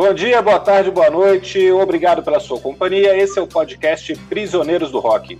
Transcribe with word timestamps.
Bom 0.00 0.14
dia, 0.14 0.40
boa 0.40 0.58
tarde, 0.58 0.90
boa 0.90 1.10
noite. 1.10 1.70
Obrigado 1.72 2.22
pela 2.22 2.40
sua 2.40 2.58
companhia. 2.58 3.14
Esse 3.14 3.38
é 3.38 3.42
o 3.42 3.46
podcast 3.46 4.16
Prisioneiros 4.30 4.90
do 4.90 4.98
Rock. 4.98 5.38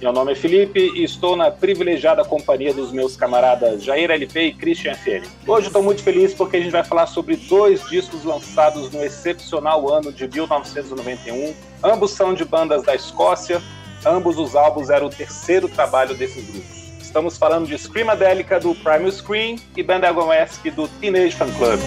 Meu 0.00 0.12
nome 0.12 0.32
é 0.32 0.34
Felipe 0.34 0.80
e 0.96 1.04
estou 1.04 1.36
na 1.36 1.48
privilegiada 1.48 2.24
companhia 2.24 2.74
dos 2.74 2.90
meus 2.90 3.14
camaradas 3.14 3.84
Jair 3.84 4.10
LP 4.10 4.46
e 4.46 4.52
Christian 4.52 4.96
FN. 4.96 5.22
Hoje 5.46 5.68
estou 5.68 5.80
muito 5.80 6.02
feliz 6.02 6.34
porque 6.34 6.56
a 6.56 6.60
gente 6.60 6.72
vai 6.72 6.82
falar 6.82 7.06
sobre 7.06 7.36
dois 7.36 7.88
discos 7.88 8.24
lançados 8.24 8.90
no 8.90 9.00
excepcional 9.00 9.88
ano 9.88 10.10
de 10.10 10.26
1991. 10.26 11.54
Ambos 11.80 12.10
são 12.10 12.34
de 12.34 12.44
bandas 12.44 12.82
da 12.82 12.96
Escócia, 12.96 13.62
ambos 14.04 14.38
os 14.38 14.56
álbuns 14.56 14.90
eram 14.90 15.06
o 15.06 15.10
terceiro 15.10 15.68
trabalho 15.68 16.16
desses 16.16 16.50
grupos. 16.50 16.90
Estamos 17.00 17.38
falando 17.38 17.68
de 17.68 17.78
Screamadelica 17.78 18.58
do 18.58 18.74
Primal 18.74 19.12
Scream 19.12 19.54
e 19.76 19.84
Bandagon-esque 19.84 20.68
do 20.72 20.88
Teenage 20.88 21.36
Fan 21.36 21.52
Club. 21.52 21.78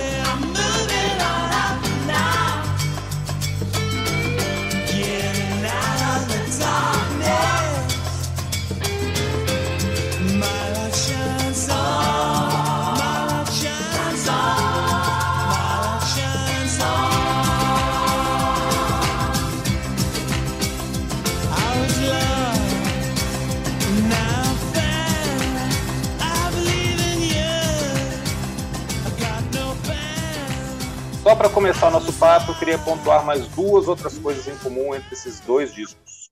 Só 31.33 31.37
para 31.37 31.49
começar 31.49 31.87
o 31.87 31.91
nosso 31.91 32.13
papo, 32.19 32.51
eu 32.51 32.59
queria 32.59 32.77
pontuar 32.77 33.25
mais 33.25 33.47
duas 33.55 33.87
outras 33.87 34.19
coisas 34.19 34.47
em 34.47 34.55
comum 34.59 34.93
entre 34.93 35.15
esses 35.15 35.39
dois 35.39 35.73
discos. 35.73 36.29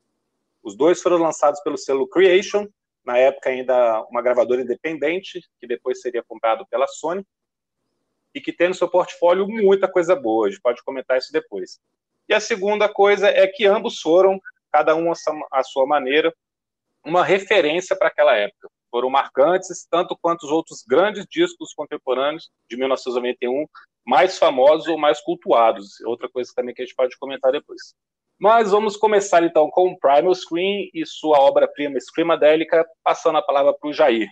Os 0.62 0.76
dois 0.78 1.02
foram 1.02 1.18
lançados 1.18 1.60
pelo 1.62 1.76
selo 1.76 2.08
Creation, 2.08 2.68
na 3.04 3.18
época 3.18 3.50
ainda 3.50 4.06
uma 4.12 4.22
gravadora 4.22 4.62
independente, 4.62 5.42
que 5.60 5.66
depois 5.66 6.02
seria 6.02 6.22
comprado 6.22 6.68
pela 6.68 6.86
Sony, 6.86 7.26
e 8.32 8.40
que 8.40 8.54
tem 8.54 8.68
no 8.68 8.76
seu 8.76 8.88
portfólio 8.88 9.48
muita 9.48 9.92
coisa 9.92 10.16
boa. 10.16 10.46
A 10.46 10.52
gente 10.52 10.62
pode 10.62 10.84
comentar 10.84 11.18
isso 11.18 11.34
depois. 11.34 11.80
E 12.30 12.34
a 12.36 12.40
segunda 12.40 12.88
coisa 12.88 13.28
é 13.28 13.48
que 13.48 13.66
ambos 13.66 14.00
foram, 14.00 14.40
cada 14.72 14.96
um 14.96 15.12
à 15.52 15.64
sua 15.64 15.88
maneira, 15.88 16.32
uma 17.04 17.26
referência 17.26 17.96
para 17.96 18.10
aquela 18.10 18.36
época. 18.36 18.70
Foram 18.92 19.10
marcantes, 19.10 19.84
tanto 19.90 20.16
quanto 20.16 20.44
os 20.44 20.52
outros 20.52 20.84
grandes 20.88 21.26
discos 21.28 21.74
contemporâneos 21.74 22.52
de 22.70 22.78
1991 22.78 23.66
mais 24.06 24.38
famosos 24.38 24.88
ou 24.88 24.98
mais 24.98 25.22
cultuados. 25.22 26.00
Outra 26.02 26.30
coisa 26.30 26.52
também 26.56 26.74
que 26.74 26.82
a 26.82 26.86
gente 26.86 26.96
pode 26.96 27.18
comentar 27.18 27.52
depois. 27.52 27.94
Mas 28.40 28.72
vamos 28.72 28.98
começar 28.98 29.44
então 29.44 29.70
com 29.70 29.90
o 29.90 30.00
Primal 30.00 30.34
Scream 30.34 30.90
e 30.94 31.06
sua 31.06 31.40
obra-prima 31.40 32.00
Screamadélica, 32.00 32.84
passando 33.04 33.38
a 33.38 33.42
palavra 33.42 33.72
para 33.72 33.90
o 33.90 33.94
Jair. 33.94 34.28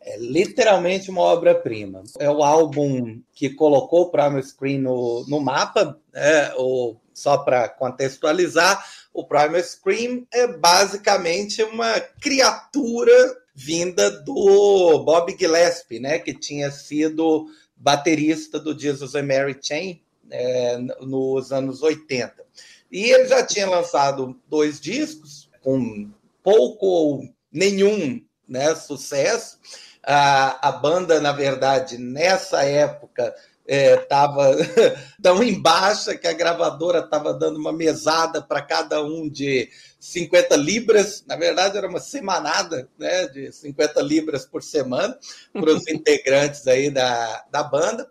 É 0.00 0.16
literalmente 0.16 1.10
uma 1.10 1.22
obra-prima. 1.22 2.04
É 2.20 2.30
o 2.30 2.42
álbum 2.42 3.20
que 3.32 3.50
colocou 3.50 4.02
o 4.02 4.10
Primal 4.10 4.42
Scream 4.42 4.80
no, 4.80 5.26
no 5.26 5.40
mapa, 5.40 5.98
né? 6.12 6.54
ou, 6.54 7.00
só 7.12 7.38
para 7.38 7.68
contextualizar, 7.68 8.84
o 9.12 9.24
Primal 9.26 9.60
Scream 9.60 10.24
é 10.32 10.46
basicamente 10.46 11.62
uma 11.64 11.98
criatura 12.20 13.36
vinda 13.52 14.08
do 14.22 15.02
Bob 15.04 15.36
Gillespie, 15.36 15.98
né? 15.98 16.20
que 16.20 16.32
tinha 16.32 16.70
sido 16.70 17.48
baterista 17.78 18.58
do 18.58 18.78
Jesus 18.78 19.14
and 19.14 19.22
Mary 19.22 19.56
Chain 19.60 20.02
é, 20.30 20.78
nos 21.00 21.52
anos 21.52 21.82
80. 21.82 22.34
E 22.90 23.10
ele 23.10 23.26
já 23.28 23.44
tinha 23.44 23.68
lançado 23.68 24.38
dois 24.48 24.80
discos 24.80 25.48
com 25.62 26.10
pouco 26.42 26.86
ou 26.86 27.28
nenhum 27.52 28.22
né, 28.48 28.74
sucesso. 28.74 29.58
A, 30.02 30.68
a 30.68 30.72
banda, 30.72 31.20
na 31.20 31.32
verdade, 31.32 31.98
nessa 31.98 32.62
época 32.62 33.34
estava 33.68 34.50
é, 34.50 34.96
tão 35.22 35.42
em 35.42 35.60
baixa 35.60 36.16
que 36.16 36.26
a 36.26 36.32
gravadora 36.32 37.00
estava 37.00 37.34
dando 37.34 37.58
uma 37.58 37.72
mesada 37.72 38.40
para 38.40 38.62
cada 38.62 39.02
um 39.04 39.28
de 39.28 39.68
50 40.00 40.56
libras, 40.56 41.22
na 41.26 41.36
verdade 41.36 41.76
era 41.76 41.88
uma 41.88 42.00
semanada 42.00 42.88
né, 42.98 43.26
de 43.28 43.52
50 43.52 44.00
libras 44.00 44.46
por 44.46 44.62
semana 44.62 45.18
para 45.52 45.70
os 45.70 45.86
integrantes 45.88 46.66
aí 46.66 46.90
da, 46.90 47.44
da 47.50 47.62
banda. 47.62 48.08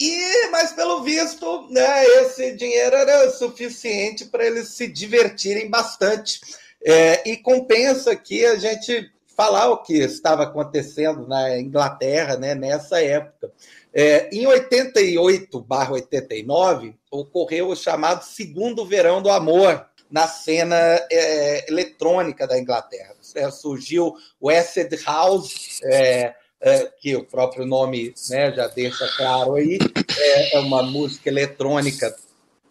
E, 0.00 0.48
mas 0.50 0.72
pelo 0.72 1.02
visto, 1.02 1.68
né, 1.70 2.04
esse 2.22 2.52
dinheiro 2.52 2.94
era 2.94 3.30
suficiente 3.30 4.26
para 4.26 4.46
eles 4.46 4.68
se 4.68 4.86
divertirem 4.86 5.68
bastante. 5.68 6.40
É, 6.84 7.28
e 7.28 7.36
compensa 7.36 8.12
aqui 8.12 8.44
a 8.46 8.54
gente 8.56 9.10
falar 9.36 9.70
o 9.70 9.82
que 9.82 9.94
estava 9.94 10.44
acontecendo 10.44 11.26
na 11.26 11.58
Inglaterra 11.58 12.36
né, 12.36 12.54
nessa 12.54 13.02
época. 13.02 13.52
É, 13.92 14.28
em 14.30 14.46
88/89 14.46 16.94
ocorreu 17.10 17.68
o 17.68 17.76
chamado 17.76 18.22
Segundo 18.22 18.84
Verão 18.84 19.22
do 19.22 19.30
Amor 19.30 19.86
na 20.10 20.26
cena 20.26 20.76
é, 21.10 21.66
eletrônica 21.68 22.46
da 22.46 22.58
Inglaterra. 22.58 23.14
É, 23.34 23.50
surgiu 23.50 24.14
o 24.40 24.50
Acid 24.50 24.92
House, 25.04 25.80
é, 25.84 26.34
é, 26.60 26.90
que 27.00 27.14
o 27.14 27.24
próprio 27.24 27.64
nome 27.64 28.14
né, 28.30 28.52
já 28.52 28.66
deixa 28.66 29.06
claro 29.16 29.54
aí, 29.54 29.78
é, 30.18 30.56
é 30.56 30.60
uma 30.60 30.82
música 30.82 31.28
eletrônica 31.28 32.14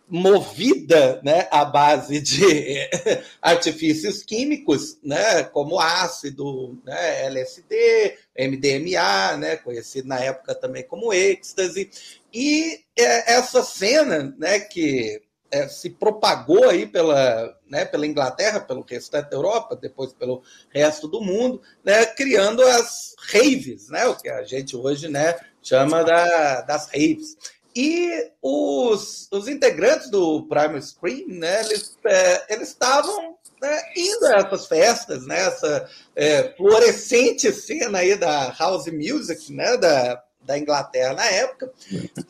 movida 0.09 1.21
né, 1.23 1.47
à 1.51 1.65
base 1.65 2.21
de 2.21 2.41
artifícios 3.41 4.23
químicos, 4.23 4.97
né, 5.03 5.43
como 5.43 5.79
ácido, 5.79 6.79
né, 6.85 7.25
LSD, 7.25 8.17
MDMA, 8.37 9.37
né, 9.37 9.57
conhecido 9.57 10.07
na 10.07 10.19
época 10.19 10.55
também 10.55 10.83
como 10.83 11.13
êxtase. 11.13 11.89
E 12.33 12.79
é, 12.97 13.33
essa 13.33 13.61
cena 13.63 14.33
né, 14.37 14.59
que 14.59 15.21
é, 15.51 15.67
se 15.67 15.89
propagou 15.89 16.69
aí 16.69 16.85
pela, 16.85 17.55
né, 17.69 17.85
pela 17.85 18.07
Inglaterra, 18.07 18.59
pelo 18.59 18.85
restante 18.87 19.29
da 19.29 19.37
Europa, 19.37 19.75
depois 19.75 20.13
pelo 20.13 20.41
resto 20.69 21.07
do 21.07 21.21
mundo, 21.21 21.61
né, 21.83 22.05
criando 22.05 22.61
as 22.63 23.15
raves, 23.31 23.89
né, 23.89 24.05
o 24.05 24.15
que 24.15 24.29
a 24.29 24.43
gente 24.43 24.75
hoje 24.75 25.07
né, 25.07 25.35
chama 25.61 26.03
da, 26.03 26.61
das 26.61 26.87
raves. 26.87 27.37
E 27.79 28.31
os, 28.41 29.27
os 29.31 29.47
integrantes 29.47 30.09
do 30.09 30.47
Primal 30.47 30.81
Scream, 30.81 31.27
né, 31.27 31.61
eles 31.61 31.95
é, 32.03 32.55
eles 32.55 32.69
estavam 32.69 33.37
né, 33.61 33.81
indo 33.95 34.25
a 34.25 34.37
essas 34.37 34.65
festas, 34.65 35.27
né, 35.27 35.45
essa 35.45 35.87
é, 36.15 36.55
fluorescente 36.57 37.53
cena 37.53 37.99
aí 37.99 38.15
da 38.15 38.49
house 38.57 38.87
music, 38.87 39.53
né, 39.53 39.77
da, 39.77 40.23
da 40.41 40.57
Inglaterra 40.57 41.13
na 41.13 41.25
época, 41.25 41.71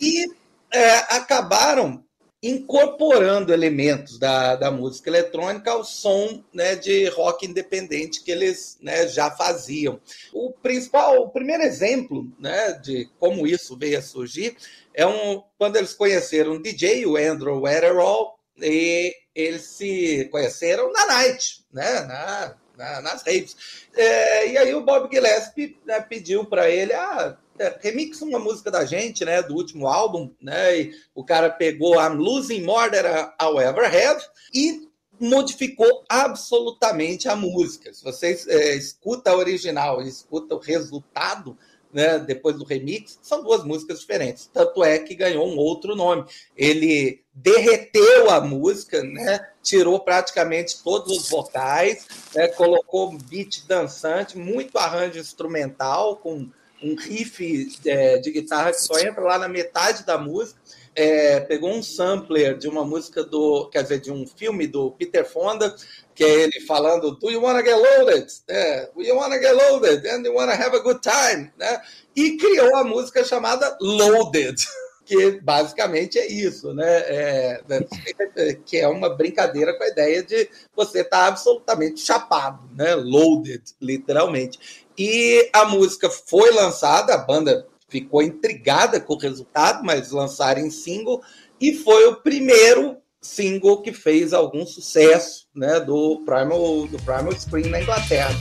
e 0.02 0.25
é, 0.69 0.97
acabaram 1.16 2.03
incorporando 2.42 3.52
elementos 3.52 4.20
da, 4.20 4.56
da 4.56 4.70
música 4.70 5.09
eletrônica 5.09 5.72
ao 5.72 5.84
som 5.84 6.44
né, 6.53 6.75
de 6.75 7.08
rock 7.09 7.46
independente 7.46 8.24
que 8.24 8.31
eles 8.31 8.78
né, 8.81 9.08
já 9.08 9.31
faziam. 9.31 10.00
O 10.31 10.52
principal, 10.52 11.22
o 11.22 11.30
primeiro 11.30 11.64
exemplo 11.64 12.31
né, 12.40 12.74
de 12.74 13.09
como 13.20 13.47
isso 13.47 13.76
veio 13.78 13.97
a 13.97 14.02
surgir 14.02 14.56
é 14.94 15.06
um, 15.06 15.44
quando 15.58 15.78
eles 15.78 15.94
conheceram 15.94 16.53
um 16.53 16.62
DJ, 16.62 17.06
o 17.06 17.18
Andrew 17.18 17.62
Wetherall, 17.62 18.38
e 18.59 19.16
eles 19.36 19.64
se 19.64 20.28
conheceram 20.31 20.92
na 20.92 21.06
night, 21.06 21.64
né, 21.72 22.02
na, 22.02 22.56
na 22.76 23.02
nas 23.02 23.24
raves. 23.24 23.56
É, 23.96 24.52
e 24.52 24.58
aí 24.58 24.74
o 24.74 24.84
Bob 24.84 25.09
Gillespie 25.12 25.78
né, 25.86 26.00
pediu 26.02 26.46
para 26.46 26.70
ele, 26.70 26.94
ah, 26.94 27.38
é, 27.59 27.78
remix 27.82 28.22
uma 28.22 28.40
música 28.40 28.70
da 28.70 28.86
gente, 28.86 29.24
né, 29.26 29.42
do 29.42 29.56
último 29.56 29.88
álbum, 29.88 30.32
né, 30.42 30.80
e 30.80 30.94
o 31.14 31.24
cara 31.24 31.50
pegou 31.50 31.96
I'm 31.96 32.16
Losing 32.16 32.64
More 32.64 32.92
Than 32.92 33.32
I'll 33.42 33.59
Ever 33.59 33.86
Have 33.86 34.24
e 34.54 34.88
modificou 35.20 36.04
absolutamente 36.08 37.28
a 37.28 37.36
música. 37.36 37.94
Se 37.94 38.04
você 38.04 38.40
é, 38.48 38.76
escuta 38.76 39.32
a 39.32 39.36
original 39.36 40.02
e 40.02 40.08
escuta 40.08 40.56
o 40.56 40.59
resultado, 40.59 41.58
né, 41.92 42.20
depois 42.20 42.56
do 42.56 42.66
remix, 42.66 43.18
são 43.22 43.44
duas 43.44 43.64
músicas 43.64 44.02
diferentes. 44.02 44.50
Tanto 44.54 44.84
é 44.84 45.00
que 45.00 45.16
ganhou 45.16 45.48
um 45.48 45.58
outro 45.58 45.96
nome. 45.96 46.26
Ele 46.56 47.24
derreteu 47.34 48.30
a 48.30 48.42
música, 48.42 49.02
né, 49.04 49.48
tirou 49.64 50.00
praticamente 50.00 50.84
todos 50.84 51.18
os 51.18 51.30
vocais, 51.30 52.06
né, 52.36 52.48
colocou 52.50 53.18
beat 53.18 53.66
dançante, 53.68 54.38
muito 54.38 54.78
arranjo 54.78 55.20
instrumental, 55.20 56.18
com 56.18 56.50
um 56.82 56.96
riff 56.96 57.70
é, 57.85 58.18
de 58.18 58.32
guitarra 58.32 58.72
que 58.72 58.82
só 58.82 58.97
entra 59.00 59.22
lá 59.22 59.38
na 59.38 59.47
metade 59.47 60.06
da 60.06 60.18
música. 60.18 60.59
É, 60.96 61.40
pegou 61.41 61.70
um 61.70 61.84
sampler 61.84 62.58
de 62.58 62.68
uma 62.68 62.84
música 62.84 63.24
do, 63.24 63.70
quer 63.70 63.84
dizer, 63.84 64.00
de 64.00 64.12
um 64.12 64.26
filme 64.26 64.66
do 64.66 64.90
Peter 64.91 65.24
Fonda, 65.24 65.76
que 66.16 66.24
é 66.24 66.41
ele 66.41 66.59
falando 66.62 67.12
Do 67.12 67.29
you 67.29 67.40
wanna 67.40 67.64
get 67.64 67.76
loaded? 67.76 68.28
É, 68.47 68.90
you 68.97 69.16
wanna 69.16 69.38
get 69.38 69.53
loaded? 69.53 70.08
And 70.08 70.24
you 70.24 70.34
wanna 70.34 70.53
have 70.53 70.76
a 70.76 70.79
good 70.79 71.00
time? 71.02 71.52
Né? 71.56 71.82
E 72.16 72.38
criou 72.38 72.76
a 72.76 72.84
música 72.84 73.23
chamada 73.23 73.78
Loaded. 73.80 74.56
que 75.08 75.40
basicamente 75.40 76.20
é 76.20 76.28
isso, 76.28 76.73
né? 76.73 76.85
É, 76.85 77.62
é, 78.35 78.53
que 78.66 78.78
é 78.78 78.88
uma 78.90 79.16
brincadeira 79.16 79.73
com 79.78 79.84
a 79.84 79.88
ideia 79.88 80.22
de 80.22 80.50
você 80.76 81.00
estar 81.00 81.22
tá 81.22 81.28
absolutamente 81.28 82.02
chapado, 82.02 82.59
né? 82.76 82.94
Loaded, 82.94 83.64
literalmente. 83.82 84.86
E 84.97 85.49
a 85.53 85.66
música 85.66 86.09
foi 86.09 86.52
lançada, 86.52 87.14
a 87.14 87.17
banda 87.17 87.67
ficou 87.88 88.22
intrigada 88.22 88.99
com 88.99 89.14
o 89.14 89.20
resultado, 89.20 89.84
mas 89.84 90.11
lançaram 90.11 90.61
em 90.61 90.72
single, 90.72 91.22
e 91.59 91.73
foi 91.73 92.05
o 92.08 92.16
primeiro 92.17 92.97
single 93.22 93.82
que 93.82 93.94
fez 93.94 94.34
algum 94.34 94.66
sucesso 94.66 95.47
né, 95.53 95.79
do, 95.79 96.23
Primal, 96.26 96.88
do 96.88 96.97
Primal 97.03 97.34
Screen 97.34 97.70
na 97.70 97.82
Inglaterra. 97.82 98.35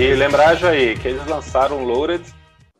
E 0.00 0.14
lembrar, 0.14 0.54
Jair, 0.54 0.98
que 0.98 1.08
eles 1.08 1.26
lançaram 1.26 1.82
o 1.82 1.84
Loaded 1.84 2.24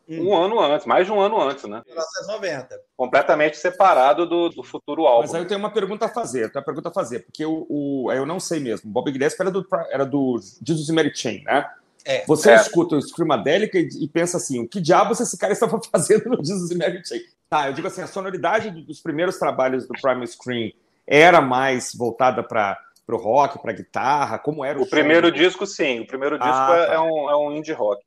hum. 0.09 0.29
um 0.29 0.35
ano 0.35 0.59
antes, 0.59 0.87
mais 0.87 1.05
de 1.05 1.11
um 1.11 1.21
ano 1.21 1.39
antes, 1.39 1.65
né? 1.65 1.83
1990. 1.85 2.81
Completamente 2.97 3.57
separado 3.57 4.25
do, 4.25 4.49
do 4.49 4.63
futuro 4.63 5.05
álbum. 5.05 5.27
Mas 5.27 5.35
aí 5.35 5.41
eu 5.43 5.47
tenho 5.47 5.59
uma 5.59 5.69
pergunta 5.69 6.05
a 6.05 6.09
fazer, 6.09 6.51
tenho 6.51 6.63
uma 6.63 6.65
pergunta 6.65 6.89
a 6.89 6.91
fazer, 6.91 7.19
porque 7.19 7.45
o, 7.45 7.67
o 7.69 8.11
eu 8.11 8.25
não 8.25 8.39
sei 8.39 8.59
mesmo. 8.59 8.89
Bob 8.89 9.11
Gillespie 9.13 9.43
era 9.43 9.51
do, 9.51 9.67
era 9.91 10.03
do 10.03 10.41
Jesus 10.65 10.89
e 10.89 10.93
Mary 10.93 11.11
Chain, 11.13 11.43
né? 11.43 11.69
É. 12.03 12.25
Você 12.25 12.49
é. 12.49 12.55
escuta 12.55 12.95
o 12.95 13.01
Screamadelica 13.01 13.77
e, 13.77 13.87
e 14.01 14.07
pensa 14.07 14.37
assim, 14.37 14.59
o 14.59 14.67
que 14.67 14.81
diabos 14.81 15.19
esse 15.19 15.37
cara 15.37 15.53
estava 15.53 15.79
fazendo 15.91 16.27
no 16.27 16.43
Jesus 16.43 16.71
e 16.71 16.75
Mary 16.75 17.03
Chain? 17.05 17.21
Tá, 17.47 17.67
eu 17.67 17.73
digo 17.73 17.87
assim, 17.87 18.01
a 18.01 18.07
sonoridade 18.07 18.71
dos 18.71 18.99
primeiros 18.99 19.37
trabalhos 19.37 19.85
do 19.85 19.93
Primal 20.01 20.25
Screen 20.25 20.73
era 21.05 21.39
mais 21.39 21.93
voltada 21.93 22.41
para 22.41 22.79
pro 23.05 23.17
rock, 23.17 23.61
pra 23.61 23.73
guitarra? 23.73 24.39
Como 24.39 24.63
era 24.63 24.79
o 24.79 24.83
O 24.83 24.89
primeiro 24.89 25.31
disco, 25.31 25.65
sim. 25.65 26.01
O 26.01 26.07
primeiro 26.07 26.37
disco 26.37 26.53
ah, 26.53 26.77
é, 26.77 26.87
tá. 26.87 26.93
é, 26.93 26.99
um, 26.99 27.29
é 27.29 27.35
um 27.35 27.51
indie 27.55 27.73
rock. 27.73 28.03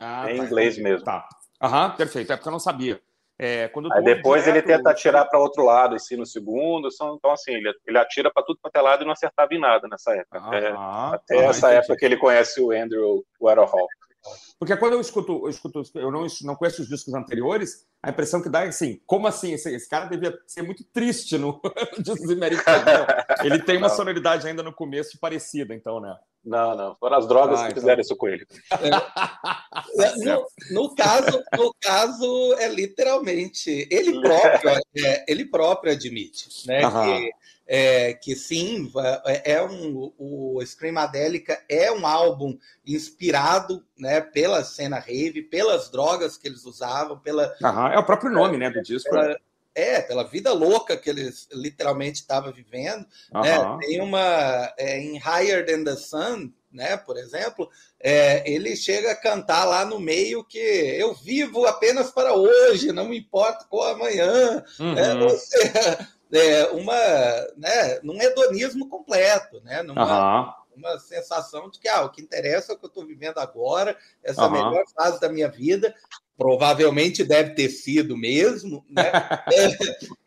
Ah, 0.00 0.28
é 0.28 0.34
em 0.34 0.38
tá, 0.38 0.44
inglês 0.44 0.78
mesmo. 0.78 1.04
Tá. 1.04 1.28
Aham, 1.60 1.90
perfeito. 1.96 2.32
É 2.32 2.36
porque 2.36 2.48
eu 2.48 2.52
não 2.52 2.60
sabia. 2.60 3.00
É, 3.40 3.68
quando 3.68 3.92
Aí 3.92 4.02
depois 4.02 4.44
direto, 4.44 4.66
ele 4.66 4.76
tenta 4.76 4.90
atirar 4.90 5.24
para 5.28 5.38
outro 5.38 5.64
lado, 5.64 5.94
assim, 5.94 6.16
no 6.16 6.26
segundo. 6.26 6.88
Então, 6.88 7.30
assim, 7.30 7.52
ele, 7.52 7.72
ele 7.86 7.98
atira 7.98 8.32
para 8.32 8.42
tudo 8.42 8.58
quanto 8.60 8.74
é 8.74 8.80
lado 8.80 9.02
e 9.02 9.06
não 9.06 9.12
acertava 9.12 9.54
em 9.54 9.60
nada 9.60 9.86
nessa 9.86 10.12
época. 10.12 10.38
até, 10.38 10.72
até 11.14 11.36
essa 11.44 11.68
entendi. 11.68 11.74
época 11.76 11.96
que 11.96 12.04
ele 12.04 12.16
conhece 12.16 12.60
o 12.60 12.72
Andrew 12.72 13.24
Warhol. 13.40 13.86
Porque 14.58 14.76
quando 14.76 14.94
eu 14.94 15.00
escuto, 15.00 15.44
eu 15.44 15.48
escuto, 15.48 15.82
eu 15.94 16.10
não, 16.10 16.26
não 16.42 16.56
conheço 16.56 16.82
os 16.82 16.88
discos 16.88 17.14
anteriores, 17.14 17.86
a 18.02 18.10
impressão 18.10 18.42
que 18.42 18.48
dá 18.48 18.64
é 18.64 18.68
assim, 18.68 19.00
como 19.06 19.26
assim? 19.26 19.52
Esse, 19.52 19.74
esse 19.74 19.88
cara 19.88 20.06
devia 20.06 20.36
ser 20.46 20.62
muito 20.62 20.84
triste 20.84 21.38
no, 21.38 21.60
no 21.96 22.02
disco 22.02 22.30
americano. 22.32 23.06
Ele 23.44 23.60
tem 23.60 23.76
uma 23.76 23.88
sonoridade 23.88 24.46
ainda 24.46 24.62
no 24.62 24.72
começo 24.72 25.18
parecida, 25.20 25.74
então, 25.74 26.00
né? 26.00 26.16
Não, 26.44 26.76
não. 26.76 26.96
Foram 26.96 27.18
as 27.18 27.28
drogas 27.28 27.60
ah, 27.60 27.64
que 27.64 27.72
então... 27.72 27.82
fizeram 27.82 28.00
isso 28.00 28.16
com 28.16 28.28
ele. 28.28 28.46
É, 30.00 30.14
no, 30.24 30.46
no, 30.70 30.94
caso, 30.94 31.42
no 31.56 31.74
caso, 31.80 32.54
é 32.58 32.68
literalmente 32.68 33.86
ele 33.90 34.20
próprio, 34.20 34.70
é, 34.96 35.24
ele 35.28 35.44
próprio 35.44 35.92
admite, 35.92 36.66
né? 36.66 36.80
Que 36.80 37.30
é, 37.70 38.14
que 38.14 38.34
sim, 38.34 38.90
é, 39.26 39.52
é 39.52 39.62
um, 39.62 40.10
o 40.18 40.58
Screamadélica 40.64 41.62
é 41.68 41.92
um 41.92 42.06
álbum 42.06 42.56
inspirado 42.86 43.84
né, 43.98 44.22
pela 44.22 44.64
cena 44.64 44.98
rave, 44.98 45.42
pelas 45.42 45.90
drogas 45.90 46.38
que 46.38 46.48
eles 46.48 46.64
usavam, 46.64 47.18
pela. 47.18 47.54
É 47.92 47.98
o 47.98 48.06
próprio 48.06 48.30
nome 48.30 48.56
né, 48.56 48.70
do 48.70 48.80
disco. 48.80 49.10
Pela, 49.10 49.38
é, 49.78 50.02
pela 50.02 50.24
vida 50.24 50.52
louca 50.52 50.96
que 50.96 51.08
eles 51.08 51.46
literalmente 51.52 52.20
estavam 52.20 52.52
vivendo. 52.52 53.06
Né? 53.32 53.78
Tem 53.80 54.00
uma. 54.00 54.72
É, 54.76 54.98
em 54.98 55.18
Higher 55.18 55.64
Than 55.64 55.84
the 55.84 55.94
Sun, 55.94 56.52
né, 56.72 56.96
por 56.96 57.16
exemplo, 57.16 57.70
é, 58.00 58.48
ele 58.50 58.74
chega 58.76 59.12
a 59.12 59.16
cantar 59.16 59.64
lá 59.64 59.84
no 59.84 60.00
meio 60.00 60.44
que 60.44 60.58
eu 60.58 61.14
vivo 61.14 61.64
apenas 61.64 62.10
para 62.10 62.34
hoje, 62.34 62.92
não 62.92 63.08
me 63.08 63.18
importa 63.18 63.64
com 63.70 63.80
amanhã. 63.82 64.64
Uhum. 64.80 64.98
É, 64.98 65.14
você, 65.14 65.72
é, 66.32 66.66
uma, 66.72 66.96
né, 67.56 68.00
num 68.02 68.20
hedonismo 68.20 68.88
completo, 68.88 69.60
né, 69.62 69.82
numa, 69.82 70.42
uhum. 70.42 70.52
uma 70.76 70.98
sensação 70.98 71.70
de 71.70 71.78
que 71.78 71.88
ah, 71.88 72.02
o 72.02 72.10
que 72.10 72.20
interessa 72.20 72.72
é 72.72 72.74
o 72.74 72.78
que 72.78 72.84
eu 72.84 72.88
estou 72.88 73.06
vivendo 73.06 73.38
agora, 73.38 73.96
essa 74.22 74.44
uhum. 74.44 74.50
melhor 74.50 74.84
fase 74.94 75.20
da 75.20 75.28
minha 75.28 75.48
vida, 75.48 75.94
provavelmente 76.38 77.24
deve 77.24 77.50
ter 77.50 77.68
sido 77.68 78.16
mesmo, 78.16 78.86
né? 78.88 79.10
é, 79.52 79.68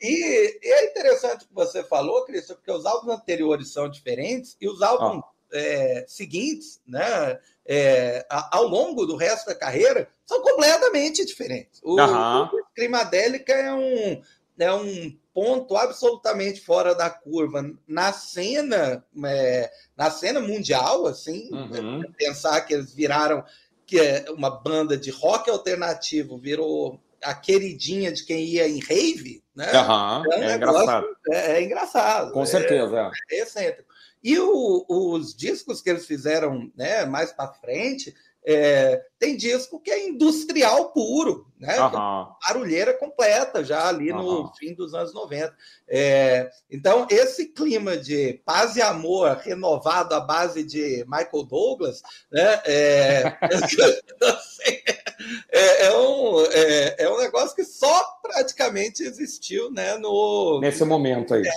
e, 0.02 0.60
e, 0.62 0.74
é 0.74 0.92
interessante 0.92 1.46
o 1.46 1.48
que 1.48 1.56
você 1.56 1.82
falou, 1.82 2.26
Cristian, 2.26 2.56
porque 2.56 2.72
os 2.72 2.86
álbuns 2.86 3.16
anteriores 3.16 3.72
são 3.72 3.90
diferentes 3.90 4.58
e 4.60 4.68
os 4.68 4.82
álbuns 4.82 5.16
uhum. 5.16 5.24
é, 5.54 6.04
seguintes, 6.10 6.82
né, 6.86 7.40
é, 7.66 8.26
ao 8.30 8.68
longo 8.68 9.06
do 9.06 9.16
resto 9.16 9.46
da 9.46 9.56
carreira, 9.56 10.10
são 10.26 10.42
completamente 10.42 11.26
diferentes. 11.26 11.80
O, 11.82 11.98
uhum. 11.98 12.44
o 12.44 12.66
Climadélica 12.76 13.54
é 13.54 13.74
um, 13.74 14.22
é 14.60 14.74
um 14.74 15.18
ponto 15.34 15.78
absolutamente 15.78 16.60
fora 16.60 16.94
da 16.94 17.10
curva 17.10 17.64
na 17.88 18.12
cena, 18.12 19.02
é, 19.26 19.72
na 19.96 20.12
cena 20.12 20.42
mundial, 20.42 21.08
assim, 21.08 21.50
uhum. 21.54 22.04
pensar 22.18 22.60
que 22.62 22.74
eles 22.74 22.94
viraram 22.94 23.46
que 23.92 24.00
é 24.00 24.24
uma 24.32 24.50
banda 24.50 24.96
de 24.96 25.12
rock 25.12 25.50
alternativo 25.50 26.38
virou 26.38 26.98
a 27.22 27.34
queridinha 27.34 28.10
de 28.10 28.24
quem 28.24 28.46
ia 28.46 28.66
em 28.66 28.80
rave, 28.80 29.44
né? 29.54 29.70
Uhum. 29.70 30.34
É, 30.34 30.52
é 30.54 30.56
engraçado. 30.56 31.08
É, 31.30 31.52
é, 31.52 31.62
engraçado. 31.62 32.32
Com 32.32 32.46
certeza. 32.46 33.12
É, 33.30 33.36
é 33.36 33.42
excêntrico. 33.42 33.92
E 34.24 34.40
o, 34.40 34.86
os 34.88 35.36
discos 35.36 35.82
que 35.82 35.90
eles 35.90 36.06
fizeram 36.06 36.72
né, 36.74 37.04
mais 37.04 37.34
para 37.34 37.52
frente 37.52 38.16
é, 38.46 39.02
tem 39.20 39.38
disco 39.38 39.80
que 39.80 39.92
é 39.92 40.08
industrial 40.08 40.92
puro, 40.92 41.46
né? 41.60 41.80
Uhum. 41.80 42.28
Barulheira 42.48 42.94
completa, 42.94 43.64
já 43.64 43.88
ali 43.88 44.12
uhum. 44.12 44.44
no 44.44 44.54
fim 44.56 44.74
dos 44.74 44.96
anos 44.96 45.14
90. 45.14 45.56
É, 45.88 46.50
então, 46.70 47.06
esse 47.10 47.48
clima 47.48 47.96
de 47.96 48.42
paz 48.44 48.76
e 48.76 48.82
amor 48.82 49.38
renovado 49.38 50.16
à 50.16 50.20
base 50.20 50.64
de 50.64 51.06
Michael 51.08 51.44
Douglas, 51.44 52.02
né? 52.32 52.62
É, 52.66 53.38
é, 55.52 55.86
é 55.86 55.98
um, 55.98 56.44
é, 56.46 56.96
é, 57.04 57.10
um 57.10 57.20
negócio 57.20 57.56
que 57.56 57.64
só 57.64 58.04
praticamente 58.24 59.04
existiu 59.04 59.72
né, 59.72 59.98
no, 59.98 60.60
nesse 60.60 60.84
momento 60.84 61.36
aí. 61.36 61.44
É, 61.46 61.52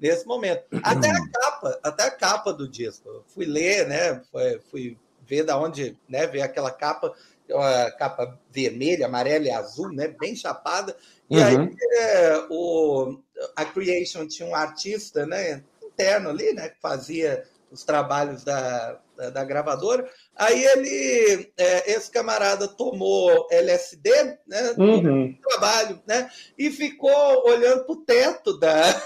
nesse 0.00 0.26
momento. 0.26 0.64
Até 0.82 1.10
a 1.10 1.28
capa, 1.28 1.78
até 1.80 2.02
a 2.02 2.10
capa 2.10 2.52
do 2.52 2.68
disco. 2.68 3.08
Eu 3.08 3.24
fui 3.28 3.46
ler, 3.46 3.86
né? 3.86 4.20
Fui 4.68 4.98
ver 5.26 5.44
da 5.44 5.58
onde 5.58 5.96
né, 6.08 6.26
veio 6.26 6.44
aquela 6.44 6.70
capa, 6.70 7.12
a 7.52 7.90
capa 7.92 8.38
vermelha, 8.50 9.06
amarela 9.06 9.46
e 9.46 9.50
azul, 9.50 9.92
né, 9.92 10.08
bem 10.08 10.34
chapada. 10.34 10.96
E 11.30 11.36
uhum. 11.36 11.44
aí 11.44 11.76
é, 11.92 12.46
o, 12.50 13.18
a 13.56 13.64
Creation 13.64 14.26
tinha 14.26 14.48
um 14.48 14.54
artista 14.54 15.26
né, 15.26 15.62
interno 15.82 16.30
ali, 16.30 16.52
né, 16.52 16.68
que 16.68 16.80
fazia 16.80 17.44
os 17.70 17.82
trabalhos 17.82 18.44
da, 18.44 18.98
da, 19.16 19.30
da 19.30 19.44
gravadora. 19.44 20.08
Aí 20.36 20.64
ele, 20.64 21.52
é, 21.56 21.92
esse 21.92 22.10
camarada 22.10 22.68
tomou 22.68 23.48
LSD, 23.50 24.10
né, 24.46 24.74
uhum. 24.78 25.36
trabalho, 25.42 26.00
né, 26.06 26.30
e 26.56 26.70
ficou 26.70 27.48
olhando 27.48 27.84
para 27.84 27.92
o 27.92 28.04
teto 28.04 28.58
da 28.58 29.02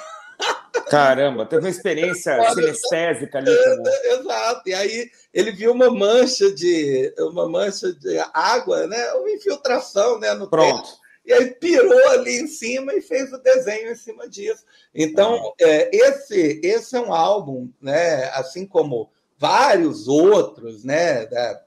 Caramba, 0.91 1.47
teve 1.47 1.63
uma 1.63 1.71
experiência 1.71 2.39
sinestésica 2.53 3.39
ali. 3.39 3.51
Exato. 4.19 4.69
E 4.69 4.75
aí 4.75 5.11
ele 5.33 5.53
viu 5.53 5.73
uma 5.73 5.91
mancha 5.91 6.51
de 6.53 7.15
uma 7.19 7.49
mancha 7.49 7.93
de 7.93 8.19
água, 8.33 8.87
né? 8.87 9.13
Uma 9.15 9.31
infiltração, 9.31 10.19
né? 10.19 10.33
No 10.35 10.49
Pronto. 10.49 10.83
Teto. 10.83 10.99
E 11.29 11.33
aí 11.33 11.51
pirou 11.51 12.09
ali 12.09 12.41
em 12.41 12.47
cima 12.47 12.95
e 12.95 13.03
fez 13.03 13.31
o 13.33 13.39
desenho 13.39 13.93
em 13.93 13.95
cima 13.95 14.27
disso. 14.27 14.65
Então, 14.95 15.53
ah. 15.61 15.65
é, 15.65 15.91
esse, 15.95 16.61
esse 16.65 16.97
é 16.97 17.01
um 17.01 17.13
álbum, 17.13 17.69
né? 17.81 18.31
Assim 18.33 18.67
como 18.67 19.11
vários 19.37 20.09
outros, 20.09 20.85
né? 20.85 21.27
Da, 21.27 21.63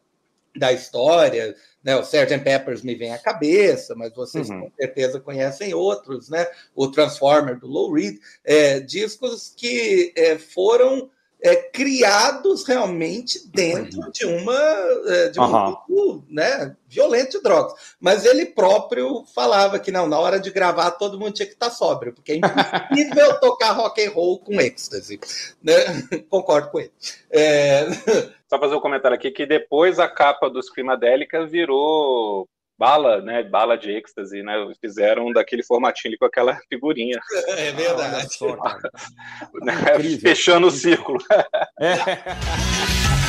da 0.56 0.74
história, 0.74 1.56
né, 1.84 1.96
o 1.96 2.02
Sgt. 2.02 2.40
Peppers 2.40 2.84
me 2.84 2.96
vem 2.96 3.14
à 3.14 3.18
cabeça, 3.18 3.96
mas 3.96 4.14
vocês 4.14 4.50
uhum. 4.50 4.62
com 4.62 4.72
certeza 4.76 5.20
conhecem 5.20 5.74
outros, 5.74 6.30
né? 6.30 6.48
O 6.76 6.90
Transformer 6.90 7.60
do 7.60 7.68
Low 7.68 7.94
Reed, 7.94 8.18
é, 8.44 8.80
discos 8.80 9.54
que 9.56 10.14
é, 10.16 10.38
foram 10.38 11.10
é, 11.42 11.56
criados 11.56 12.66
realmente 12.66 13.48
dentro 13.48 14.12
de 14.12 14.26
uma 14.26 14.60
é, 15.08 15.30
de 15.30 15.40
um 15.40 15.44
uhum. 15.44 15.66
grupo 15.66 16.26
né, 16.30 16.76
violento 16.88 17.38
de 17.38 17.44
drogas. 17.44 17.74
Mas 18.00 18.26
ele 18.26 18.46
próprio 18.46 19.26
falava 19.34 19.80
que 19.80 19.92
não, 19.92 20.08
na 20.08 20.20
hora 20.20 20.40
de 20.40 20.52
gravar 20.52 20.92
todo 20.92 21.20
mundo 21.20 21.34
tinha 21.34 21.48
que 21.48 21.54
estar 21.54 21.72
sóbrio, 21.72 22.14
porque 22.14 22.34
é 22.34 22.36
impossível 22.36 23.40
tocar 23.42 23.72
rock 23.72 24.06
and 24.06 24.12
roll 24.12 24.40
com 24.40 24.62
êxtase. 24.62 25.20
Né? 25.64 25.74
Concordo 26.30 26.70
com 26.70 26.80
ele. 26.80 26.92
É... 27.32 27.88
Só 28.48 28.60
fazer 28.60 28.76
um 28.76 28.82
comentário 28.82 29.16
aqui 29.16 29.32
que 29.32 29.46
depois 29.46 29.98
a 29.98 30.10
capa 30.10 30.50
do 30.50 30.62
Screamadélica 30.62 31.48
virou 31.48 32.50
bala, 32.82 33.22
né? 33.22 33.44
Bala 33.44 33.78
de 33.78 33.92
êxtase, 33.92 34.42
né? 34.42 34.54
Fizeram 34.82 35.32
daquele 35.32 35.62
formatinho 35.62 36.10
ali 36.10 36.18
com 36.18 36.26
aquela 36.26 36.58
figurinha. 36.68 37.20
É 37.50 37.72
verdade. 37.72 38.16
Ah, 38.16 38.28
só, 38.28 38.58
Fechando 40.20 40.66
o 40.66 40.72
círculo. 40.72 41.20
É. 41.80 43.21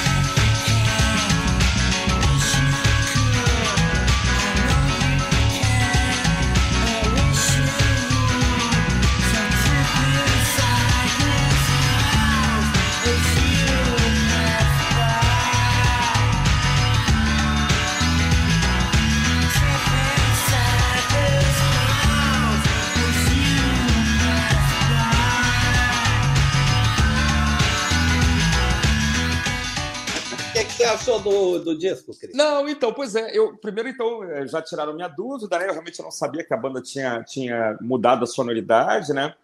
achou 30.92 31.20
do, 31.20 31.58
do 31.58 31.78
disco, 31.78 32.16
Cris? 32.18 32.34
Não, 32.34 32.68
então, 32.68 32.92
pois 32.92 33.14
é. 33.14 33.36
Eu, 33.36 33.56
primeiro, 33.56 33.88
então, 33.88 34.24
é, 34.24 34.46
já 34.46 34.62
tiraram 34.62 34.94
minha 34.94 35.08
dúvida, 35.08 35.58
né? 35.58 35.66
Eu 35.68 35.72
realmente 35.72 36.00
não 36.02 36.10
sabia 36.10 36.44
que 36.44 36.54
a 36.54 36.56
banda 36.56 36.80
tinha, 36.80 37.22
tinha 37.22 37.76
mudado 37.80 38.24
a 38.24 38.26
sonoridade, 38.26 39.12
né? 39.12 39.34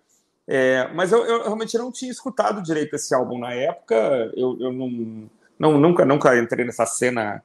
É, 0.46 0.88
mas 0.94 1.12
eu, 1.12 1.24
eu, 1.26 1.42
realmente 1.42 1.76
não 1.76 1.92
tinha 1.92 2.10
escutado 2.10 2.62
direito 2.62 2.96
esse 2.96 3.14
álbum 3.14 3.38
na 3.38 3.52
época. 3.52 3.94
Eu, 4.34 4.56
eu 4.60 4.72
não, 4.72 5.28
não, 5.58 5.78
nunca, 5.78 6.04
nunca 6.04 6.38
entrei 6.38 6.64
nessa 6.64 6.86
cena 6.86 7.42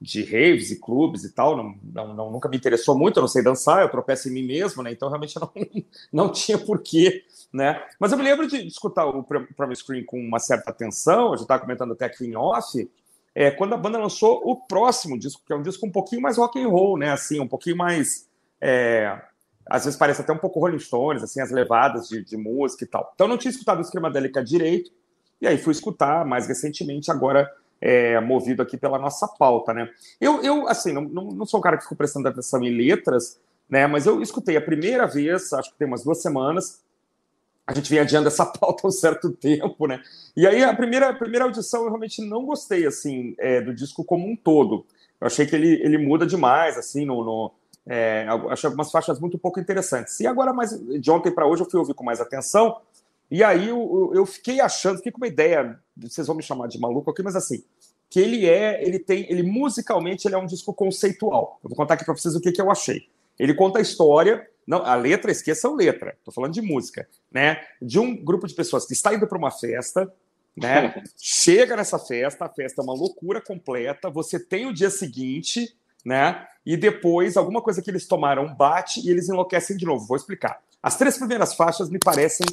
de 0.00 0.22
raves 0.22 0.70
e 0.70 0.78
clubes 0.78 1.24
e 1.24 1.32
tal. 1.32 1.56
Não, 1.56 1.74
não, 1.82 2.14
não, 2.14 2.30
nunca 2.30 2.48
me 2.48 2.56
interessou 2.56 2.96
muito. 2.96 3.18
Eu 3.18 3.22
não 3.22 3.28
sei 3.28 3.42
dançar, 3.42 3.82
eu 3.82 3.88
tropeço 3.88 4.28
em 4.28 4.32
mim 4.32 4.44
mesmo, 4.44 4.82
né? 4.82 4.92
Então 4.92 5.08
realmente 5.08 5.36
não, 5.40 5.50
não 6.12 6.32
tinha 6.32 6.58
porquê. 6.58 7.24
Né? 7.52 7.80
Mas 8.00 8.10
eu 8.10 8.18
me 8.18 8.24
lembro 8.24 8.48
de, 8.48 8.66
escutar 8.66 9.06
o 9.06 9.22
Promise 9.22 9.80
Screen 9.80 10.04
com 10.04 10.20
uma 10.20 10.38
certa 10.38 10.70
atenção. 10.70 11.30
Eu 11.32 11.36
já 11.36 11.42
estava 11.42 11.62
comentando 11.62 11.92
até 11.92 12.06
aqui 12.06 12.26
em 12.26 12.36
off 12.36 12.88
é, 13.34 13.50
quando 13.50 13.74
a 13.74 13.76
banda 13.76 13.98
lançou 13.98 14.40
o 14.44 14.56
próximo 14.56 15.18
disco, 15.18 15.42
que 15.44 15.52
é 15.52 15.56
um 15.56 15.62
disco 15.62 15.84
um 15.86 15.90
pouquinho 15.90 16.22
mais 16.22 16.36
rock 16.36 16.62
and 16.62 16.68
roll, 16.68 16.96
né? 16.96 17.10
Assim, 17.10 17.40
um 17.40 17.48
pouquinho 17.48 17.76
mais. 17.76 18.28
É, 18.60 19.20
às 19.66 19.84
vezes 19.84 19.98
parece 19.98 20.20
até 20.20 20.32
um 20.32 20.38
pouco 20.38 20.60
Rolling 20.60 20.78
Stones, 20.78 21.22
assim, 21.22 21.40
as 21.40 21.50
levadas 21.50 22.08
de, 22.08 22.22
de 22.22 22.36
música 22.36 22.84
e 22.84 22.86
tal. 22.86 23.10
Então 23.14 23.26
não 23.26 23.36
tinha 23.36 23.50
escutado 23.50 23.80
o 23.80 23.84
Screamadélica 23.84 24.44
direito, 24.44 24.90
e 25.40 25.46
aí 25.46 25.58
fui 25.58 25.72
escutar 25.72 26.24
mais 26.24 26.46
recentemente, 26.46 27.10
agora 27.10 27.50
é, 27.80 28.20
movido 28.20 28.62
aqui 28.62 28.76
pela 28.76 28.98
nossa 28.98 29.26
pauta, 29.26 29.74
né? 29.74 29.90
Eu, 30.20 30.42
eu 30.42 30.68
assim, 30.68 30.92
não, 30.92 31.02
não, 31.02 31.24
não 31.30 31.46
sou 31.46 31.58
um 31.58 31.62
cara 31.62 31.76
que 31.76 31.82
ficou 31.82 31.98
prestando 31.98 32.28
atenção 32.28 32.62
em 32.62 32.70
letras, 32.70 33.40
né? 33.68 33.86
Mas 33.86 34.06
eu 34.06 34.22
escutei 34.22 34.56
a 34.56 34.60
primeira 34.60 35.06
vez, 35.06 35.52
acho 35.52 35.72
que 35.72 35.78
tem 35.78 35.88
umas 35.88 36.04
duas 36.04 36.22
semanas, 36.22 36.82
a 37.66 37.72
gente 37.72 37.88
vem 37.90 37.98
adiando 37.98 38.28
essa 38.28 38.44
pauta 38.46 38.86
um 38.86 38.90
certo 38.90 39.30
tempo, 39.30 39.86
né? 39.86 40.02
E 40.36 40.46
aí 40.46 40.62
a 40.62 40.74
primeira, 40.74 41.10
a 41.10 41.14
primeira 41.14 41.44
audição 41.44 41.82
eu 41.82 41.88
realmente 41.88 42.22
não 42.22 42.44
gostei, 42.44 42.86
assim, 42.86 43.34
é, 43.38 43.60
do 43.60 43.74
disco 43.74 44.04
como 44.04 44.26
um 44.26 44.36
todo. 44.36 44.84
Eu 45.20 45.26
achei 45.26 45.46
que 45.46 45.54
ele, 45.54 45.80
ele 45.82 45.98
muda 45.98 46.26
demais, 46.26 46.76
assim, 46.76 47.04
no... 47.04 47.24
no 47.24 47.52
é, 47.86 48.26
achei 48.48 48.66
algumas 48.66 48.90
faixas 48.90 49.20
muito 49.20 49.38
pouco 49.38 49.60
interessantes. 49.60 50.18
E 50.18 50.26
agora, 50.26 50.54
mais 50.54 50.70
de 51.00 51.10
ontem 51.10 51.30
para 51.30 51.46
hoje, 51.46 51.62
eu 51.62 51.70
fui 51.70 51.78
ouvir 51.78 51.92
com 51.92 52.02
mais 52.02 52.18
atenção, 52.18 52.80
e 53.30 53.42
aí 53.42 53.68
eu, 53.68 54.10
eu 54.14 54.24
fiquei 54.24 54.60
achando, 54.60 54.98
fiquei 54.98 55.12
com 55.12 55.18
uma 55.18 55.26
ideia, 55.26 55.78
vocês 55.96 56.26
vão 56.26 56.36
me 56.36 56.42
chamar 56.42 56.68
de 56.68 56.78
maluco 56.78 57.10
aqui, 57.10 57.22
mas 57.22 57.36
assim, 57.36 57.62
que 58.08 58.20
ele 58.20 58.46
é, 58.46 58.82
ele 58.86 58.98
tem, 58.98 59.26
ele 59.30 59.42
musicalmente 59.42 60.26
ele 60.28 60.34
é 60.34 60.38
um 60.38 60.46
disco 60.46 60.72
conceitual. 60.72 61.58
Eu 61.62 61.68
vou 61.68 61.76
contar 61.76 61.94
aqui 61.94 62.04
para 62.04 62.14
vocês 62.14 62.34
o 62.34 62.40
que, 62.40 62.52
que 62.52 62.60
eu 62.60 62.70
achei. 62.70 63.08
Ele 63.38 63.54
conta 63.54 63.78
a 63.78 63.82
história 63.82 64.48
não, 64.66 64.84
a 64.84 64.94
letra, 64.94 65.30
esqueçam 65.30 65.74
letra. 65.74 66.14
Estou 66.18 66.32
falando 66.32 66.52
de 66.52 66.62
música, 66.62 67.08
né? 67.30 67.62
De 67.80 67.98
um 67.98 68.16
grupo 68.16 68.46
de 68.46 68.54
pessoas 68.54 68.86
que 68.86 68.92
está 68.92 69.14
indo 69.14 69.26
para 69.26 69.38
uma 69.38 69.50
festa, 69.50 70.10
né? 70.56 71.02
Chega 71.20 71.76
nessa 71.76 71.98
festa, 71.98 72.46
a 72.46 72.48
festa 72.48 72.80
é 72.80 72.84
uma 72.84 72.94
loucura 72.94 73.40
completa. 73.40 74.10
Você 74.10 74.38
tem 74.38 74.66
o 74.66 74.72
dia 74.72 74.90
seguinte, 74.90 75.76
né? 76.04 76.46
E 76.64 76.76
depois 76.76 77.36
alguma 77.36 77.60
coisa 77.60 77.82
que 77.82 77.90
eles 77.90 78.06
tomaram 78.06 78.54
bate 78.54 79.00
e 79.00 79.10
eles 79.10 79.28
enlouquecem 79.28 79.76
de 79.76 79.84
novo. 79.84 80.06
Vou 80.06 80.16
explicar. 80.16 80.60
As 80.82 80.96
três 80.96 81.16
primeiras 81.16 81.54
faixas 81.54 81.88
me 81.88 81.98
parecem 81.98 82.46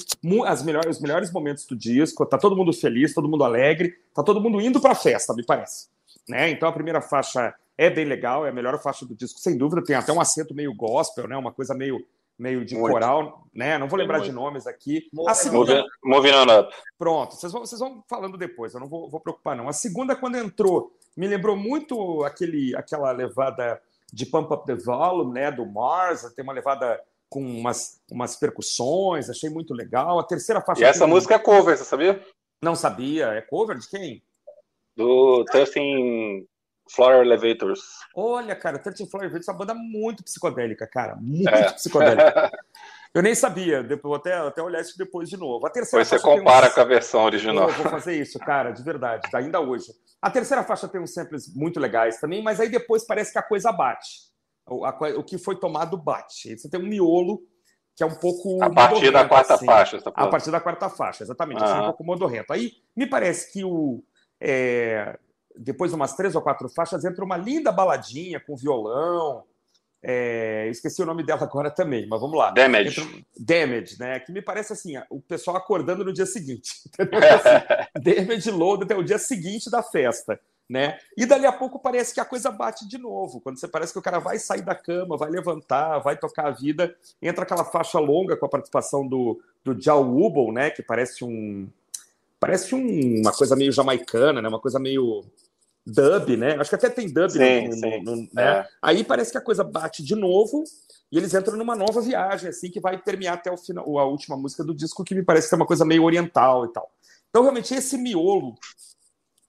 as 0.46 0.64
melhores, 0.64 0.98
os 0.98 1.02
melhores 1.02 1.32
momentos 1.32 1.66
do 1.66 1.76
disco. 1.76 2.26
Tá 2.26 2.38
todo 2.38 2.56
mundo 2.56 2.72
feliz, 2.72 3.14
todo 3.14 3.28
mundo 3.28 3.44
alegre, 3.44 3.94
tá 4.14 4.24
todo 4.24 4.40
mundo 4.40 4.62
indo 4.62 4.80
para 4.80 4.94
a 4.94 4.96
festa, 4.96 5.34
me 5.34 5.46
parece. 5.46 5.88
Né? 6.28 6.50
Então 6.50 6.70
a 6.70 6.72
primeira 6.72 7.02
faixa 7.02 7.54
é 7.82 7.90
bem 7.90 8.06
legal, 8.06 8.46
é 8.46 8.50
a 8.50 8.54
melhor 8.54 8.80
faixa 8.80 9.08
do 9.08 9.16
disco, 9.16 9.40
sem 9.40 9.58
dúvida. 9.58 9.84
Tem 9.84 9.96
até 9.96 10.14
um 10.14 10.22
acento 10.22 10.54
meio 10.54 10.72
gospel, 10.72 11.28
né? 11.28 11.36
Uma 11.36 11.52
coisa 11.52 11.74
meio, 11.74 12.06
meio 12.38 12.64
de 12.64 12.76
muito. 12.76 12.94
coral, 12.94 13.48
né? 13.52 13.76
Não 13.80 13.88
vou 13.88 13.98
lembrar 13.98 14.20
muito. 14.20 14.30
de 14.30 14.36
nomes 14.36 14.68
aqui. 14.68 15.10
A 15.28 15.34
segunda... 15.34 15.84
Moving 16.06 16.34
on 16.34 16.60
up. 16.60 16.76
Pronto, 16.96 17.34
vocês 17.34 17.52
vão, 17.52 17.66
vocês 17.66 17.80
vão 17.80 18.04
falando 18.08 18.38
depois, 18.38 18.76
eu 18.76 18.80
não 18.80 18.88
vou, 18.88 19.10
vou 19.10 19.20
preocupar, 19.20 19.56
não. 19.56 19.68
A 19.68 19.74
segunda, 19.74 20.16
quando 20.16 20.38
entrou, 20.38 20.96
me 21.18 21.28
lembrou 21.28 21.58
muito 21.58 22.24
aquele, 22.24 22.76
aquela 22.76 23.12
levada 23.12 23.82
de 24.14 24.28
Pump 24.28 24.54
Up 24.54 24.64
the 24.68 24.76
Volume, 24.76 25.34
né? 25.34 25.52
Do 25.52 25.66
Mars, 25.66 26.32
tem 26.36 26.44
uma 26.44 26.54
levada 26.54 27.02
com 27.28 27.42
umas, 27.42 28.00
umas 28.12 28.36
percussões, 28.36 29.28
achei 29.28 29.50
muito 29.50 29.74
legal. 29.74 30.20
A 30.20 30.24
terceira 30.24 30.62
faixa. 30.62 30.82
E 30.82 30.84
essa 30.84 31.08
música 31.08 31.34
é 31.34 31.40
cover, 31.40 31.76
você 31.76 31.84
sabia? 31.84 32.24
Não 32.62 32.76
sabia. 32.76 33.30
É 33.30 33.42
cover 33.42 33.80
de 33.80 33.90
quem? 33.90 34.22
Do 34.96 35.44
Thurston 35.46 36.46
Flower 36.90 37.26
Elevators. 37.26 37.82
Olha, 38.16 38.56
cara, 38.56 38.80
Thirteen 38.80 39.10
Flower 39.10 39.26
Elevators 39.26 39.48
é 39.48 39.52
uma 39.52 39.58
banda 39.58 39.74
muito 39.74 40.24
psicodélica, 40.24 40.88
cara. 40.88 41.16
Muito 41.16 41.50
é. 41.50 41.72
psicodélica. 41.74 42.52
Eu 43.14 43.22
nem 43.22 43.36
sabia, 43.36 43.86
vou 44.02 44.16
até, 44.16 44.34
até 44.36 44.62
olhar 44.62 44.80
isso 44.80 44.98
depois 44.98 45.30
de 45.30 45.36
novo. 45.36 45.68
A 45.68 45.70
terceira 45.70 46.06
você 46.06 46.18
compara 46.18 46.70
com 46.70 46.80
a 46.80 46.86
versão 46.86 47.26
original. 47.26 47.68
Eu 47.68 47.76
vou 47.76 47.92
fazer 47.92 48.16
isso, 48.16 48.40
cara, 48.40 48.72
de 48.72 48.82
verdade, 48.82 49.28
ainda 49.34 49.60
hoje. 49.60 49.92
A 50.22 50.32
terceira 50.32 50.64
faixa 50.64 50.88
tem 50.88 51.02
uns 51.02 51.14
samples 51.14 51.54
muito 51.54 51.78
legais 51.78 52.22
também, 52.22 52.42
mas 52.42 52.62
aí 52.62 52.70
depois 52.70 53.06
parece 53.06 53.34
que 53.34 53.38
a 53.38 53.44
coisa 53.44 53.70
bate. 53.74 54.32
O, 54.66 54.86
a, 54.86 54.98
o 55.18 55.24
que 55.26 55.38
foi 55.38 55.60
tomado 55.60 55.98
bate. 55.98 56.58
Você 56.58 56.70
tem 56.70 56.80
um 56.80 56.88
miolo 56.88 57.42
que 57.96 58.04
é 58.04 58.06
um 58.06 58.16
pouco. 58.16 58.64
A 58.64 58.70
partir 58.70 59.12
da 59.12 59.28
quarta 59.28 59.56
assim. 59.56 59.66
faixa. 59.66 60.02
Tá 60.02 60.12
a 60.16 60.28
partir 60.28 60.52
da 60.52 60.62
quarta 60.62 60.90
faixa, 60.90 61.24
exatamente. 61.24 61.62
Uhum. 61.62 61.82
um 61.82 61.86
pouco 61.88 62.04
modorrento. 62.06 62.54
Aí 62.54 62.72
me 62.96 63.06
parece 63.06 63.52
que 63.52 63.66
o. 63.66 64.04
É, 64.40 65.20
depois 65.58 65.92
de 65.92 65.96
umas 65.96 66.16
três 66.16 66.36
ou 66.36 66.42
quatro 66.42 66.70
faixas, 66.70 67.06
entra 67.06 67.24
uma 67.24 67.38
linda 67.38 67.72
baladinha 67.72 68.40
com 68.40 68.56
violão. 68.56 69.44
É, 70.04 70.68
esqueci 70.70 71.02
o 71.04 71.06
nome 71.06 71.24
dela 71.24 71.44
agora 71.44 71.70
também, 71.70 72.08
mas 72.08 72.20
vamos 72.20 72.38
lá. 72.38 72.50
Damage. 72.50 73.02
Entra, 73.02 73.22
damage, 73.38 74.00
né? 74.00 74.20
Que 74.20 74.32
me 74.32 74.42
parece 74.42 74.74
assim, 74.74 74.94
o 75.10 75.22
pessoal 75.22 75.58
acordando 75.58 76.04
no 76.04 76.12
dia 76.12 76.26
seguinte. 76.26 76.72
Assim, 76.98 78.02
damage 78.02 78.50
load 78.50 78.84
até 78.84 78.96
o 78.96 79.04
dia 79.04 79.20
seguinte 79.20 79.70
da 79.70 79.84
festa. 79.84 80.40
Né? 80.68 80.98
E 81.18 81.26
dali 81.26 81.46
a 81.46 81.52
pouco 81.52 81.78
parece 81.78 82.14
que 82.14 82.20
a 82.22 82.26
coisa 82.26 82.50
bate 82.50 82.88
de 82.88 82.98
novo. 82.98 83.42
Quando 83.42 83.60
você 83.60 83.68
parece 83.68 83.92
que 83.92 84.00
o 84.00 84.02
cara 84.02 84.20
vai 84.20 84.40
sair 84.40 84.62
da 84.62 84.74
cama, 84.74 85.18
vai 85.18 85.30
levantar, 85.30 86.00
vai 86.00 86.16
tocar 86.16 86.48
a 86.48 86.52
vida, 86.52 86.96
entra 87.22 87.44
aquela 87.44 87.66
faixa 87.66 88.00
longa 88.00 88.38
com 88.38 88.46
a 88.46 88.50
participação 88.50 89.06
do, 89.06 89.42
do 89.66 89.80
Jal 89.80 90.02
Wubble, 90.02 90.54
né? 90.54 90.70
Que 90.70 90.82
parece 90.82 91.26
um, 91.26 91.68
parece 92.42 92.74
um, 92.74 93.22
uma 93.22 93.32
coisa 93.32 93.56
meio 93.56 93.72
jamaicana, 93.72 94.42
né? 94.42 94.50
Uma 94.50 94.60
coisa 94.60 94.80
meio 94.80 95.24
dub, 95.86 96.36
né? 96.36 96.56
Acho 96.56 96.72
que 96.72 96.76
até 96.76 96.90
tem 96.90 97.08
dub, 97.08 97.30
sim, 97.30 97.68
no, 97.68 97.74
sim. 97.76 98.04
No, 98.04 98.16
né? 98.34 98.60
É. 98.60 98.68
Aí 98.82 99.04
parece 99.04 99.32
que 99.32 99.38
a 99.38 99.42
coisa 99.42 99.64
bate 99.64 100.04
de 100.04 100.16
novo 100.16 100.64
e 101.12 101.18
eles 101.18 101.34
entram 101.36 101.56
numa 101.56 101.76
nova 101.76 102.02
viagem, 102.02 102.50
assim, 102.50 102.72
que 102.72 102.80
vai 102.80 103.00
terminar 103.00 103.34
até 103.34 103.52
o 103.52 103.58
final, 103.58 104.00
a 104.00 104.06
última 104.06 104.36
música 104.36 104.64
do 104.64 104.74
disco, 104.74 105.04
que 105.04 105.14
me 105.14 105.24
parece 105.24 105.48
que 105.48 105.54
é 105.54 105.58
uma 105.58 105.68
coisa 105.68 105.86
meio 105.86 106.04
oriental 106.04 106.66
e 106.66 106.74
tal. 106.74 106.92
Então, 107.30 107.44
realmente, 107.44 107.76
esse 107.76 107.96
miolo 107.96 108.56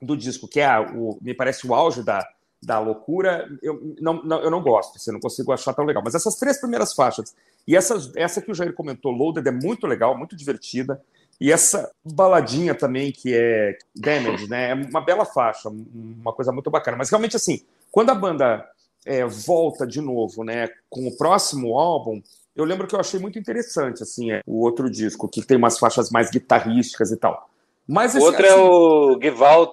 do 0.00 0.14
disco, 0.14 0.46
que 0.46 0.61
é 0.61 0.66
a, 0.66 0.82
o, 0.82 1.18
me 1.22 1.32
parece 1.32 1.66
o 1.66 1.75
auge 1.75 2.02
da, 2.02 2.28
da 2.62 2.78
loucura, 2.78 3.49
eu 3.62 3.94
não, 4.00 4.22
não, 4.22 4.42
eu 4.42 4.50
não 4.50 4.62
gosto, 4.62 4.96
assim, 4.96 5.12
não 5.12 5.20
consigo 5.20 5.50
achar 5.50 5.72
tão 5.72 5.84
legal. 5.84 6.02
Mas 6.04 6.14
essas 6.14 6.37
três 6.37 6.61
primeiras 6.61 6.92
faixas, 6.92 7.34
e 7.66 7.75
essas, 7.75 8.14
essa 8.16 8.42
que 8.42 8.50
o 8.50 8.54
Jair 8.54 8.75
comentou, 8.75 9.12
Loaded, 9.12 9.49
é 9.49 9.52
muito 9.52 9.87
legal, 9.87 10.18
muito 10.18 10.37
divertida. 10.37 11.02
E 11.41 11.51
essa 11.51 11.91
baladinha 12.05 12.75
também, 12.75 13.11
que 13.11 13.35
é 13.35 13.77
Damage, 13.95 14.49
né? 14.49 14.71
É 14.71 14.75
uma 14.75 15.01
bela 15.01 15.25
faixa, 15.25 15.69
uma 15.69 16.33
coisa 16.33 16.53
muito 16.53 16.71
bacana. 16.71 16.97
Mas 16.97 17.11
realmente, 17.11 17.37
assim, 17.37 17.62
quando 17.91 18.11
a 18.11 18.15
banda 18.15 18.65
é, 19.05 19.25
volta 19.25 19.87
de 19.87 20.01
novo, 20.01 20.45
né, 20.45 20.69
com 20.89 21.07
o 21.07 21.17
próximo 21.17 21.79
álbum, 21.79 22.23
eu 22.55 22.65
lembro 22.65 22.87
que 22.87 22.95
eu 22.95 23.01
achei 23.01 23.19
muito 23.19 23.39
interessante, 23.39 24.03
assim, 24.03 24.31
é, 24.31 24.41
o 24.47 24.61
outro 24.62 24.89
disco, 24.91 25.29
que 25.29 25.43
tem 25.43 25.57
umas 25.57 25.79
faixas 25.79 26.11
mais 26.11 26.31
guitarrísticas 26.31 27.11
e 27.11 27.17
tal. 27.17 27.49
Mas, 27.89 28.15
o 28.15 28.21
outro 28.21 28.45
é 28.45 28.49
assim, 28.49 28.61
é 28.61 28.62
o 28.62 29.19
Give 29.21 29.45
Out, 29.45 29.73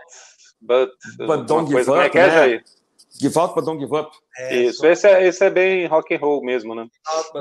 But, 0.62 0.90
but 1.26 1.46
Don't 1.46 1.68
Give 1.68 1.90
Up, 1.90 2.18
é, 2.18 2.22
é 2.22 2.58
né? 2.58 2.64
Give 3.20 3.38
Out, 3.38 3.56
But 3.56 3.66
Don't 3.66 3.80
Give 3.80 3.96
Up. 3.96 4.12
É, 4.38 4.56
Isso, 4.56 4.86
esse 4.86 5.08
é, 5.08 5.28
esse 5.28 5.44
é 5.46 5.50
bem 5.50 5.88
rock 5.88 6.14
and 6.14 6.20
roll 6.20 6.44
mesmo, 6.44 6.76
né? 6.76 6.88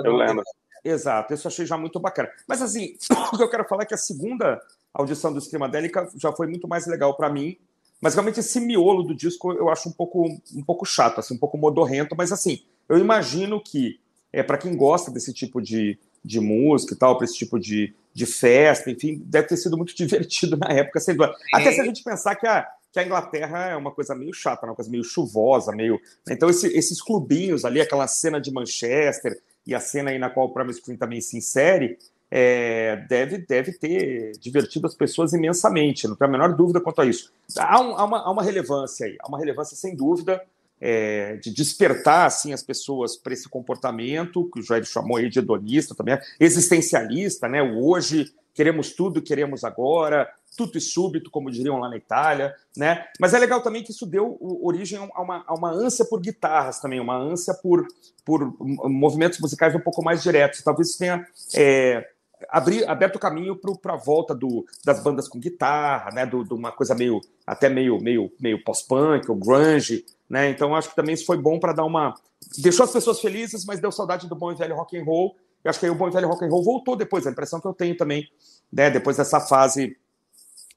Eu 0.05 0.17
lembro. 0.17 0.43
Exato, 0.85 1.35
isso 1.35 1.47
eu 1.47 1.51
achei 1.51 1.67
já 1.67 1.77
muito 1.77 1.99
bacana. 2.01 2.29
Mas 2.47 2.63
assim, 2.63 2.97
o 3.33 3.37
que 3.37 3.43
eu 3.43 3.51
quero 3.51 3.65
falar 3.67 3.83
é 3.83 3.87
que 3.87 3.95
a 3.95 3.99
segunda 3.99 4.61
audição 4.93 5.33
do 5.33 5.41
Screamadélica 5.41 6.09
já 6.17 6.33
foi 6.33 6.47
muito 6.47 6.67
mais 6.69 6.87
legal 6.87 7.17
para 7.17 7.31
mim. 7.31 7.57
Mas 8.01 8.15
realmente 8.15 8.41
esse 8.41 8.61
miolo 8.61 9.03
do 9.03 9.15
disco 9.15 9.53
eu 9.53 9.69
acho 9.69 9.89
um 9.89 9.93
pouco, 9.93 10.25
um 10.55 10.63
pouco 10.63 10.85
chato, 10.87 11.19
assim, 11.19 11.35
um 11.35 11.39
pouco 11.39 11.59
modorrento. 11.59 12.15
Mas 12.17 12.31
assim, 12.31 12.63
eu 12.89 12.99
imagino 12.99 13.61
que 13.61 13.99
é 14.33 14.43
para 14.43 14.59
quem 14.59 14.77
gosta 14.77 15.11
desse 15.11 15.33
tipo 15.33 15.61
de, 15.61 15.99
de 16.25 16.41
música 16.41 16.95
e 16.95 16.97
tal, 16.97 17.17
para 17.17 17.25
esse 17.25 17.35
tipo 17.35 17.59
de, 17.59 17.95
de 18.13 18.27
festa, 18.27 18.91
enfim, 18.91 19.23
deve 19.25 19.49
ter 19.49 19.57
sido 19.57 19.77
muito 19.77 19.95
divertido 19.97 20.57
na 20.57 20.69
época, 20.69 21.01
sem 21.01 21.17
dúvida. 21.17 21.37
Até 21.53 21.73
se 21.73 21.81
a 21.81 21.85
gente 21.85 22.03
pensar 22.03 22.37
que 22.37 22.47
a, 22.47 22.69
que 22.93 22.99
a 22.99 23.05
Inglaterra 23.05 23.69
é 23.69 23.77
uma 23.77 23.91
coisa 23.91 24.15
meio 24.15 24.33
chata, 24.33 24.67
né, 24.67 24.71
uma 24.71 24.77
coisa 24.77 24.91
meio 24.91 25.05
chuvosa, 25.05 25.73
meio. 25.73 26.01
Então, 26.29 26.49
esse, 26.49 26.67
esses 26.69 27.03
clubinhos 27.03 27.65
ali, 27.65 27.81
aquela 27.81 28.07
cena 28.07 28.41
de 28.41 28.53
Manchester 28.53 29.41
e 29.69 29.75
a 29.75 29.81
cena 29.81 30.11
aí 30.11 30.19
na 30.19 30.31
qual 30.31 30.47
o 30.47 30.49
Promise 30.49 30.81
Screen 30.81 30.97
também 30.97 31.21
se 31.21 31.37
insere, 31.37 31.99
é, 32.31 32.97
deve, 33.07 33.37
deve 33.37 33.73
ter 33.73 34.33
divertido 34.41 34.87
as 34.87 34.95
pessoas 34.95 35.35
imensamente, 35.35 36.09
não 36.09 36.17
tenho 36.17 36.31
a 36.31 36.33
menor 36.33 36.57
dúvida 36.57 36.81
quanto 36.81 37.03
a 37.03 37.05
isso. 37.05 37.31
Há, 37.57 37.79
um, 37.79 37.95
há, 37.95 38.05
uma, 38.05 38.19
há 38.21 38.31
uma 38.31 38.43
relevância 38.43 39.07
aí, 39.07 39.19
há 39.21 39.29
uma 39.29 39.39
relevância 39.39 39.77
sem 39.77 39.95
dúvida 39.95 40.43
é, 40.81 41.37
de 41.37 41.53
despertar 41.53 42.27
assim 42.27 42.55
as 42.55 42.63
pessoas 42.63 43.15
para 43.15 43.35
esse 43.35 43.47
comportamento 43.47 44.49
que 44.51 44.61
o 44.61 44.63
Joel 44.63 44.85
chamou 44.85 45.19
aí 45.19 45.29
de 45.29 45.39
hedonista 45.39 45.95
também, 45.95 46.19
existencialista, 46.41 47.47
né? 47.47 47.63
O 47.63 47.87
hoje 47.87 48.33
queremos 48.55 48.93
tudo, 48.93 49.21
queremos 49.21 49.65
agora, 49.65 50.33
tudo 50.59 50.77
e 50.77 50.81
súbito, 50.81 51.31
como 51.31 51.53
diriam 51.53 51.79
lá 51.79 51.89
na 51.89 51.97
Itália, 51.97 52.53
né? 52.77 53.07
Mas 53.21 53.33
é 53.33 53.39
legal 53.39 53.63
também 53.63 53.85
que 53.85 53.93
isso 53.93 54.05
deu 54.05 54.37
origem 54.61 54.99
a 54.99 55.23
uma, 55.23 55.45
a 55.47 55.55
uma 55.55 55.71
ânsia 55.71 56.05
por 56.05 56.21
guitarras 56.21 56.81
também, 56.81 56.99
uma 56.99 57.17
ânsia 57.17 57.55
por, 57.55 57.87
por 58.25 58.53
movimentos 58.91 59.39
musicais 59.39 59.73
um 59.77 59.81
pouco 59.81 60.03
mais 60.03 60.21
diretos. 60.21 60.61
Talvez 60.61 60.89
isso 60.89 60.99
tenha 60.99 61.25
é, 61.55 62.05
abrir, 62.49 62.89
aberto 62.89 63.17
o 63.17 63.21
caminho 63.21 63.57
para 63.81 63.95
a 63.95 63.97
volta 63.97 64.35
do, 64.35 64.67
das 64.85 65.01
bandas 65.01 65.29
com 65.29 65.39
guitarra, 65.39 66.11
né? 66.11 66.27
De 66.27 66.35
uma 66.53 66.73
coisa 66.73 66.93
meio 66.93 67.21
até 67.47 67.69
meio 67.69 68.03
meio 68.03 68.33
meio 68.41 68.63
pós-punk 68.65 69.31
ou 69.31 69.37
grunge, 69.37 70.05
né? 70.29 70.51
Então 70.51 70.75
acho 70.75 70.91
que 70.91 70.97
também 70.97 71.15
isso 71.15 71.25
foi 71.25 71.39
bom 71.39 71.61
para 71.61 71.73
dar 71.73 71.85
uma 71.85 72.15
deixou 72.59 72.85
as 72.85 72.93
pessoas 72.93 73.21
felizes, 73.21 73.65
mas 73.65 73.79
deu 73.79 73.93
saudade 73.93 74.29
do 74.29 74.35
bom 74.35 74.51
e 74.51 74.57
velho 74.57 74.75
rock 74.75 74.99
and 74.99 75.05
roll. 75.05 75.37
Eu 75.63 75.71
acho 75.71 75.79
que 75.79 75.87
aí 75.87 75.93
o 75.93 75.95
bom 75.95 76.09
e 76.09 76.11
velho 76.11 76.29
rock 76.29 76.45
and 76.45 76.49
roll 76.49 76.65
voltou 76.65 76.97
depois. 76.97 77.27
A 77.27 77.31
impressão 77.31 77.61
que 77.61 77.67
eu 77.67 77.75
tenho 77.75 77.97
também, 77.97 78.29
né? 78.73 78.91
Depois 78.91 79.17
dessa 79.17 79.41
fase 79.41 79.97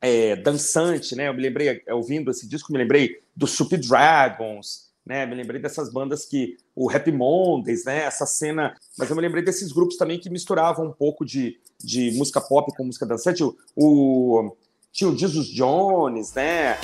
é, 0.01 0.35
dançante, 0.35 1.15
né? 1.15 1.27
Eu 1.27 1.33
me 1.33 1.41
lembrei 1.41 1.83
ouvindo 1.89 2.31
esse 2.31 2.47
disco, 2.47 2.71
me 2.73 2.79
lembrei 2.79 3.21
do 3.35 3.45
Sup 3.45 3.71
Dragons, 3.77 4.89
né? 5.05 5.25
Me 5.25 5.35
lembrei 5.35 5.61
dessas 5.61 5.91
bandas 5.91 6.25
que 6.25 6.57
o 6.75 6.89
Happy 6.89 7.11
Mondays, 7.11 7.85
né? 7.85 8.03
Essa 8.03 8.25
cena, 8.25 8.75
mas 8.97 9.09
eu 9.09 9.15
me 9.15 9.21
lembrei 9.21 9.43
desses 9.43 9.71
grupos 9.71 9.97
também 9.97 10.19
que 10.19 10.29
misturavam 10.29 10.87
um 10.87 10.91
pouco 10.91 11.23
de, 11.23 11.59
de 11.79 12.11
música 12.11 12.41
pop 12.41 12.75
com 12.75 12.83
música 12.83 13.05
dançante. 13.05 13.43
O, 13.43 13.55
o 13.75 14.57
tinha 14.91 15.09
o 15.09 15.17
Jesus 15.17 15.47
Jones, 15.47 16.33
né? 16.33 16.77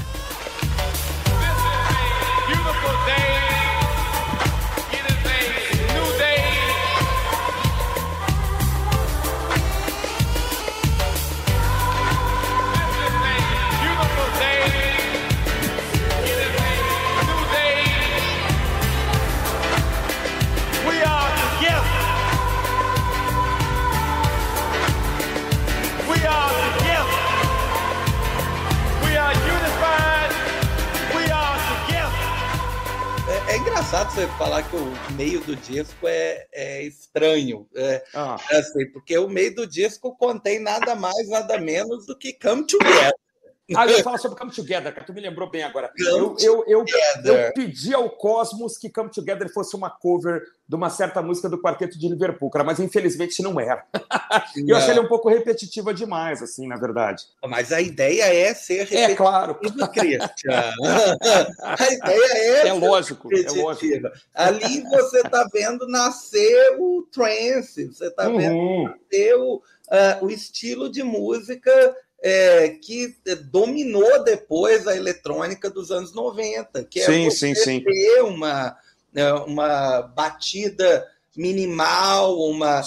Você 34.18 34.28
falar 34.30 34.64
que 34.68 34.76
o 34.76 35.14
meio 35.14 35.40
do 35.42 35.56
disco 35.56 36.08
é, 36.08 36.48
é 36.52 36.82
estranho. 36.82 37.68
É, 37.76 38.04
ah. 38.16 38.36
é 38.50 38.58
assim, 38.58 38.90
porque 38.92 39.16
o 39.16 39.30
meio 39.30 39.54
do 39.54 39.68
disco 39.68 40.16
contém 40.18 40.60
nada 40.60 40.96
mais, 40.96 41.30
nada 41.30 41.60
menos 41.60 42.08
do 42.08 42.18
que 42.18 42.34
Come 42.34 42.66
Together. 42.66 43.14
Ah, 43.76 43.86
eu 43.86 43.98
ia 43.98 44.04
falar 44.04 44.18
sobre 44.18 44.38
Come 44.38 44.52
Together, 44.52 44.94
que 44.94 45.06
tu 45.06 45.14
me 45.14 45.20
lembrou 45.20 45.50
bem 45.50 45.64
agora. 45.64 45.92
Eu, 45.98 46.36
eu, 46.40 46.64
eu, 46.68 46.86
eu, 47.26 47.54
pedi 47.54 47.94
ao 47.94 48.10
Cosmos 48.10 48.78
que 48.78 48.90
Come 48.90 49.10
Together 49.10 49.52
fosse 49.52 49.76
uma 49.76 49.90
cover 49.90 50.42
de 50.68 50.76
uma 50.76 50.90
certa 50.90 51.22
música 51.22 51.50
do 51.50 51.62
Quarteto 51.62 52.00
de 52.00 52.08
Liverpool, 52.08 52.50
cara, 52.50 52.64
mas 52.64 52.80
infelizmente 52.80 53.42
não 53.42 53.60
era. 53.60 53.86
eu 54.68 54.76
achei 54.76 54.92
ele 54.92 55.02
um 55.02 55.08
pouco 55.08 55.28
repetitiva 55.28 55.94
demais, 55.94 56.42
assim, 56.42 56.66
na 56.66 56.78
verdade. 56.78 57.24
Mas 57.46 57.74
a 57.74 57.82
ideia 57.82 58.34
é 58.34 58.54
ser 58.54 58.86
repetitiva, 58.86 59.12
é, 59.12 59.16
claro. 59.16 59.56
Christian. 59.56 60.74
a 61.62 61.92
ideia 61.92 62.38
é 62.38 62.68
É 62.68 62.74
lógico, 62.74 63.30
é 63.34 63.52
lógico. 63.52 64.10
Ali 64.34 64.82
você 64.84 65.20
está 65.20 65.46
vendo 65.52 65.88
nascer 65.88 66.78
o 66.80 67.06
trance, 67.12 67.88
você 67.88 68.08
está 68.08 68.30
uhum. 68.30 68.38
vendo 68.38 68.84
nascer 68.84 69.36
o, 69.36 69.56
uh, 69.56 70.26
o 70.26 70.30
estilo 70.30 70.90
de 70.90 71.04
música 71.04 71.96
é, 72.22 72.70
que 72.70 73.16
dominou 73.46 74.24
depois 74.24 74.88
a 74.88 74.96
eletrônica 74.96 75.70
dos 75.70 75.92
anos 75.92 76.14
90, 76.14 76.84
que 76.86 77.00
é 77.00 77.06
sim, 77.06 77.30
sim, 77.30 77.56
sim. 77.56 77.84
ter 77.84 78.22
uma, 78.24 78.76
né, 79.14 79.32
uma 79.34 80.02
batida 80.02 81.08
minimal, 81.36 82.40
uma. 82.50 82.82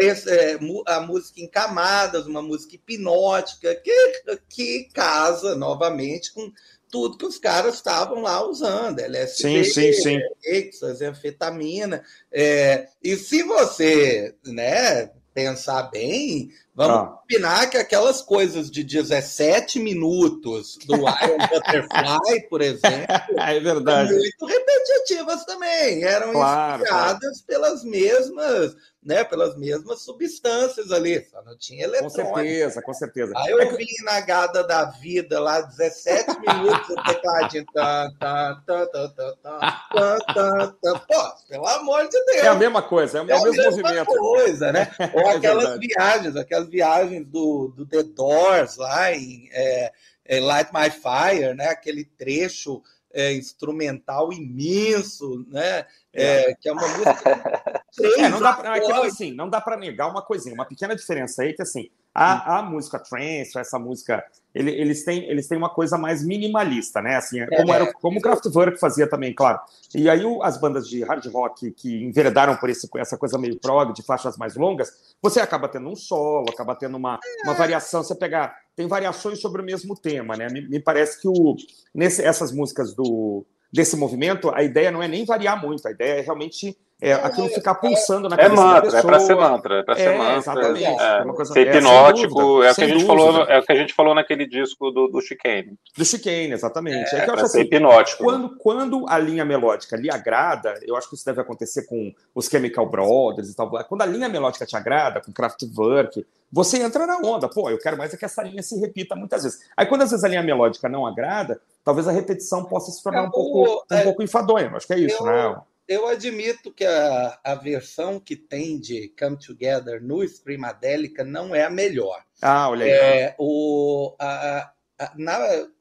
É, 0.00 0.58
a 0.86 1.00
música 1.00 1.40
em 1.40 1.46
camadas, 1.46 2.26
uma 2.26 2.42
música 2.42 2.74
hipnótica, 2.74 3.74
que, 3.76 4.22
que 4.48 4.88
casa 4.92 5.54
novamente 5.54 6.32
com 6.32 6.52
tudo 6.90 7.18
que 7.18 7.26
os 7.26 7.38
caras 7.38 7.74
estavam 7.74 8.22
lá 8.22 8.46
usando, 8.46 9.00
LSD, 9.00 9.64
sim, 9.64 9.92
sim, 9.92 9.92
sim. 9.92 10.20
Exas, 10.44 11.00
anfetamina. 11.02 12.04
É, 12.30 12.88
e 13.02 13.16
se 13.16 13.42
você 13.42 14.34
né, 14.44 15.10
pensar 15.32 15.90
bem, 15.90 16.50
vamos 16.74 16.96
ah. 16.96 17.06
combinar 17.06 17.70
que 17.70 17.76
aquelas 17.76 18.20
coisas 18.20 18.70
de 18.70 18.82
17 18.82 19.78
minutos 19.78 20.76
do 20.86 20.94
Iron 21.24 21.38
Butterfly, 21.50 22.48
por 22.48 22.60
exemplo, 22.60 23.06
é 23.38 23.60
verdade. 23.60 24.12
muito 24.12 24.46
repetitivas 24.46 25.44
também, 25.44 26.02
eram 26.02 26.32
claro, 26.32 26.82
inspiradas 26.82 27.20
claro. 27.20 27.44
pelas 27.46 27.84
mesmas 27.84 28.74
né, 29.04 29.22
pelas 29.22 29.54
mesmas 29.56 30.00
substâncias 30.00 30.90
ali, 30.90 31.22
só 31.26 31.42
não 31.42 31.56
tinha 31.58 31.84
eletrônica. 31.84 32.22
Com 32.22 32.34
certeza, 32.34 32.82
com 32.82 32.94
certeza. 32.94 33.32
Aí 33.36 33.50
eu 33.50 33.60
é 33.60 33.76
vi 33.76 33.86
na 34.02 34.20
Gada 34.20 34.64
da 34.66 34.86
Vida 34.86 35.38
lá, 35.38 35.60
17 35.60 36.40
minutos 36.40 36.88
o 36.88 37.02
tecladinho. 37.02 37.66
Tá, 37.74 38.10
tá, 38.18 38.62
tá, 38.66 38.86
tá, 38.86 39.08
tá, 39.08 39.32
tá, 39.42 40.18
tá, 40.34 40.74
tá, 40.82 40.98
Pô, 41.00 41.46
pelo 41.48 41.66
amor 41.66 42.08
de 42.08 42.24
Deus. 42.24 42.44
É 42.44 42.48
a 42.48 42.54
mesma 42.54 42.80
coisa, 42.80 43.18
é 43.18 43.22
o, 43.22 43.30
é 43.30 43.42
mesmo 43.42 43.62
movimento. 43.62 44.06
coisa, 44.06 44.72
né? 44.72 44.90
Ou 45.12 45.20
é 45.20 45.36
aquelas 45.36 45.78
viagens, 45.78 46.36
aquelas 46.36 46.63
viagens 46.68 47.26
do, 47.26 47.68
do 47.68 47.86
The 47.86 48.02
Doors 48.02 48.76
lá 48.76 49.12
em 49.12 49.48
é, 49.52 49.92
é 50.24 50.40
Light 50.40 50.70
My 50.72 50.90
Fire, 50.90 51.54
né? 51.54 51.68
Aquele 51.68 52.04
trecho 52.04 52.82
é, 53.12 53.32
instrumental 53.32 54.32
imenso, 54.32 55.44
né? 55.48 55.86
É, 56.12 56.54
que 56.54 56.68
é 56.68 56.72
uma 56.72 56.86
música. 56.88 57.82
é, 58.18 58.28
não 58.28 58.40
dá 58.40 58.52
pra, 58.52 58.76
é 58.76 59.06
assim, 59.06 59.32
não 59.32 59.48
dá 59.48 59.60
para 59.60 59.76
negar 59.76 60.10
uma 60.10 60.22
coisinha, 60.22 60.54
uma 60.54 60.66
pequena 60.66 60.94
diferença 60.96 61.42
aí 61.42 61.52
que 61.52 61.62
assim 61.62 61.90
a, 62.14 62.58
a 62.58 62.62
música 62.62 62.98
trance, 62.98 63.58
essa 63.58 63.76
música, 63.76 64.24
ele, 64.54 64.70
eles, 64.70 65.04
têm, 65.04 65.24
eles 65.24 65.48
têm 65.48 65.58
uma 65.58 65.68
coisa 65.68 65.98
mais 65.98 66.24
minimalista, 66.24 67.02
né? 67.02 67.16
Assim, 67.16 67.40
é, 67.40 67.46
como, 67.46 67.74
era, 67.74 67.92
como 67.94 68.18
o 68.18 68.22
Kraftwerk 68.22 68.78
fazia 68.78 69.08
também, 69.08 69.34
claro. 69.34 69.58
E 69.92 70.08
aí 70.08 70.24
o, 70.24 70.40
as 70.42 70.56
bandas 70.56 70.88
de 70.88 71.02
hard 71.02 71.26
rock 71.26 71.72
que 71.72 72.04
enveredaram 72.04 72.56
por 72.56 72.70
esse, 72.70 72.88
essa 72.96 73.18
coisa 73.18 73.36
meio 73.36 73.58
prog, 73.58 73.92
de 73.92 74.02
faixas 74.04 74.36
mais 74.36 74.54
longas, 74.54 74.92
você 75.20 75.40
acaba 75.40 75.68
tendo 75.68 75.88
um 75.88 75.96
solo, 75.96 76.46
acaba 76.48 76.76
tendo 76.76 76.96
uma, 76.96 77.18
uma 77.44 77.54
variação. 77.54 78.04
Você 78.04 78.14
pegar. 78.14 78.62
Tem 78.76 78.86
variações 78.86 79.40
sobre 79.40 79.62
o 79.62 79.64
mesmo 79.64 79.96
tema, 79.96 80.36
né? 80.36 80.48
Me, 80.48 80.68
me 80.68 80.80
parece 80.80 81.20
que 81.20 81.28
o, 81.28 81.56
nesse, 81.92 82.22
essas 82.22 82.52
músicas 82.52 82.94
do 82.94 83.44
desse 83.74 83.96
movimento, 83.96 84.52
a 84.54 84.62
ideia 84.62 84.92
não 84.92 85.02
é 85.02 85.08
nem 85.08 85.24
variar 85.24 85.60
muito, 85.60 85.84
a 85.88 85.90
ideia 85.90 86.20
é 86.20 86.20
realmente 86.20 86.78
é, 87.02 87.12
aquilo 87.12 87.48
ficar 87.48 87.74
pulsando 87.74 88.28
na 88.28 88.36
é 88.36 88.38
cabeça 88.38 88.62
é 88.62 88.64
mantra, 88.64 88.80
da 88.80 88.82
pessoa. 88.82 89.00
É 89.00 89.02
para 89.02 89.18
ser 89.18 89.34
mantra, 89.34 89.74
é 89.74 89.82
para 89.82 89.96
ser 89.96 90.02
é, 90.02 90.16
mantra. 90.16 90.36
Exatamente. 90.36 90.84
É, 90.84 91.18
é 91.18 91.22
uma 91.22 91.34
coisa, 91.34 91.52
ser 91.52 91.66
hipnótico, 91.66 92.62
é, 92.62 92.70
o 92.70 92.74
que 92.76 92.84
a 92.84 92.86
gente 92.86 93.04
falou, 93.04 93.42
é 93.42 93.58
o 93.58 93.62
que 93.64 93.72
a 93.72 93.74
gente 93.74 93.92
falou 93.92 94.14
naquele 94.14 94.46
disco 94.46 94.92
do, 94.92 95.08
do 95.08 95.20
Chicane. 95.20 95.76
Do 95.98 96.04
Chicane, 96.04 96.52
exatamente. 96.52 97.12
É, 97.16 97.18
é, 97.18 97.26
para 97.26 97.46
ser 97.48 97.58
assim, 97.58 97.60
hipnótico. 97.62 98.22
Quando, 98.22 98.56
quando 98.56 99.06
a 99.08 99.18
linha 99.18 99.44
melódica 99.44 99.96
lhe 99.96 100.08
agrada, 100.08 100.78
eu 100.82 100.94
acho 100.94 101.08
que 101.08 101.16
isso 101.16 101.26
deve 101.26 101.40
acontecer 101.40 101.82
com 101.82 102.14
os 102.32 102.46
Chemical 102.46 102.88
Brothers 102.88 103.50
e 103.50 103.56
tal. 103.56 103.68
Quando 103.88 104.02
a 104.02 104.06
linha 104.06 104.28
melódica 104.28 104.64
te 104.64 104.76
agrada, 104.76 105.20
com 105.20 105.32
Kraftwerk, 105.32 106.24
você 106.50 106.80
entra 106.80 107.08
na 107.08 107.16
onda. 107.18 107.48
Pô, 107.48 107.68
eu 107.70 107.78
quero 107.78 107.98
mais 107.98 108.14
é 108.14 108.16
que 108.16 108.24
essa 108.24 108.40
linha 108.44 108.62
se 108.62 108.78
repita 108.78 109.16
muitas 109.16 109.42
vezes. 109.42 109.58
Aí 109.76 109.84
quando 109.84 110.02
às 110.02 110.10
vezes 110.12 110.24
a 110.24 110.28
linha 110.28 110.42
melódica 110.44 110.88
não 110.88 111.04
agrada, 111.04 111.60
talvez 111.84 112.08
a 112.08 112.12
repetição 112.12 112.64
possa 112.64 112.90
se 112.90 113.02
tornar 113.02 113.24
um 113.24 113.30
pouco, 113.30 113.84
um 113.90 114.02
pouco 114.02 114.22
enfadonha. 114.22 114.70
Acho 114.74 114.86
que 114.86 114.94
é 114.94 114.98
isso, 114.98 115.22
eu... 115.22 115.26
né? 115.26 115.62
eu 115.86 116.08
admito 116.08 116.72
que 116.72 116.84
a, 116.84 117.38
a 117.44 117.54
versão 117.54 118.18
que 118.18 118.36
tem 118.36 118.78
de 118.78 119.12
Come 119.18 119.36
Together 119.36 120.02
no 120.02 120.26
Screamadélica 120.26 121.22
não 121.22 121.54
é 121.54 121.64
a 121.64 121.70
melhor. 121.70 122.24
Ah, 122.40 122.68
olha 122.70 122.84
aí. 122.84 122.90
É, 122.90 123.34
o, 123.38 124.16
a, 124.18 124.72
a, 124.98 125.12
na, 125.16 125.38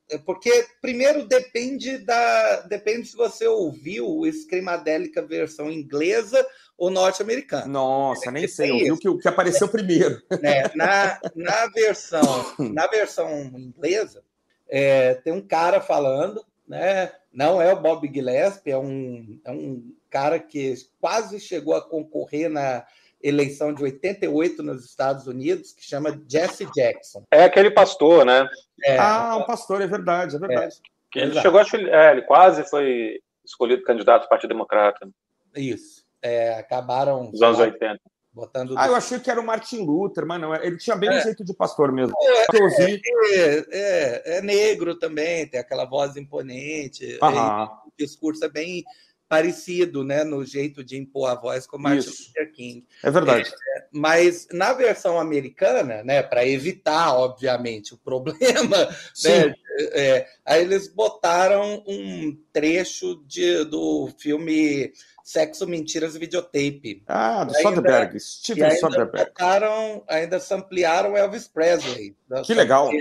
é 0.10 0.18
porque, 0.18 0.66
primeiro, 0.82 1.26
depende 1.26 1.98
da 2.00 2.62
depende 2.62 3.08
se 3.08 3.16
você 3.16 3.48
ouviu 3.48 4.08
o 4.08 4.32
Screamadélica 4.32 5.26
versão 5.26 5.72
inglesa 5.72 6.46
ou 6.78 6.90
norte-americana. 6.90 7.66
Nossa, 7.66 8.30
nem 8.30 8.48
sei, 8.48 8.72
eu 8.72 8.78
vi 8.78 8.92
o 8.92 8.98
que, 8.98 9.10
o 9.10 9.18
que 9.18 9.28
apareceu 9.28 9.68
primeiro. 9.68 10.22
É, 10.44 10.76
na, 10.76 11.20
na, 11.36 11.68
versão, 11.68 12.22
na 12.60 12.88
versão 12.88 13.30
inglesa, 13.56 14.24
é, 14.70 15.16
tem 15.16 15.34
um 15.34 15.42
cara 15.42 15.82
falando 15.82 16.44
né? 16.68 17.12
Não 17.32 17.62
é 17.62 17.74
o 17.74 17.80
Bob 17.80 18.10
Gillespie, 18.12 18.72
é 18.72 18.78
um, 18.78 19.40
é 19.44 19.52
um 19.52 19.94
cara 20.10 20.40
que 20.40 20.76
quase 21.00 21.40
chegou 21.40 21.76
a 21.76 21.82
concorrer 21.82 22.50
na 22.50 22.86
eleição 23.22 23.74
de 23.74 23.84
88 23.84 24.62
nos 24.62 24.86
Estados 24.86 25.28
Unidos, 25.28 25.72
que 25.72 25.84
chama 25.84 26.22
Jesse 26.28 26.66
Jackson. 26.74 27.24
É 27.32 27.46
aquele 27.46 27.72
pastor, 27.72 28.26
né? 28.26 28.48
É, 28.84 28.98
ah, 28.98 29.38
o 29.38 29.46
pastor, 29.46 29.82
é 29.82 29.88
verdade, 29.88 30.36
é 30.36 30.40
verdade. 30.40 30.82
É, 31.16 31.20
ele 31.20 31.40
chegou 31.42 31.60
a, 31.60 31.66
é, 31.74 32.12
ele 32.12 32.22
quase 32.24 32.64
foi 32.70 33.20
escolhido 33.46 33.84
candidato 33.84 34.24
do 34.24 34.30
Partido 34.30 34.50
Democrata. 34.50 35.08
Isso. 35.56 36.04
É, 36.22 36.56
acabaram. 36.56 37.26
Nos 37.32 37.42
anos 37.42 37.60
80. 37.60 38.00
Botando 38.34 38.74
ah, 38.76 38.88
eu 38.88 38.96
achei 38.96 39.20
que 39.20 39.30
era 39.30 39.40
o 39.40 39.46
Martin 39.46 39.84
Luther, 39.84 40.26
mas 40.26 40.42
não, 40.42 40.56
ele 40.56 40.78
tinha 40.78 40.96
bem 40.96 41.08
é. 41.08 41.20
um 41.20 41.22
jeito 41.22 41.44
de 41.44 41.54
pastor 41.54 41.92
mesmo. 41.92 42.16
É, 42.20 42.64
ouvi. 42.64 43.00
É, 43.32 43.66
é, 43.70 44.38
é, 44.38 44.42
negro 44.42 44.98
também, 44.98 45.48
tem 45.48 45.60
aquela 45.60 45.86
voz 45.86 46.18
imponente. 46.18 47.20
o 47.22 47.92
discurso 47.96 48.44
é 48.44 48.50
bem 48.50 48.84
parecido, 49.30 50.04
né, 50.04 50.24
no 50.24 50.46
jeito 50.46 50.84
de 50.84 50.98
impor 50.98 51.30
a 51.30 51.36
voz 51.36 51.66
com 51.66 51.78
Martin 51.78 52.10
Isso. 52.10 52.28
Luther 52.28 52.52
King. 52.54 52.86
É 53.04 53.10
verdade. 53.10 53.50
É, 53.50 53.86
mas 53.92 54.48
na 54.52 54.74
versão 54.74 55.20
americana, 55.20 56.04
né, 56.04 56.22
para 56.22 56.46
evitar, 56.46 57.16
obviamente, 57.16 57.94
o 57.94 57.98
problema, 57.98 58.78
né, 59.24 59.54
é, 59.92 60.28
aí 60.46 60.62
eles 60.62 60.88
botaram 60.88 61.84
um 61.88 62.38
trecho 62.52 63.24
de, 63.26 63.64
do 63.66 64.10
filme 64.20 64.92
Sexo, 65.24 65.66
Mentiras 65.66 66.16
e 66.16 66.20
Videotape. 66.20 67.02
Ah, 67.08 67.46
do 67.46 67.54
Soderbergh, 67.56 68.20
Steven 68.20 68.76
Soderbergh. 68.78 69.30
Botaram, 69.30 70.04
ainda 70.08 70.38
ampliaram 70.52 71.16
Elvis 71.16 71.48
Presley. 71.48 72.16
Que 72.46 72.54
legal. 72.54 72.92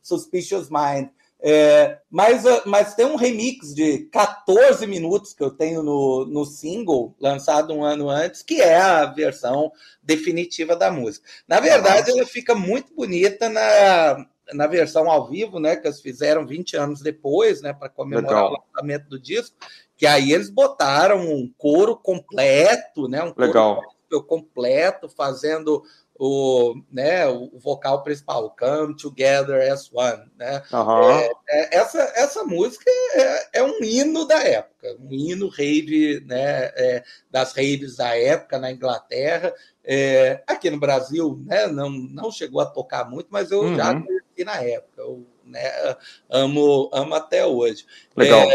Suspicious 0.00 0.68
Mind. 0.70 1.08
É, 1.40 1.98
mas, 2.10 2.46
ah, 2.46 2.62
mas 2.64 2.94
tem 2.94 3.04
um 3.04 3.16
remix 3.16 3.74
de 3.74 3.98
14 4.12 4.86
minutos 4.86 5.34
que 5.34 5.42
eu 5.42 5.50
tenho 5.50 5.82
no, 5.82 6.24
no 6.24 6.44
single, 6.44 7.14
lançado 7.20 7.74
um 7.74 7.84
ano 7.84 8.08
antes, 8.08 8.42
que 8.42 8.60
é 8.60 8.76
a 8.76 9.04
versão 9.04 9.70
definitiva 10.02 10.74
da 10.74 10.90
música. 10.90 11.28
Na 11.46 11.60
verdade, 11.60 12.10
ela 12.10 12.24
fica 12.24 12.54
muito 12.54 12.94
bonita 12.94 13.48
na, 13.48 14.26
na 14.54 14.66
versão 14.66 15.10
ao 15.10 15.28
vivo, 15.28 15.60
né? 15.60 15.76
Que 15.76 15.86
eles 15.86 16.00
fizeram 16.00 16.46
20 16.46 16.76
anos 16.76 17.00
depois, 17.02 17.60
né? 17.60 17.72
Para 17.72 17.88
comemorar 17.88 18.30
Legal. 18.30 18.52
o 18.52 18.64
lançamento 18.72 19.08
do 19.08 19.20
disco. 19.20 19.56
Que 19.96 20.06
aí 20.06 20.32
eles 20.32 20.50
botaram 20.50 21.20
um 21.20 21.50
coro 21.56 21.96
completo, 21.96 23.08
né? 23.08 23.22
Um 23.22 23.32
coro 23.32 23.46
Legal. 23.46 23.82
completo, 24.26 25.08
fazendo 25.08 25.82
o, 26.18 26.74
né, 26.90 27.26
o 27.28 27.58
vocal 27.58 28.02
principal, 28.02 28.54
Come 28.58 28.96
Together 28.96 29.70
as 29.70 29.92
One. 29.92 30.24
Né? 30.36 30.62
Uhum. 30.72 31.10
É, 31.10 31.30
é, 31.48 31.76
essa, 31.76 32.00
essa 32.16 32.44
música 32.44 32.90
é, 33.14 33.60
é, 33.60 33.62
um 33.62 33.82
hino 33.82 34.26
da 34.26 34.42
época, 34.42 34.96
um 34.98 35.12
hino 35.12 35.48
rave 35.48 36.20
né, 36.26 36.72
é, 36.76 37.04
das 37.30 37.52
raves 37.52 37.96
da 37.96 38.16
época 38.16 38.58
na 38.58 38.72
Inglaterra. 38.72 39.52
É, 39.84 40.42
aqui 40.46 40.70
no 40.70 40.80
Brasil 40.80 41.40
né, 41.44 41.66
não, 41.66 41.90
não 41.90 42.30
chegou 42.30 42.60
a 42.60 42.66
tocar 42.66 43.08
muito, 43.08 43.28
mas 43.30 43.50
eu 43.50 43.60
uhum. 43.60 43.76
já 43.76 43.92
conheci 43.92 44.44
na 44.44 44.56
época. 44.62 45.02
Eu 45.02 45.26
né, 45.44 45.96
amo, 46.28 46.90
amo 46.92 47.14
até 47.14 47.46
hoje. 47.46 47.86
Legal. 48.16 48.48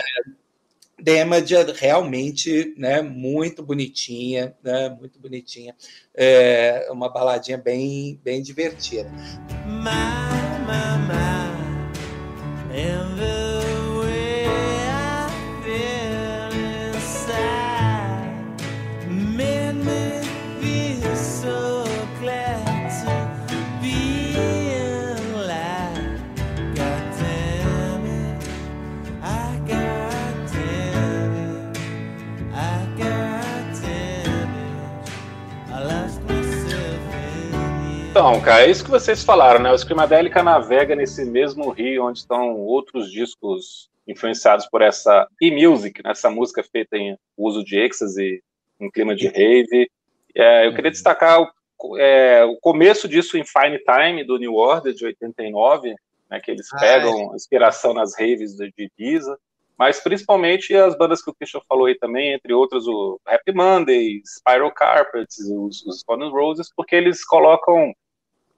Damage 1.02 1.56
realmente 1.76 2.74
né, 2.78 3.02
muito 3.02 3.64
bonitinha, 3.64 4.56
né, 4.64 4.90
muito 4.90 5.20
bonitinha. 5.20 5.76
É 6.16 6.88
uma 6.92 7.10
baladinha 7.10 7.58
bem, 7.58 8.20
bem 8.24 8.42
divertida. 8.42 9.10
My, 9.66 9.92
my, 10.66 11.08
my. 11.08 11.32
Então, 38.22 38.40
cara, 38.40 38.68
é 38.68 38.70
isso 38.70 38.84
que 38.84 38.92
vocês 38.92 39.24
falaram, 39.24 39.60
né? 39.60 39.72
O 39.72 39.76
Screamadélica 39.76 40.44
navega 40.44 40.96
nesse 40.96 41.26
mesmo 41.26 41.72
rio 41.72 42.06
onde 42.06 42.20
estão 42.20 42.56
outros 42.56 43.12
discos 43.12 43.90
influenciados 44.08 44.68
por 44.68 44.84
essa 44.84 45.28
e-music, 45.42 46.04
né? 46.04 46.12
essa 46.12 46.30
música 46.30 46.62
feita 46.62 46.98
em 46.98 47.18
uso 47.36 47.64
de 47.64 47.80
ecstasy, 47.80 48.44
em 48.80 48.92
clima 48.92 49.16
de 49.16 49.28
rave. 49.28 49.90
É, 50.36 50.68
eu 50.68 50.76
queria 50.76 50.92
destacar 50.92 51.42
o, 51.42 51.98
é, 51.98 52.46
o, 52.46 52.58
começo 52.58 53.08
disso 53.08 53.40
em 53.40 53.44
Fine 53.44 53.80
Time, 53.80 54.24
do 54.24 54.38
New 54.38 54.54
Order, 54.54 54.94
de 54.94 55.04
89, 55.04 55.96
né, 56.30 56.40
que 56.40 56.52
eles 56.52 56.72
ah, 56.74 56.80
pegam 56.80 57.32
é. 57.32 57.36
inspiração 57.36 57.92
nas 57.92 58.14
raves 58.16 58.56
de 58.56 58.72
Ibiza, 58.78 59.36
mas 59.76 60.00
principalmente 60.00 60.76
as 60.76 60.96
bandas 60.96 61.24
que 61.24 61.32
o 61.32 61.34
Christian 61.34 61.62
falou 61.68 61.88
aí 61.88 61.98
também, 61.98 62.34
entre 62.34 62.54
outras 62.54 62.86
o 62.86 63.20
Happy 63.26 63.52
Monday, 63.52 64.22
Spiral 64.24 64.72
Carpets, 64.72 65.40
os, 65.40 65.84
os 65.88 66.02
Stone 66.02 66.30
Roses, 66.30 66.72
porque 66.76 66.96
eles 66.96 67.26
colocam 67.26 67.92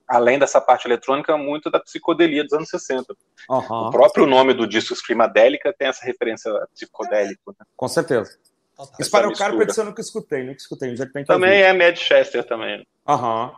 além 0.07 0.37
dessa 0.37 0.59
parte 0.59 0.87
eletrônica, 0.87 1.37
muito 1.37 1.69
da 1.69 1.79
psicodelia 1.79 2.43
dos 2.43 2.53
anos 2.53 2.69
60. 2.69 3.15
Uhum. 3.49 3.59
O 3.59 3.91
próprio 3.91 4.25
nome 4.25 4.53
do 4.53 4.67
disco 4.67 4.95
Screamadélica 4.95 5.73
tem 5.77 5.87
essa 5.87 6.05
referência 6.05 6.51
psicodélica. 6.73 7.41
Né? 7.47 7.65
Com 7.75 7.87
certeza. 7.87 8.37
Essa 8.79 9.03
Spiral 9.03 9.33
Carpets 9.33 9.77
eu 9.77 9.85
nunca 9.85 10.01
escutei, 10.01 10.43
nunca 10.43 10.57
escutei. 10.57 10.95
Já 10.95 11.05
tem 11.05 11.23
também 11.23 11.61
é 11.61 11.73
Manchester 11.73 12.43
também. 12.43 12.85
Aham. 13.07 13.45
Uhum. 13.45 13.53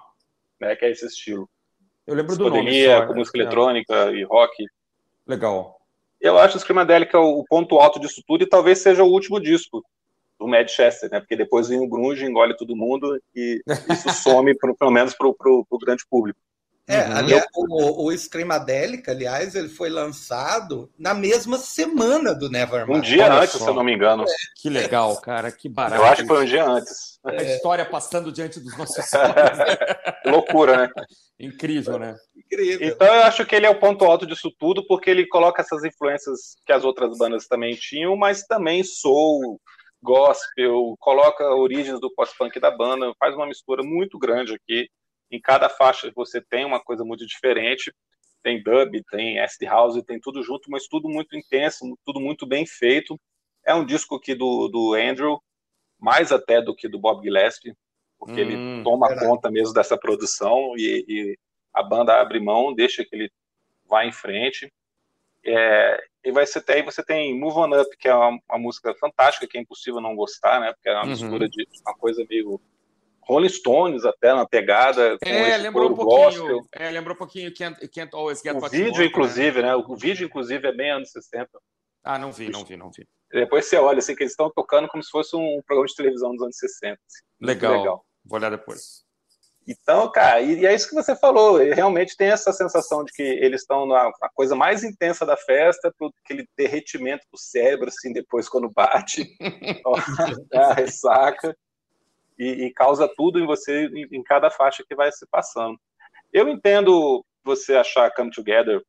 Né, 0.60 0.76
que 0.76 0.86
é 0.86 0.92
esse 0.92 1.06
estilo. 1.06 1.50
Eu 2.08 2.16
lembro 2.16 2.38
do 2.38 2.50
nome. 2.50 2.86
Só, 2.86 3.06
com 3.08 3.14
é. 3.14 3.16
música 3.16 3.38
é. 3.38 3.42
eletrônica 3.42 4.12
e 4.12 4.24
rock. 4.24 4.66
Legal. 5.26 5.80
Eu 6.22 6.38
acho 6.38 6.58
o 6.58 6.60
Screamadélica 6.60 7.20
o 7.20 7.44
ponto 7.46 7.78
alto 7.78 8.00
disso 8.00 8.22
tudo 8.26 8.44
e 8.44 8.50
talvez 8.50 8.80
seja 8.80 9.04
o 9.04 9.12
último 9.12 9.40
disco 9.40 9.84
do 10.40 10.48
Manchester, 10.48 11.10
né? 11.10 11.20
Porque 11.20 11.36
depois 11.36 11.70
vem 11.70 11.80
o 11.80 11.88
grunge, 11.88 12.26
engole 12.26 12.56
todo 12.58 12.76
mundo 12.76 13.20
e 13.36 13.62
isso 13.90 14.10
some, 14.12 14.56
pro, 14.58 14.76
pelo 14.76 14.92
menos 14.92 15.14
para 15.14 15.28
o 15.28 15.80
grande 15.80 16.04
público. 16.10 16.40
É, 16.88 17.00
uhum. 17.00 17.18
aliás, 17.18 17.46
o, 17.56 18.08
o 18.08 18.16
Screamadélica, 18.16 19.12
aliás, 19.12 19.56
ele 19.56 19.70
foi 19.70 19.90
lançado 19.90 20.92
na 21.00 21.16
mesma 21.16 21.58
semana 21.58 22.34
do 22.36 22.48
Nevermind. 22.48 22.98
Um 22.98 23.02
dia 23.02 23.26
Olha 23.26 23.42
antes, 23.42 23.54
só. 23.54 23.64
se 23.64 23.70
eu 23.70 23.74
não 23.74 23.84
me 23.84 23.96
engano. 23.96 24.24
É. 24.24 24.36
Que 24.62 24.70
legal, 24.70 25.20
cara, 25.20 25.52
que 25.52 25.68
barato. 25.68 26.00
Eu 26.00 26.06
acho 26.06 26.22
que 26.22 26.28
foi 26.28 26.44
um 26.44 26.46
dia 26.46 26.64
antes. 26.64 27.20
A 27.26 27.36
história 27.44 27.86
passando 27.86 28.32
diante 28.32 28.60
dos 28.60 28.78
nossos 28.78 29.14
olhos. 29.14 29.58
Né? 29.58 29.66
Loucura, 30.32 30.78
né? 30.78 30.90
Incrível, 31.40 31.98
né? 31.98 32.16
Incrível. 32.36 32.88
Então 32.88 33.08
eu 33.08 33.24
acho 33.24 33.44
que 33.48 33.56
ele 33.56 33.66
é 33.66 33.70
o 33.70 33.80
ponto 33.80 34.06
alto 34.06 34.28
disso 34.28 34.54
tudo, 34.60 34.86
porque 34.86 35.10
ele 35.10 35.28
coloca 35.28 35.64
essas 35.64 35.84
influências 35.84 36.56
que 36.68 36.72
as 36.72 36.84
outras 36.84 37.18
bandas 37.18 37.48
também 37.48 37.76
tinham, 37.76 38.16
mas 38.16 38.44
também 38.44 38.84
soul, 38.84 39.60
gospel, 40.06 40.96
coloca 41.00 41.44
origens 41.56 42.00
do 42.00 42.14
pós-punk 42.14 42.60
da 42.60 42.72
banda, 42.72 43.14
faz 43.20 43.36
uma 43.36 43.48
mistura 43.48 43.84
muito 43.84 44.18
grande 44.18 44.54
aqui 44.54 44.88
em 45.32 45.40
cada 45.40 45.70
faixa 45.70 46.12
você 46.16 46.42
tem 46.42 46.66
uma 46.66 46.80
coisa 46.80 47.04
muito 47.04 47.26
diferente. 47.26 47.94
Tem 48.44 48.62
dub, 48.62 49.04
tem 49.10 49.40
acid 49.40 49.64
house, 49.68 50.02
tem 50.06 50.20
tudo 50.20 50.44
junto, 50.44 50.70
mas 50.70 50.88
tudo 50.88 51.10
muito 51.10 51.36
intenso, 51.36 51.98
tudo 52.06 52.20
muito 52.20 52.46
bem 52.46 52.66
feito. 52.66 53.20
É 53.66 53.74
um 53.74 53.86
disco 53.86 54.20
que 54.20 54.36
do, 54.36 54.68
do 54.68 54.94
Andrew, 54.94 55.42
mais 56.00 56.32
até 56.32 56.62
do 56.62 56.76
que 56.76 56.88
do 56.88 57.00
Bob 57.00 57.24
Gillespie, 57.24 57.74
porque 58.20 58.34
hum, 58.34 58.38
ele 58.40 58.84
toma 58.84 59.08
verdade. 59.08 59.28
conta 59.28 59.50
mesmo 59.50 59.74
dessa 59.74 59.98
produção 59.98 60.76
e, 60.78 61.04
e, 61.08 61.40
a 61.74 61.82
banda 61.82 62.22
abre 62.22 62.40
mão, 62.40 62.74
deixa 62.74 63.04
que 63.04 63.16
ele 63.16 63.32
vá 63.86 64.06
em 64.06 64.12
frente. 64.12 64.72
É, 65.44 66.04
e 66.26 66.32
vai 66.32 66.46
ser 66.46 66.60
até 66.60 66.74
aí 66.74 66.82
você 66.82 67.04
tem 67.04 67.40
Move 67.40 67.58
On 67.58 67.82
Up, 67.82 67.98
que 67.98 68.08
é 68.08 68.16
uma, 68.16 68.40
uma, 68.50 68.58
música 68.58 68.94
fantástica, 68.96 69.48
que 69.48 69.58
é 69.58 69.62
impossível 69.62 70.02
não 70.02 70.16
gostar, 70.16 70.60
né? 70.60 70.74
Porque 70.74 70.90
é 70.90 70.94
uma 70.94 71.04
uhum. 71.04 71.10
mistura 71.10 71.48
de 71.48 71.68
uma 71.86 71.96
coisa 71.96 72.26
meio 72.28 72.60
Rolling 73.22 73.50
Stones 73.50 74.06
até 74.06 74.34
na 74.34 74.48
pegada 74.48 75.18
com 75.18 75.30
é, 75.30 75.58
lembrou 75.58 75.92
um 75.92 75.96
pouquinho, 75.96 76.68
É, 76.72 76.90
lembrou 76.90 77.16
um 77.16 77.18
pouquinho 77.18 77.54
Can't, 77.54 77.88
Can't 77.90 78.16
Always 78.16 78.42
Get 78.42 78.56
O 78.56 78.60
What 78.60 78.76
vídeo, 78.76 78.90
want, 78.90 79.00
né? 79.00 79.06
inclusive, 79.06 79.62
né? 79.62 79.68
né? 79.68 79.76
O 79.76 79.96
vídeo, 79.96 80.26
inclusive, 80.26 80.68
é 80.68 80.72
bem 80.72 80.92
anos 80.92 81.12
60. 81.12 81.48
Ah, 82.04 82.18
não 82.18 82.32
vi, 82.32 82.50
não 82.50 82.66
vi, 82.66 82.76
não 82.76 82.90
vi. 82.92 83.08
Depois 83.32 83.66
você 83.66 83.78
olha, 83.78 84.00
assim, 84.00 84.16
que 84.16 84.24
eles 84.24 84.34
estão 84.34 84.52
tocando 84.52 84.88
como 84.88 85.04
se 85.04 85.10
fosse 85.10 85.36
um 85.36 85.62
programa 85.66 85.88
de 85.88 85.96
televisão 85.96 86.32
dos 86.32 86.42
anos 86.42 86.58
60. 86.58 86.94
Assim. 86.94 87.24
Legal. 87.40 87.78
legal. 87.78 88.06
Vou 88.24 88.40
olhar 88.40 88.50
depois. 88.50 89.05
Então, 89.68 90.12
cara, 90.12 90.42
e, 90.42 90.60
e, 90.60 90.66
é 90.66 90.74
isso 90.74 90.88
que 90.88 90.96
você 90.96 91.16
falou. 91.16 91.58
Realmente 91.58 92.16
tem 92.16 92.30
essa 92.30 92.54
sensação 92.54 93.04
de 93.04 93.12
que 93.12 93.24
eles 93.24 93.62
estão 93.62 93.88
na, 93.88 94.12
na 94.22 94.30
coisa 94.30 94.56
mais 94.56 94.84
intensa 94.84 95.26
da 95.26 95.36
festa, 95.36 95.94
aquele 96.24 96.48
derretimento 96.56 97.26
do 97.32 97.38
cérebro, 97.38 97.88
assim, 97.88 98.14
depois 98.14 98.48
quando 98.48 98.70
bate, 98.70 99.36
a 100.54 100.74
ressaca, 100.74 101.56
e, 102.38 102.66
e, 102.66 102.74
causa 102.74 103.10
tudo 103.16 103.40
em 103.40 103.46
você, 103.46 103.86
em, 103.88 104.18
em 104.18 104.24
cada 104.24 104.52
faixa 104.52 104.84
que 104.88 104.96
vai 104.96 105.12
se 105.12 105.26
passando. 105.28 105.80
Eu 106.32 106.48
entendo 106.50 107.26
você 107.44 107.76
achar 107.76 108.14
Come 108.14 108.30
Together 108.30 108.84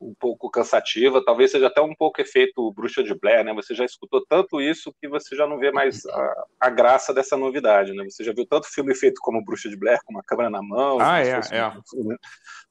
um 0.00 0.14
pouco 0.14 0.50
cansativa, 0.50 1.24
talvez 1.24 1.50
seja 1.50 1.66
até 1.66 1.80
um 1.80 1.94
pouco 1.94 2.20
efeito 2.20 2.72
bruxa 2.72 3.02
de 3.02 3.14
Blair, 3.14 3.44
né? 3.44 3.52
Você 3.54 3.74
já 3.74 3.84
escutou 3.84 4.24
tanto 4.28 4.60
isso 4.60 4.94
que 5.00 5.08
você 5.08 5.34
já 5.34 5.46
não 5.46 5.58
vê 5.58 5.72
mais 5.72 6.06
a, 6.06 6.46
a 6.60 6.70
graça 6.70 7.12
dessa 7.12 7.36
novidade, 7.36 7.92
né? 7.92 8.04
Você 8.04 8.22
já 8.22 8.32
viu 8.32 8.46
tanto 8.46 8.72
filme 8.72 8.94
feito 8.94 9.20
como 9.20 9.44
Bruxa 9.44 9.68
de 9.68 9.76
Blair, 9.76 9.98
com 10.04 10.12
uma 10.12 10.22
câmera 10.22 10.50
na 10.50 10.62
mão, 10.62 10.98
ah, 11.00 11.20
é, 11.20 11.40
é. 11.50 11.68
Um, 11.94 12.16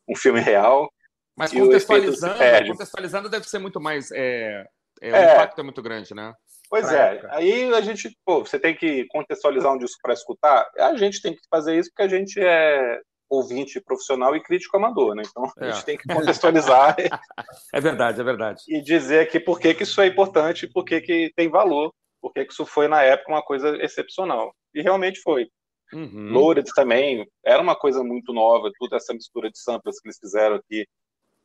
um, 0.10 0.16
filme 0.16 0.40
real. 0.40 0.92
Mas 1.36 1.52
contextualizando, 1.52 2.40
contextualizando 2.68 3.30
deve 3.30 3.48
ser 3.48 3.60
muito 3.60 3.80
mais. 3.80 4.10
É, 4.12 4.66
é, 5.02 5.12
o 5.12 5.16
é. 5.16 5.34
impacto 5.34 5.60
é 5.60 5.64
muito 5.64 5.82
grande, 5.82 6.16
né? 6.16 6.34
Pois 6.70 6.92
é, 6.92 7.16
época. 7.16 7.30
aí 7.32 7.74
a 7.74 7.82
gente, 7.82 8.18
pô, 8.26 8.40
você 8.44 8.60
tem 8.60 8.76
que 8.76 9.06
contextualizar 9.08 9.72
um 9.74 9.78
disco 9.78 10.00
para 10.02 10.14
escutar, 10.14 10.70
a 10.78 10.96
gente 10.98 11.22
tem 11.22 11.34
que 11.34 11.42
fazer 11.50 11.78
isso 11.78 11.90
porque 11.90 12.04
a 12.04 12.08
gente 12.08 12.40
é 12.40 13.00
ouvinte 13.30 13.82
profissional 13.82 14.36
e 14.36 14.42
crítico 14.42 14.78
amador, 14.78 15.16
né? 15.16 15.24
Então 15.26 15.44
a 15.58 15.72
gente 15.72 15.82
é. 15.82 15.86
tem 15.86 15.98
que 15.98 16.08
contextualizar. 16.08 16.96
é 17.74 17.82
verdade, 17.82 18.22
é 18.22 18.24
verdade. 18.24 18.64
E 18.68 18.82
dizer 18.82 19.22
aqui 19.22 19.40
por 19.40 19.60
que, 19.60 19.74
que 19.74 19.84
isso 19.84 20.00
é 20.02 20.08
importante, 20.08 20.68
por 20.68 20.86
que, 20.86 21.02
que 21.02 21.32
tem 21.36 21.50
valor, 21.50 21.94
por 22.22 22.34
que, 22.34 22.46
que 22.46 22.54
isso 22.54 22.66
foi 22.66 22.88
na 22.88 23.02
época 23.04 23.32
uma 23.32 23.44
coisa 23.44 23.76
excepcional. 23.84 24.54
E 24.74 24.82
realmente 24.82 25.20
foi. 25.22 25.48
Uhum. 25.94 26.32
Loaded 26.32 26.70
também 26.76 27.26
era 27.46 27.62
uma 27.62 27.76
coisa 27.76 28.04
muito 28.04 28.34
nova, 28.34 28.72
toda 28.78 28.98
essa 28.98 29.14
mistura 29.14 29.50
de 29.50 29.60
samples 29.60 30.00
que 30.00 30.08
eles 30.08 30.20
fizeram 30.20 30.58
aqui 30.58 30.86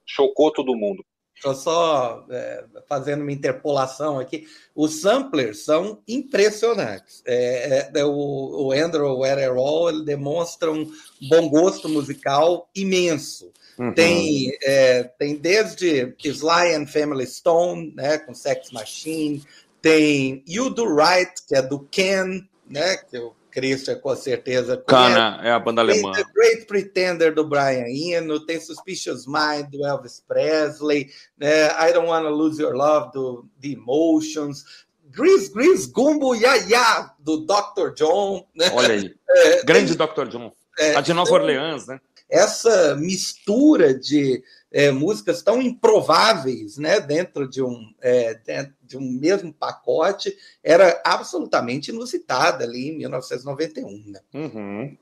chocou 0.06 0.52
todo 0.52 0.76
mundo. 0.76 1.04
Estou 1.42 1.56
só 1.56 2.24
é, 2.30 2.64
fazendo 2.88 3.22
uma 3.22 3.32
interpolação 3.32 4.20
aqui. 4.20 4.46
Os 4.76 5.00
samplers 5.00 5.64
são 5.64 6.00
impressionantes. 6.06 7.20
É, 7.26 7.90
é, 7.92 8.04
o, 8.04 8.68
o 8.68 8.70
Andrew 8.70 9.18
Wetherall 9.18 9.90
ele 9.90 10.04
demonstra 10.04 10.70
um 10.70 10.88
bom 11.28 11.48
gosto 11.48 11.88
musical 11.88 12.70
imenso. 12.76 13.50
Uhum. 13.76 13.92
Tem, 13.92 14.56
é, 14.62 15.02
tem 15.02 15.34
desde 15.34 16.14
Sly 16.22 16.76
and 16.76 16.86
Family 16.86 17.26
Stone, 17.26 17.92
né, 17.96 18.18
com 18.18 18.32
Sex 18.32 18.70
Machine, 18.70 19.42
tem 19.80 20.44
You 20.46 20.70
Do 20.70 20.94
Right, 20.94 21.32
que 21.48 21.56
é 21.56 21.62
do 21.62 21.80
Ken, 21.90 22.40
né, 22.70 22.98
que 22.98 23.16
eu 23.16 23.34
Christian 23.52 23.98
com 24.00 24.16
certeza 24.16 24.76
Cana, 24.76 25.40
é 25.42 25.50
a 25.50 25.58
banda 25.58 25.80
alemã. 25.80 26.12
Tem 26.12 26.24
The 26.24 26.30
Great 26.32 26.66
Pretender 26.66 27.34
do 27.34 27.46
Brian 27.46 27.86
Eno, 27.86 28.40
tem 28.44 28.58
Suspicious 28.58 29.26
Mind 29.26 29.66
do 29.70 29.86
Elvis 29.86 30.24
Presley, 30.26 31.10
né? 31.36 31.66
I 31.66 31.92
Don't 31.92 32.08
Wanna 32.08 32.30
Lose 32.30 32.60
Your 32.60 32.74
Love 32.74 33.12
do 33.12 33.46
The 33.60 33.68
Emotions, 33.68 34.64
Grease, 35.10 35.52
Grease 35.52 35.90
Gumbo 35.90 36.34
Ya 36.34 36.56
Ya 36.56 37.14
do 37.18 37.46
Dr. 37.46 37.94
John. 37.94 38.46
Né? 38.54 38.70
Olha 38.72 38.94
aí, 38.94 39.14
é, 39.28 39.64
grande 39.64 39.96
tem, 39.96 40.06
Dr. 40.06 40.28
John. 40.28 40.52
É, 40.78 40.96
a 40.96 41.00
de 41.00 41.12
Nova 41.12 41.30
Orleans, 41.32 41.86
né? 41.86 42.00
Essa 42.28 42.96
mistura 42.96 43.94
de 43.94 44.42
é, 44.70 44.90
músicas 44.90 45.42
tão 45.42 45.60
improváveis 45.60 46.78
né, 46.78 46.98
dentro 46.98 47.48
de 47.48 47.62
um, 47.62 47.94
é, 48.00 48.34
dentro 48.34 48.74
de 48.82 48.96
um 48.96 49.02
mesmo 49.02 49.52
pacote 49.52 50.34
era 50.62 51.00
absolutamente 51.04 51.90
inusitada 51.90 52.64
ali 52.64 52.88
em 52.88 52.98
1991. 52.98 54.04
Né? 54.06 54.20
Uhum. 54.34 54.96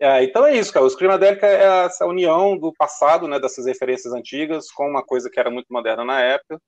É, 0.00 0.24
então 0.24 0.44
é 0.44 0.56
isso, 0.56 0.72
cara. 0.72 0.84
O 0.84 0.90
Screamadelica 0.90 1.46
é 1.46 1.84
essa 1.86 2.04
união 2.04 2.58
do 2.58 2.72
passado, 2.72 3.28
né, 3.28 3.38
dessas 3.38 3.66
referências 3.66 4.12
antigas, 4.12 4.70
com 4.70 4.88
uma 4.88 5.04
coisa 5.04 5.30
que 5.30 5.38
era 5.38 5.50
muito 5.50 5.72
moderna 5.72 6.04
na 6.04 6.20
época, 6.20 6.60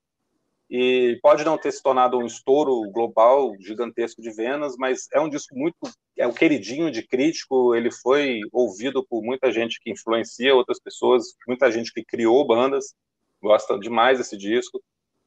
e 0.68 1.18
pode 1.22 1.44
não 1.44 1.56
ter 1.56 1.70
se 1.72 1.82
tornado 1.82 2.18
um 2.18 2.26
estouro 2.26 2.90
global 2.90 3.54
gigantesco 3.60 4.20
de 4.20 4.30
vendas, 4.30 4.74
mas 4.76 5.06
é 5.12 5.20
um 5.20 5.28
disco 5.28 5.56
muito 5.56 5.76
é 6.18 6.26
o 6.26 6.32
queridinho 6.32 6.90
de 6.90 7.06
crítico, 7.06 7.74
ele 7.74 7.90
foi 7.90 8.40
ouvido 8.52 9.04
por 9.06 9.22
muita 9.22 9.52
gente 9.52 9.78
que 9.80 9.90
influencia 9.90 10.54
outras 10.54 10.80
pessoas, 10.80 11.34
muita 11.46 11.70
gente 11.70 11.92
que 11.92 12.04
criou 12.04 12.46
bandas, 12.46 12.94
gosta 13.40 13.78
demais 13.78 14.18
desse 14.18 14.36
disco. 14.36 14.82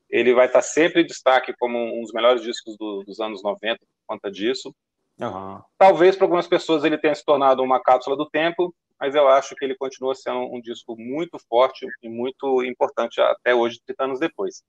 Ele 0.09 0.33
vai 0.33 0.47
estar 0.47 0.63
sempre 0.63 1.03
em 1.03 1.05
destaque 1.05 1.53
como 1.59 1.77
um 1.77 2.01
dos 2.01 2.11
melhores 2.11 2.41
discos 2.41 2.75
do, 2.75 3.03
dos 3.03 3.19
anos 3.19 3.43
90 3.43 3.77
por 3.79 4.15
conta 4.15 4.31
disso. 4.31 4.73
Uhum. 5.19 5.61
Talvez 5.77 6.15
para 6.15 6.25
algumas 6.25 6.47
pessoas 6.47 6.83
ele 6.83 6.97
tenha 6.97 7.13
se 7.13 7.23
tornado 7.23 7.61
uma 7.61 7.79
cápsula 7.79 8.17
do 8.17 8.27
tempo, 8.27 8.73
mas 8.99 9.13
eu 9.13 9.27
acho 9.27 9.55
que 9.55 9.63
ele 9.63 9.75
continua 9.75 10.15
sendo 10.15 10.39
um 10.51 10.59
disco 10.59 10.95
muito 10.97 11.37
forte 11.47 11.85
e 12.01 12.09
muito 12.09 12.63
importante 12.63 13.21
até 13.21 13.53
hoje, 13.53 13.79
30 13.85 14.03
anos 14.03 14.19
depois. 14.19 14.63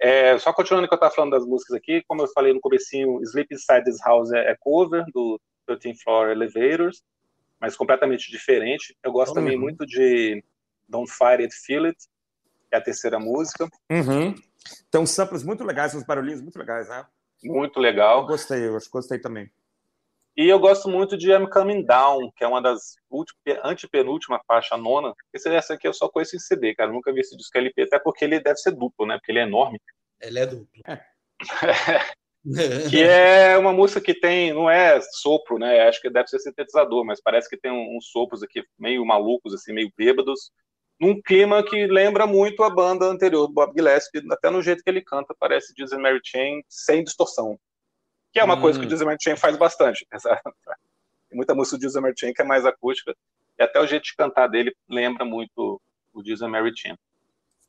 É, 0.00 0.38
só 0.38 0.52
continuando 0.52 0.88
que 0.88 0.94
eu 0.94 0.96
estava 0.96 1.14
falando 1.14 1.32
das 1.32 1.44
músicas 1.44 1.76
aqui, 1.76 2.02
como 2.08 2.22
eu 2.22 2.28
falei 2.28 2.54
no 2.54 2.60
comecinho, 2.60 3.20
Sleep 3.22 3.54
Inside 3.54 3.84
This 3.84 3.98
House 4.02 4.32
é, 4.32 4.50
é 4.50 4.56
cover 4.58 5.04
do 5.12 5.38
13 5.66 6.02
Floor 6.02 6.30
Elevators, 6.30 7.02
mas 7.60 7.76
completamente 7.76 8.30
diferente. 8.30 8.96
Eu 9.04 9.12
gosto 9.12 9.30
uhum. 9.30 9.42
também 9.42 9.58
muito 9.58 9.84
de 9.84 10.42
Don't 10.88 11.10
Fight 11.10 11.42
It, 11.42 11.54
Feel 11.54 11.84
It, 11.84 11.98
que 12.70 12.74
é 12.74 12.78
a 12.78 12.80
terceira 12.80 13.18
música. 13.18 13.68
Uhum. 13.90 14.34
Uns 14.96 15.10
samples 15.10 15.42
muito 15.42 15.64
legais, 15.64 15.94
uns 15.94 16.04
barulhinhos 16.04 16.40
muito 16.40 16.58
legais, 16.58 16.88
né? 16.88 17.04
Muito 17.44 17.78
legal. 17.78 18.22
Eu 18.22 18.26
gostei, 18.26 18.66
eu 18.66 18.78
gostei 18.90 19.18
também. 19.18 19.50
E 20.40 20.48
eu 20.48 20.58
gosto 20.58 20.88
muito 20.88 21.18
de 21.18 21.30
I'm 21.30 21.46
Coming 21.46 21.84
Down, 21.84 22.32
que 22.34 22.42
é 22.42 22.48
uma 22.48 22.62
das 22.62 22.96
antepenúltima 23.62 24.40
faixa, 24.48 24.74
a 24.74 24.78
nona. 24.78 25.12
Esse, 25.34 25.50
essa 25.50 25.74
aqui 25.74 25.86
eu 25.86 25.92
só 25.92 26.08
conheço 26.08 26.34
em 26.34 26.38
CD, 26.38 26.74
cara. 26.74 26.88
Eu 26.88 26.94
nunca 26.94 27.12
vi 27.12 27.20
esse 27.20 27.36
disco 27.36 27.58
LP, 27.58 27.82
até 27.82 27.98
porque 27.98 28.24
ele 28.24 28.40
deve 28.40 28.56
ser 28.56 28.70
duplo, 28.70 29.04
né? 29.04 29.18
Porque 29.18 29.32
ele 29.32 29.40
é 29.40 29.42
enorme. 29.42 29.78
Ele 30.18 30.38
é 30.38 30.46
duplo. 30.46 30.82
É. 30.86 31.04
que 32.88 33.02
é 33.02 33.58
uma 33.58 33.74
música 33.74 34.00
que 34.00 34.14
tem, 34.18 34.54
não 34.54 34.70
é 34.70 34.98
sopro, 35.02 35.58
né? 35.58 35.86
Acho 35.86 36.00
que 36.00 36.08
deve 36.08 36.28
ser 36.28 36.38
sintetizador, 36.38 37.04
mas 37.04 37.20
parece 37.20 37.46
que 37.46 37.58
tem 37.58 37.70
uns 37.70 38.10
sopros 38.10 38.42
aqui 38.42 38.64
meio 38.78 39.04
malucos, 39.04 39.52
assim, 39.52 39.74
meio 39.74 39.92
bêbados, 39.94 40.50
num 40.98 41.20
clima 41.20 41.62
que 41.62 41.86
lembra 41.86 42.26
muito 42.26 42.64
a 42.64 42.70
banda 42.70 43.04
anterior 43.04 43.46
do 43.46 43.52
Bob 43.52 43.74
Gillespie, 43.76 44.22
até 44.30 44.48
no 44.48 44.62
jeito 44.62 44.82
que 44.82 44.88
ele 44.88 45.02
canta, 45.02 45.36
parece 45.38 45.74
Disney 45.74 46.00
Mary 46.00 46.20
Chain 46.24 46.62
sem 46.66 47.04
distorção 47.04 47.60
que 48.32 48.38
é 48.38 48.44
uma 48.44 48.56
hum. 48.56 48.60
coisa 48.60 48.78
que 48.78 48.86
o 48.86 48.88
Diesel 48.88 49.16
Chain 49.20 49.36
faz 49.36 49.56
bastante. 49.56 50.06
Tem 51.28 51.36
muita 51.36 51.54
música 51.54 51.76
do 51.76 51.80
Diesel 51.80 52.02
Chain 52.16 52.32
que 52.32 52.42
é 52.42 52.44
mais 52.44 52.66
acústica, 52.66 53.14
e 53.58 53.62
até 53.62 53.80
o 53.80 53.86
jeito 53.86 54.04
de 54.04 54.16
cantar 54.16 54.48
dele 54.48 54.74
lembra 54.88 55.24
muito 55.24 55.80
o 56.12 56.22
Chain. 56.76 56.96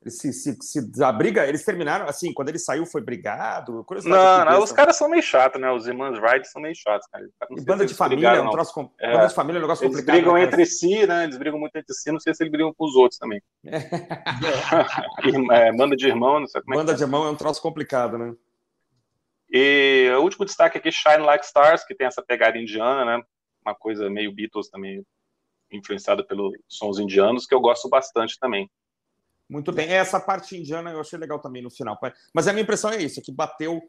Eles 0.01 0.17
se, 0.17 0.33
se, 0.33 0.57
se 0.59 1.03
a 1.03 1.11
briga, 1.11 1.45
eles 1.45 1.63
terminaram 1.63 2.07
assim, 2.07 2.33
quando 2.33 2.49
ele 2.49 2.57
saiu 2.57 2.87
foi 2.87 3.01
brigado? 3.01 3.85
Não, 4.03 4.45
não, 4.45 4.63
os 4.63 4.71
caras 4.71 4.97
são 4.97 5.07
meio 5.07 5.21
chatos, 5.21 5.61
né? 5.61 5.71
Os 5.71 5.85
irmãos 5.85 6.17
Wright 6.17 6.47
são 6.49 6.59
meio 6.59 6.73
chatos, 6.75 7.07
cara. 7.11 7.23
E 7.51 7.61
banda 7.61 7.85
de 7.85 7.93
família 7.93 8.29
é 8.29 8.41
um 8.41 8.49
troço 8.49 8.73
com... 8.73 8.91
é, 8.99 9.13
banda 9.13 9.27
de 9.27 9.35
família 9.35 9.59
é 9.59 9.59
um 9.59 9.61
negócio 9.61 9.83
eles 9.85 9.95
complicado. 9.95 10.15
Eles 10.15 10.25
brigam 10.25 10.41
né, 10.41 10.43
entre 10.43 10.65
si, 10.65 11.05
né? 11.05 11.23
Eles 11.25 11.37
brigam 11.37 11.59
muito 11.59 11.75
entre 11.75 11.93
si, 11.93 12.11
não 12.11 12.19
sei 12.19 12.33
se 12.33 12.41
eles 12.41 12.51
brigam 12.51 12.73
com 12.73 12.83
os 12.83 12.95
outros 12.95 13.19
também. 13.19 13.39
é, 15.51 15.71
banda 15.77 15.95
de 15.95 16.07
irmão, 16.07 16.39
não 16.39 16.47
sei 16.47 16.61
como 16.63 16.75
Banda 16.75 16.93
é 16.93 16.95
de 16.95 17.03
irmão 17.03 17.27
é 17.27 17.29
um 17.29 17.35
troço 17.35 17.61
complicado, 17.61 18.17
né? 18.17 18.33
E 19.51 20.09
o 20.17 20.21
último 20.21 20.45
destaque 20.45 20.77
aqui, 20.77 20.91
Shine 20.91 21.23
Like 21.23 21.45
Stars, 21.45 21.83
que 21.83 21.93
tem 21.93 22.07
essa 22.07 22.21
pegada 22.21 22.57
indiana, 22.57 23.03
né? 23.03 23.23
Uma 23.65 23.75
coisa 23.75 24.09
meio 24.09 24.33
Beatles 24.33 24.69
também, 24.69 25.05
influenciada 25.71 26.23
pelos 26.23 26.53
sons 26.67 26.99
indianos, 26.99 27.45
que 27.45 27.53
eu 27.53 27.59
gosto 27.59 27.89
bastante 27.89 28.39
também. 28.39 28.69
Muito 29.49 29.73
bem. 29.73 29.89
Essa 29.89 30.19
parte 30.19 30.57
indiana 30.57 30.91
eu 30.91 31.01
achei 31.01 31.19
legal 31.19 31.39
também 31.39 31.61
no 31.61 31.69
final. 31.69 31.99
Mas 32.33 32.47
a 32.47 32.53
minha 32.53 32.63
impressão 32.63 32.89
é 32.91 33.01
isso, 33.01 33.19
é 33.19 33.23
que 33.23 33.31
bateu 33.31 33.81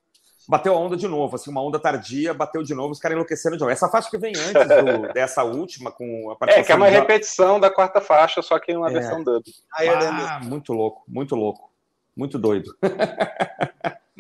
bateu 0.49 0.75
a 0.75 0.77
onda 0.77 0.97
de 0.97 1.07
novo, 1.07 1.37
assim, 1.37 1.51
uma 1.51 1.63
onda 1.63 1.79
tardia, 1.79 2.35
bateu 2.35 2.65
de 2.65 2.75
novo, 2.75 2.91
os 2.91 2.99
caras 2.99 3.15
enlouqueceram 3.15 3.57
de 3.57 3.61
novo. 3.61 3.71
Essa 3.71 3.89
faixa 3.89 4.11
que 4.11 4.19
vem 4.19 4.33
antes 4.37 4.53
do, 4.53 5.13
dessa 5.15 5.45
última, 5.45 5.93
com 5.93 6.31
a 6.33 6.37
participação... 6.37 6.63
É, 6.63 6.65
que 6.65 6.73
é 6.73 6.75
uma 6.75 6.89
repetição 6.89 7.61
da 7.61 7.71
quarta 7.71 8.01
faixa, 8.01 8.43
só 8.43 8.59
que 8.59 8.73
em 8.73 8.77
uma 8.77 8.91
é. 8.91 8.93
versão 8.93 9.23
dub. 9.23 9.45
Ah, 9.73 10.41
muito 10.43 10.73
louco, 10.73 11.05
muito 11.07 11.37
louco. 11.37 11.71
Muito 12.17 12.39
doido. 12.39 12.77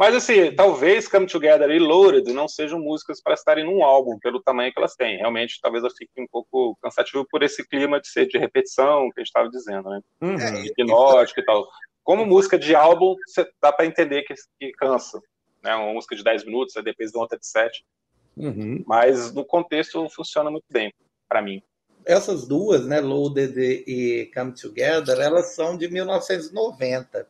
Mas 0.02 0.16
assim, 0.16 0.52
talvez 0.52 1.06
Come 1.06 1.28
Together 1.28 1.70
e 1.70 1.78
Loaded 1.78 2.32
não 2.32 2.48
sejam 2.48 2.80
músicas 2.80 3.22
para 3.22 3.34
estarem 3.34 3.64
num 3.64 3.84
álbum, 3.84 4.18
pelo 4.18 4.42
tamanho 4.42 4.72
que 4.72 4.78
elas 4.80 4.96
têm. 4.96 5.16
Realmente, 5.16 5.60
talvez 5.62 5.84
eu 5.84 5.90
fique 5.90 6.20
um 6.20 6.26
pouco 6.26 6.76
cansativo 6.82 7.24
por 7.30 7.40
esse 7.44 7.64
clima 7.68 8.00
de 8.00 8.08
ser 8.08 8.26
de 8.26 8.36
repetição 8.36 9.08
que 9.12 9.20
a 9.20 9.22
gente 9.22 9.28
estava 9.28 9.48
dizendo, 9.48 9.88
né? 9.88 10.00
Uhum. 10.20 10.34
É, 10.40 10.66
Hipnótico 10.66 11.38
e 11.38 11.44
tal. 11.44 11.68
Como 12.02 12.26
música 12.26 12.58
de 12.58 12.74
álbum, 12.74 13.14
dá 13.60 13.72
para 13.72 13.86
entender 13.86 14.24
que, 14.24 14.34
que, 14.58 14.72
cansa. 14.72 15.22
Né? 15.62 15.72
Uma 15.76 15.92
música 15.92 16.16
de 16.16 16.24
10 16.24 16.46
minutos, 16.46 16.74
depois 16.82 17.12
de 17.12 17.16
outra 17.16 17.38
de 17.38 17.46
7. 17.46 17.84
Uhum. 18.36 18.82
Mas 18.84 19.32
no 19.32 19.44
contexto 19.44 20.08
funciona 20.08 20.50
muito 20.50 20.66
bem, 20.68 20.92
para 21.28 21.40
mim 21.40 21.62
essas 22.04 22.46
duas, 22.46 22.84
né, 22.86 23.00
Loaded 23.00 23.54
e 23.58 24.30
Come 24.34 24.52
Together, 24.52 25.18
elas 25.18 25.54
são 25.54 25.76
de 25.76 25.88
1990. 25.88 27.26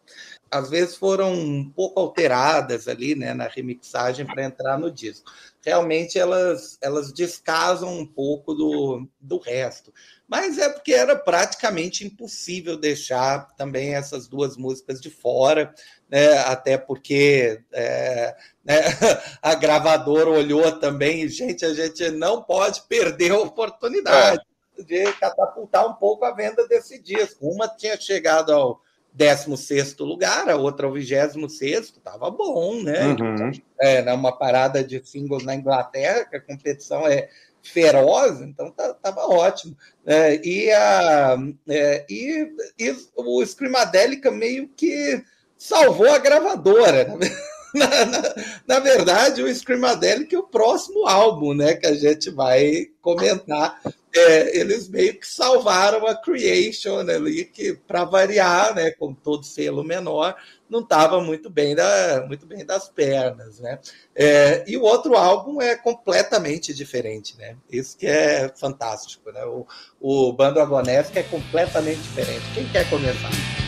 Às 0.50 0.68
vezes 0.68 0.96
foram 0.96 1.32
um 1.32 1.70
pouco 1.70 1.98
alteradas 1.98 2.87
ali, 2.87 3.14
né, 3.14 3.32
na 3.32 3.48
remixagem 3.48 4.26
para 4.26 4.44
entrar 4.44 4.78
no 4.78 4.90
disco. 4.90 5.32
Realmente 5.64 6.18
elas 6.18 6.76
elas 6.82 7.12
descasam 7.12 7.98
um 7.98 8.06
pouco 8.06 8.52
do, 8.52 9.08
do 9.18 9.38
resto. 9.38 9.92
Mas 10.28 10.58
é 10.58 10.68
porque 10.68 10.92
era 10.92 11.16
praticamente 11.16 12.04
impossível 12.06 12.76
deixar 12.76 13.54
também 13.56 13.94
essas 13.94 14.28
duas 14.28 14.56
músicas 14.56 15.00
de 15.00 15.08
fora, 15.08 15.74
né, 16.11 16.38
até 16.40 16.76
porque 16.76 17.62
é, 17.72 18.37
né, 18.64 18.76
a 19.40 19.54
gravadora 19.54 20.30
olhou 20.30 20.70
também, 20.78 21.28
gente, 21.28 21.64
a 21.64 21.72
gente 21.72 22.11
não 22.11 22.42
pode 22.42 22.82
perder 22.82 23.32
a 23.32 23.40
oportunidade. 23.40 24.42
De 24.78 25.12
catapultar 25.14 25.87
um 25.88 25.94
pouco 25.94 26.24
a 26.24 26.32
venda 26.32 26.66
desse 26.66 26.98
disco. 27.00 27.48
Uma 27.48 27.68
tinha 27.68 28.00
chegado 28.00 28.52
ao 28.52 28.80
16 29.12 29.98
lugar, 29.98 30.48
a 30.48 30.56
outra 30.56 30.87
ao 30.87 30.92
26, 30.92 31.88
estava 31.88 32.30
bom, 32.30 32.82
né? 32.82 33.08
Uhum. 33.08 33.50
É, 33.78 34.02
né, 34.02 34.12
uma 34.12 34.32
parada 34.32 34.82
de 34.82 35.02
singles 35.04 35.44
na 35.44 35.54
Inglaterra, 35.54 36.24
que 36.24 36.37
a 36.37 36.40
competição 36.40 37.06
é 37.06 37.28
feroz, 37.62 38.40
então 38.40 38.68
estava 38.68 38.94
tá, 38.94 39.26
ótimo. 39.26 39.76
É, 40.04 40.35
e, 40.44 40.70
a, 40.72 41.37
é, 41.68 42.04
e, 42.08 42.52
e 42.78 42.96
o 43.14 43.44
Screamadelica 43.44 44.30
meio 44.30 44.68
que 44.68 45.22
salvou 45.56 46.11
a 46.11 46.18
gravadora, 46.18 47.04
né? 47.04 47.26
Na, 47.74 48.04
na, 48.04 48.35
na, 48.66 48.80
verdade, 48.80 49.42
o 49.42 49.54
Screamadelic 49.54 50.35
é 50.35 50.38
o 50.38 50.42
próximo 50.42 51.06
álbum 51.06 51.54
né, 51.54 51.74
que 51.74 51.87
a 51.87 51.94
gente 51.94 52.30
vai 52.30 52.87
comentar 53.00 53.80
é, 54.14 54.58
eles 54.58 54.88
meio 54.88 55.18
que 55.18 55.26
salvaram 55.26 56.06
a 56.06 56.14
Creation 56.14 56.98
ali, 56.98 57.46
que, 57.46 57.74
para 57.74 58.04
variar, 58.04 58.74
né, 58.74 58.90
com 58.90 59.14
todo 59.14 59.44
selo 59.44 59.82
menor, 59.82 60.37
não 60.68 60.80
estava 60.80 61.20
muito 61.20 61.48
bem 61.48 61.74
da, 61.74 62.24
muito 62.26 62.46
bem 62.46 62.64
das 62.64 62.88
pernas, 62.88 63.58
né? 63.58 63.78
É, 64.14 64.64
e 64.66 64.76
o 64.76 64.82
outro 64.82 65.16
álbum 65.16 65.61
é 65.61 65.76
completamente 65.76 66.72
diferente, 66.72 67.37
né? 67.37 67.56
Isso 67.70 67.96
que 67.96 68.06
é 68.06 68.50
fantástico, 68.54 69.30
né? 69.32 69.44
O, 69.44 69.66
o 70.00 70.32
Bando 70.32 70.61
Agonesco 70.61 71.18
é 71.18 71.22
completamente 71.22 72.00
diferente. 72.00 72.42
Quem 72.54 72.68
quer 72.68 72.88
começar? 72.88 73.62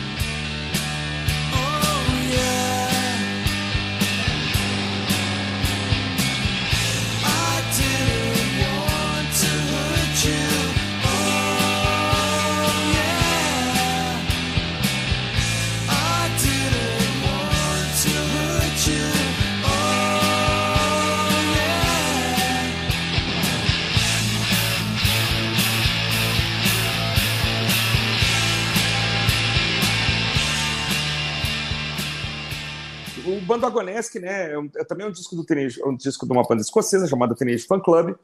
Bando 33.55 33.65
Agonesque, 33.67 34.19
né? 34.19 34.51
É, 34.51 34.59
um, 34.59 34.69
é 34.75 34.83
também 34.83 35.07
um 35.07 35.11
disco 35.11 35.35
do 35.35 35.45
Teenage, 35.45 35.81
um 35.83 35.95
disco 35.95 36.25
de 36.25 36.31
uma 36.33 36.43
banda 36.43 36.61
escocesa 36.61 37.07
chamada 37.07 37.35
Teenage 37.35 37.65
Fan 37.65 37.79
Club, 37.79 38.15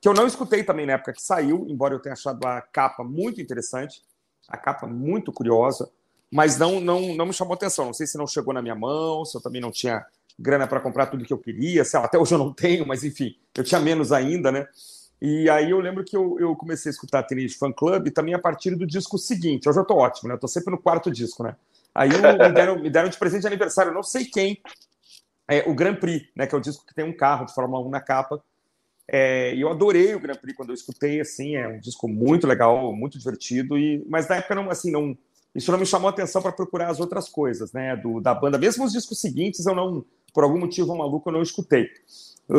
que 0.00 0.08
eu 0.08 0.12
não 0.12 0.26
escutei 0.26 0.62
também 0.62 0.84
na 0.84 0.94
época 0.94 1.14
que 1.14 1.22
saiu, 1.22 1.66
embora 1.68 1.94
eu 1.94 2.00
tenha 2.00 2.12
achado 2.12 2.46
a 2.46 2.60
capa 2.60 3.02
muito 3.02 3.40
interessante, 3.40 4.02
a 4.46 4.58
capa 4.58 4.86
muito 4.86 5.32
curiosa, 5.32 5.90
mas 6.30 6.58
não 6.58 6.80
não 6.80 7.14
não 7.14 7.26
me 7.26 7.32
chamou 7.32 7.54
atenção. 7.54 7.86
Não 7.86 7.94
sei 7.94 8.06
se 8.06 8.18
não 8.18 8.26
chegou 8.26 8.52
na 8.52 8.60
minha 8.60 8.74
mão, 8.74 9.24
se 9.24 9.36
eu 9.36 9.40
também 9.40 9.60
não 9.60 9.70
tinha 9.70 10.04
grana 10.38 10.66
para 10.66 10.80
comprar 10.80 11.06
tudo 11.06 11.24
que 11.24 11.32
eu 11.32 11.38
queria, 11.38 11.84
sei 11.84 11.98
lá, 11.98 12.06
até 12.06 12.18
hoje 12.18 12.34
eu 12.34 12.38
não 12.38 12.52
tenho, 12.54 12.86
mas 12.86 13.04
enfim, 13.04 13.36
eu 13.56 13.64
tinha 13.64 13.80
menos 13.80 14.12
ainda, 14.12 14.52
né? 14.52 14.66
E 15.22 15.48
aí 15.48 15.70
eu 15.70 15.80
lembro 15.80 16.04
que 16.04 16.14
eu, 16.14 16.38
eu 16.38 16.54
comecei 16.54 16.90
a 16.90 16.92
escutar 16.92 17.22
Teenage 17.22 17.54
Fan 17.54 17.72
Club 17.72 18.10
também 18.10 18.34
a 18.34 18.38
partir 18.38 18.74
do 18.76 18.86
disco 18.86 19.16
seguinte. 19.16 19.66
Hoje 19.66 19.78
eu 19.78 19.84
tô 19.84 19.94
ótimo, 19.94 20.28
né? 20.28 20.34
Eu 20.34 20.38
tô 20.38 20.46
sempre 20.46 20.70
no 20.70 20.78
quarto 20.78 21.10
disco, 21.10 21.42
né? 21.42 21.56
Aí 21.94 22.08
me 22.08 22.52
deram, 22.52 22.78
me 22.80 22.90
deram 22.90 23.08
de 23.08 23.16
presente 23.16 23.42
de 23.42 23.46
aniversário, 23.46 23.92
não 23.92 24.02
sei 24.02 24.24
quem, 24.24 24.60
é, 25.46 25.68
o 25.68 25.74
Grand 25.74 25.96
Prix, 25.96 26.26
né, 26.34 26.46
que 26.46 26.54
é 26.54 26.58
o 26.58 26.60
disco 26.60 26.86
que 26.86 26.94
tem 26.94 27.04
um 27.04 27.16
carro 27.16 27.44
de 27.44 27.54
Fórmula 27.54 27.86
1 27.86 27.90
na 27.90 28.00
capa. 28.00 28.42
É, 29.06 29.54
eu 29.54 29.68
adorei 29.68 30.14
o 30.14 30.20
Grand 30.20 30.36
Prix 30.36 30.56
quando 30.56 30.70
eu 30.70 30.74
escutei, 30.74 31.20
assim, 31.20 31.56
é 31.56 31.68
um 31.68 31.78
disco 31.78 32.08
muito 32.08 32.46
legal, 32.46 32.92
muito 32.94 33.18
divertido, 33.18 33.78
e, 33.78 34.04
mas 34.08 34.26
na 34.28 34.36
época 34.36 34.54
não, 34.54 34.70
assim, 34.70 34.90
não, 34.90 35.16
isso 35.54 35.70
não 35.70 35.78
me 35.78 35.86
chamou 35.86 36.08
a 36.08 36.10
atenção 36.10 36.40
para 36.40 36.52
procurar 36.52 36.88
as 36.88 36.98
outras 36.98 37.28
coisas, 37.28 37.72
né, 37.72 37.94
do, 37.96 38.20
da 38.20 38.34
banda. 38.34 38.58
Mesmo 38.58 38.84
os 38.84 38.92
discos 38.92 39.20
seguintes, 39.20 39.66
eu 39.66 39.74
não, 39.74 40.04
por 40.32 40.42
algum 40.42 40.58
motivo 40.58 40.96
maluco, 40.96 41.28
eu 41.28 41.34
não 41.34 41.42
escutei. 41.42 41.88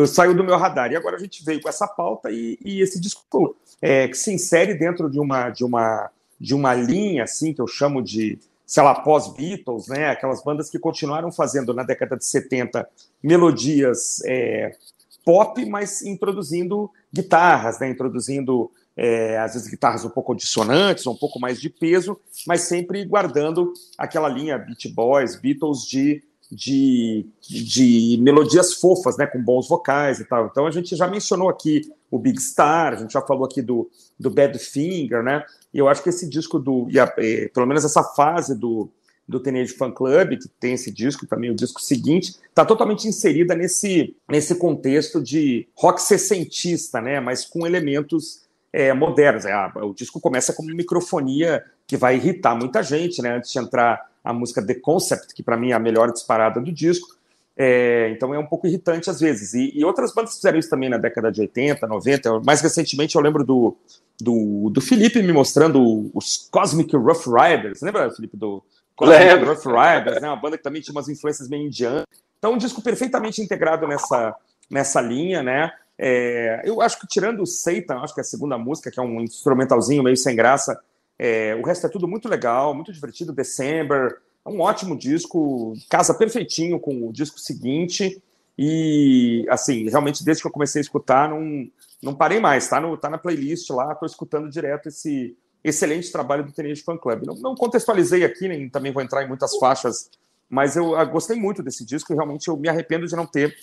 Saiu 0.07 0.33
do 0.33 0.43
meu 0.43 0.57
radar. 0.57 0.91
E 0.91 0.95
agora 0.95 1.15
a 1.15 1.19
gente 1.19 1.43
veio 1.43 1.61
com 1.61 1.69
essa 1.69 1.87
pauta 1.87 2.31
e, 2.31 2.57
e 2.63 2.81
esse 2.81 2.99
disco 2.99 3.55
é, 3.81 4.07
que 4.07 4.15
se 4.15 4.33
insere 4.33 4.73
dentro 4.73 5.09
de 5.09 5.19
uma, 5.19 5.49
de 5.49 5.63
uma, 5.63 6.09
de 6.39 6.55
uma 6.55 6.73
linha, 6.73 7.23
assim, 7.23 7.53
que 7.53 7.61
eu 7.61 7.67
chamo 7.67 8.01
de 8.01 8.39
sei 8.65 8.83
lá, 8.83 8.95
pós-Beatles, 8.95 9.87
né? 9.87 10.09
Aquelas 10.09 10.43
bandas 10.43 10.69
que 10.69 10.79
continuaram 10.79 11.31
fazendo 11.31 11.73
na 11.73 11.83
década 11.83 12.17
de 12.17 12.25
70 12.25 12.87
melodias 13.21 14.21
é, 14.25 14.75
pop, 15.23 15.63
mas 15.65 16.01
introduzindo 16.01 16.89
guitarras, 17.13 17.79
né? 17.79 17.89
Introduzindo 17.89 18.71
é, 18.95 19.37
às 19.37 19.53
vezes 19.53 19.67
guitarras 19.67 20.05
um 20.05 20.09
pouco 20.09 20.33
dissonantes, 20.33 21.05
um 21.05 21.15
pouco 21.15 21.39
mais 21.39 21.59
de 21.59 21.69
peso, 21.69 22.19
mas 22.47 22.61
sempre 22.61 23.03
guardando 23.03 23.73
aquela 23.97 24.29
linha 24.29 24.57
Beat 24.57 24.87
Boys, 24.93 25.35
Beatles 25.35 25.85
de, 25.85 26.23
de, 26.51 27.25
de 27.41 28.17
melodias 28.21 28.73
fofas, 28.75 29.17
né, 29.17 29.25
com 29.25 29.41
bons 29.41 29.67
vocais 29.67 30.19
e 30.19 30.25
tal. 30.25 30.47
Então 30.47 30.67
a 30.67 30.71
gente 30.71 30.95
já 30.95 31.07
mencionou 31.07 31.49
aqui 31.49 31.81
o 32.09 32.19
Big 32.19 32.39
Star, 32.39 32.93
a 32.93 32.95
gente 32.97 33.13
já 33.13 33.21
falou 33.21 33.45
aqui 33.45 33.61
do, 33.61 33.89
do 34.19 34.29
Bad 34.29 34.57
Finger, 34.59 35.23
né? 35.23 35.43
E 35.73 35.79
eu 35.79 35.89
acho 35.89 36.01
que 36.01 36.09
esse 36.09 36.29
disco 36.29 36.59
do, 36.59 36.87
e 36.89 36.99
a, 36.99 37.13
e, 37.17 37.49
pelo 37.53 37.65
menos 37.65 37.83
essa 37.83 38.03
fase 38.03 38.57
do, 38.57 38.89
do 39.27 39.39
Teenage 39.39 39.73
Fan 39.73 39.91
Club, 39.91 40.37
que 40.37 40.47
tem 40.59 40.73
esse 40.73 40.91
disco, 40.91 41.25
também 41.25 41.49
o 41.49 41.55
disco 41.55 41.81
seguinte, 41.81 42.35
está 42.47 42.63
totalmente 42.63 43.07
inserida 43.07 43.55
nesse, 43.55 44.15
nesse 44.29 44.55
contexto 44.55 45.21
de 45.21 45.67
rock 45.75 46.01
sessentista, 46.01 47.01
né? 47.01 47.19
Mas 47.19 47.45
com 47.45 47.65
elementos 47.65 48.45
é, 48.71 48.93
modernos. 48.93 49.45
É, 49.45 49.55
o 49.77 49.93
disco 49.93 50.19
começa 50.19 50.53
com 50.53 50.61
uma 50.61 50.75
microfonia 50.75 51.63
que 51.87 51.95
vai 51.95 52.17
irritar 52.17 52.55
muita 52.55 52.83
gente, 52.83 53.21
né? 53.21 53.37
Antes 53.37 53.51
de 53.51 53.57
entrar 53.57 54.09
a 54.25 54.33
música 54.33 54.65
The 54.65 54.75
Concept, 54.75 55.33
que 55.33 55.43
para 55.43 55.55
mim 55.55 55.71
é 55.71 55.73
a 55.73 55.79
melhor 55.79 56.11
disparada 56.11 56.59
do 56.59 56.71
disco. 56.71 57.15
É, 57.57 58.09
então 58.09 58.33
é 58.33 58.39
um 58.39 58.45
pouco 58.45 58.67
irritante 58.67 59.09
às 59.09 59.19
vezes. 59.19 59.53
E, 59.53 59.71
e, 59.73 59.85
outras 59.85 60.13
bandas 60.13 60.35
fizeram 60.35 60.59
isso 60.59 60.69
também 60.69 60.89
na 60.89 60.97
década 60.97 61.31
de 61.31 61.39
80, 61.41 61.87
90. 61.87 62.39
Mais 62.41 62.59
recentemente 62.59 63.15
eu 63.15 63.21
lembro 63.21 63.45
do, 63.45 63.77
do, 64.19 64.69
do 64.69 64.81
Felipe 64.81 65.21
me 65.21 65.31
mostrando 65.31 66.11
os 66.13 66.49
Cosmic 66.51 66.95
Rough 66.95 67.27
Riders. 67.27 67.81
Lembra, 67.81 68.11
Felipe, 68.11 68.35
do 68.35 68.61
Cosmic 68.95 69.45
Rough 69.45 69.65
Riders? 69.65 70.21
Né? 70.21 70.27
Uma 70.27 70.35
banda 70.35 70.57
que 70.57 70.63
também 70.63 70.81
tinha 70.81 70.93
umas 70.93 71.07
influências 71.07 71.47
meio 71.47 71.65
indianas. 71.65 72.05
Então, 72.37 72.53
um 72.53 72.57
disco 72.57 72.81
perfeitamente 72.81 73.41
integrado 73.41 73.87
nessa, 73.87 74.35
nessa 74.69 74.99
linha, 74.99 75.41
né? 75.41 75.71
É, 75.97 76.61
eu 76.65 76.81
acho 76.81 76.99
que 76.99 77.07
tirando 77.07 77.41
o 77.41 77.45
Satan, 77.45 77.99
acho 77.99 78.13
que 78.13 78.19
é 78.19 78.23
a 78.23 78.25
segunda 78.25 78.57
música, 78.57 78.91
que 78.91 78.99
é 78.99 79.03
um 79.03 79.21
instrumentalzinho 79.21 80.03
meio 80.03 80.17
sem 80.17 80.35
graça, 80.35 80.77
é, 81.17 81.55
o 81.55 81.65
resto 81.65 81.87
é 81.87 81.89
tudo 81.89 82.07
muito 82.07 82.27
legal, 82.27 82.73
muito 82.73 82.91
divertido. 82.91 83.33
December, 83.33 84.17
é 84.45 84.49
um 84.49 84.61
ótimo 84.61 84.97
disco, 84.97 85.73
casa 85.89 86.13
perfeitinho 86.13 86.79
com 86.79 87.07
o 87.07 87.13
disco 87.13 87.39
seguinte. 87.39 88.21
E, 88.57 89.45
assim, 89.49 89.89
realmente, 89.89 90.23
desde 90.23 90.41
que 90.41 90.47
eu 90.47 90.51
comecei 90.51 90.79
a 90.79 90.83
escutar, 90.83 91.29
não, 91.29 91.67
não 92.01 92.15
parei 92.15 92.39
mais, 92.39 92.67
tá, 92.67 92.79
no, 92.79 92.95
tá 92.97 93.09
na 93.09 93.17
playlist 93.17 93.69
lá, 93.71 93.91
estou 93.91 94.05
escutando 94.05 94.49
direto 94.49 94.87
esse 94.87 95.35
excelente 95.63 96.11
trabalho 96.11 96.45
do 96.45 96.51
Teenage 96.51 96.83
Fan 96.83 96.97
Club. 96.97 97.25
Não, 97.25 97.35
não 97.35 97.55
contextualizei 97.55 98.23
aqui, 98.23 98.47
nem 98.47 98.69
também 98.69 98.93
vou 98.93 99.01
entrar 99.01 99.23
em 99.23 99.27
muitas 99.27 99.57
faixas, 99.57 100.09
mas 100.49 100.75
eu, 100.75 100.97
eu 100.97 101.07
gostei 101.07 101.37
muito 101.37 101.63
desse 101.63 101.83
disco 101.83 102.13
e 102.13 102.15
realmente 102.15 102.47
eu 102.47 102.55
me 102.55 102.69
arrependo 102.69 103.07
de 103.07 103.15
não 103.15 103.25
ter 103.25 103.55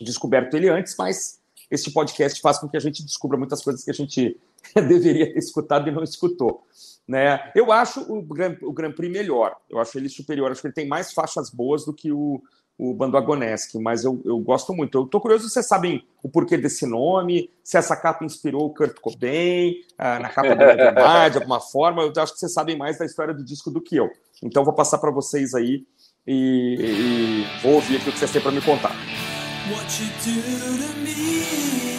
descoberto 0.00 0.54
ele 0.54 0.68
antes, 0.68 0.96
mas 0.98 1.39
este 1.70 1.90
podcast 1.92 2.40
faz 2.40 2.58
com 2.58 2.68
que 2.68 2.76
a 2.76 2.80
gente 2.80 3.04
descubra 3.04 3.38
muitas 3.38 3.62
coisas 3.62 3.84
que 3.84 3.90
a 3.90 3.94
gente 3.94 4.38
deveria 4.74 5.32
ter 5.32 5.38
escutado 5.38 5.88
e 5.88 5.92
não 5.92 6.02
escutou. 6.02 6.66
Né? 7.06 7.50
Eu 7.54 7.72
acho 7.72 8.00
o 8.12 8.22
Grand, 8.22 8.56
o 8.62 8.72
Grand 8.72 8.92
Prix 8.92 9.12
melhor, 9.12 9.56
eu 9.68 9.78
acho 9.78 9.98
ele 9.98 10.08
superior, 10.08 10.50
acho 10.50 10.60
que 10.60 10.66
ele 10.68 10.74
tem 10.74 10.86
mais 10.86 11.12
faixas 11.12 11.50
boas 11.50 11.84
do 11.84 11.92
que 11.92 12.12
o, 12.12 12.40
o 12.78 12.94
Bando 12.94 13.16
Agonesque, 13.16 13.78
mas 13.78 14.04
eu, 14.04 14.22
eu 14.24 14.38
gosto 14.38 14.72
muito. 14.72 14.96
Eu 14.96 15.06
tô 15.06 15.20
curioso 15.20 15.44
se 15.44 15.50
vocês 15.50 15.66
sabem 15.66 16.02
o 16.22 16.30
porquê 16.30 16.56
desse 16.56 16.86
nome, 16.86 17.50
se 17.62 17.76
essa 17.76 17.94
capa 17.94 18.24
inspirou 18.24 18.64
o 18.64 18.74
Kurt 18.74 18.98
Cobain, 19.00 19.74
ah, 19.98 20.18
na 20.18 20.30
capa 20.30 20.54
do 20.54 20.64
Nevermind, 20.64 21.32
de 21.32 21.38
alguma 21.44 21.60
forma. 21.60 22.02
Eu 22.02 22.12
acho 22.16 22.32
que 22.32 22.38
vocês 22.38 22.54
sabem 22.54 22.78
mais 22.78 22.98
da 22.98 23.04
história 23.04 23.34
do 23.34 23.44
disco 23.44 23.70
do 23.70 23.82
que 23.82 23.96
eu. 23.96 24.10
Então 24.42 24.64
vou 24.64 24.72
passar 24.72 24.96
para 24.96 25.10
vocês 25.10 25.52
aí 25.54 25.84
e, 26.26 26.76
e, 26.80 27.62
vou 27.62 27.74
ouvir 27.74 27.96
aqui 27.96 28.08
o 28.08 28.12
que 28.12 28.18
vocês 28.18 28.32
têm 28.32 28.40
para 28.40 28.52
me 28.52 28.62
contar. 28.62 28.94
What 29.70 30.00
you 30.00 30.06
do 30.24 30.78
to 30.78 30.98
me. 30.98 31.89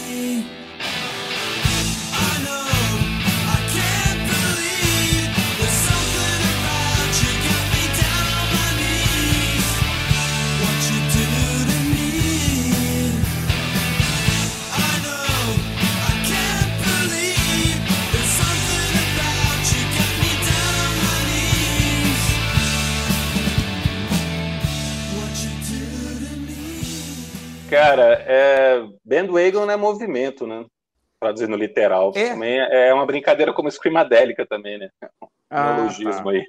Cara, 27.71 28.21
é, 28.27 28.85
bandwagon 29.05 29.71
é 29.71 29.77
movimento, 29.77 30.45
né? 30.45 30.65
Traduzindo 31.19 31.55
literal. 31.55 32.11
É. 32.15 32.29
Também 32.29 32.59
é 32.59 32.93
uma 32.93 33.05
brincadeira 33.05 33.53
como 33.53 33.71
Screamadélica 33.71 34.45
também, 34.45 34.77
né? 34.77 34.89
Um 35.23 35.27
ah, 35.49 35.73
neologismo 35.75 36.23
tá. 36.25 36.31
aí. 36.31 36.45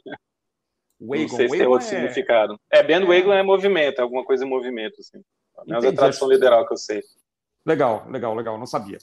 Wagon. 1.00 1.22
Não 1.22 1.28
sei 1.28 1.48
se 1.48 1.58
tem 1.58 1.66
outro 1.66 1.86
é... 1.86 1.90
significado. 1.90 2.60
É, 2.70 2.82
bandwagon 2.82 3.32
é... 3.32 3.38
é 3.38 3.42
movimento, 3.42 3.98
é 4.00 4.02
alguma 4.02 4.24
coisa 4.24 4.44
em 4.44 4.48
movimento, 4.48 4.96
assim. 4.98 5.22
Mas 5.66 5.84
é 5.84 5.88
a 5.88 5.92
tradução 5.92 6.28
literal 6.28 6.66
que 6.66 6.72
eu 6.72 6.76
sei. 6.76 7.02
Legal, 7.64 8.04
legal, 8.08 8.34
legal, 8.34 8.58
não 8.58 8.66
sabia. 8.66 8.98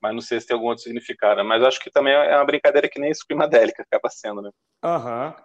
Mas 0.00 0.14
não 0.14 0.22
sei 0.22 0.40
se 0.40 0.46
tem 0.46 0.54
algum 0.54 0.68
outro 0.68 0.82
significado. 0.82 1.44
Mas 1.44 1.62
acho 1.62 1.78
que 1.78 1.90
também 1.90 2.14
é 2.14 2.36
uma 2.36 2.44
brincadeira 2.46 2.88
que 2.88 2.98
nem 2.98 3.12
Screamadélica 3.12 3.82
acaba 3.82 4.08
sendo, 4.08 4.40
né? 4.40 4.50
Aham. 4.82 5.34
Uhum. 5.36 5.44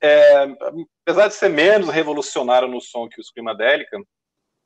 É, 0.00 0.44
apesar 1.02 1.26
de 1.26 1.34
ser 1.34 1.48
menos 1.48 1.88
revolucionário 1.88 2.68
no 2.68 2.80
som 2.80 3.08
que 3.08 3.20
o 3.20 3.24
Screamadélica, 3.24 3.98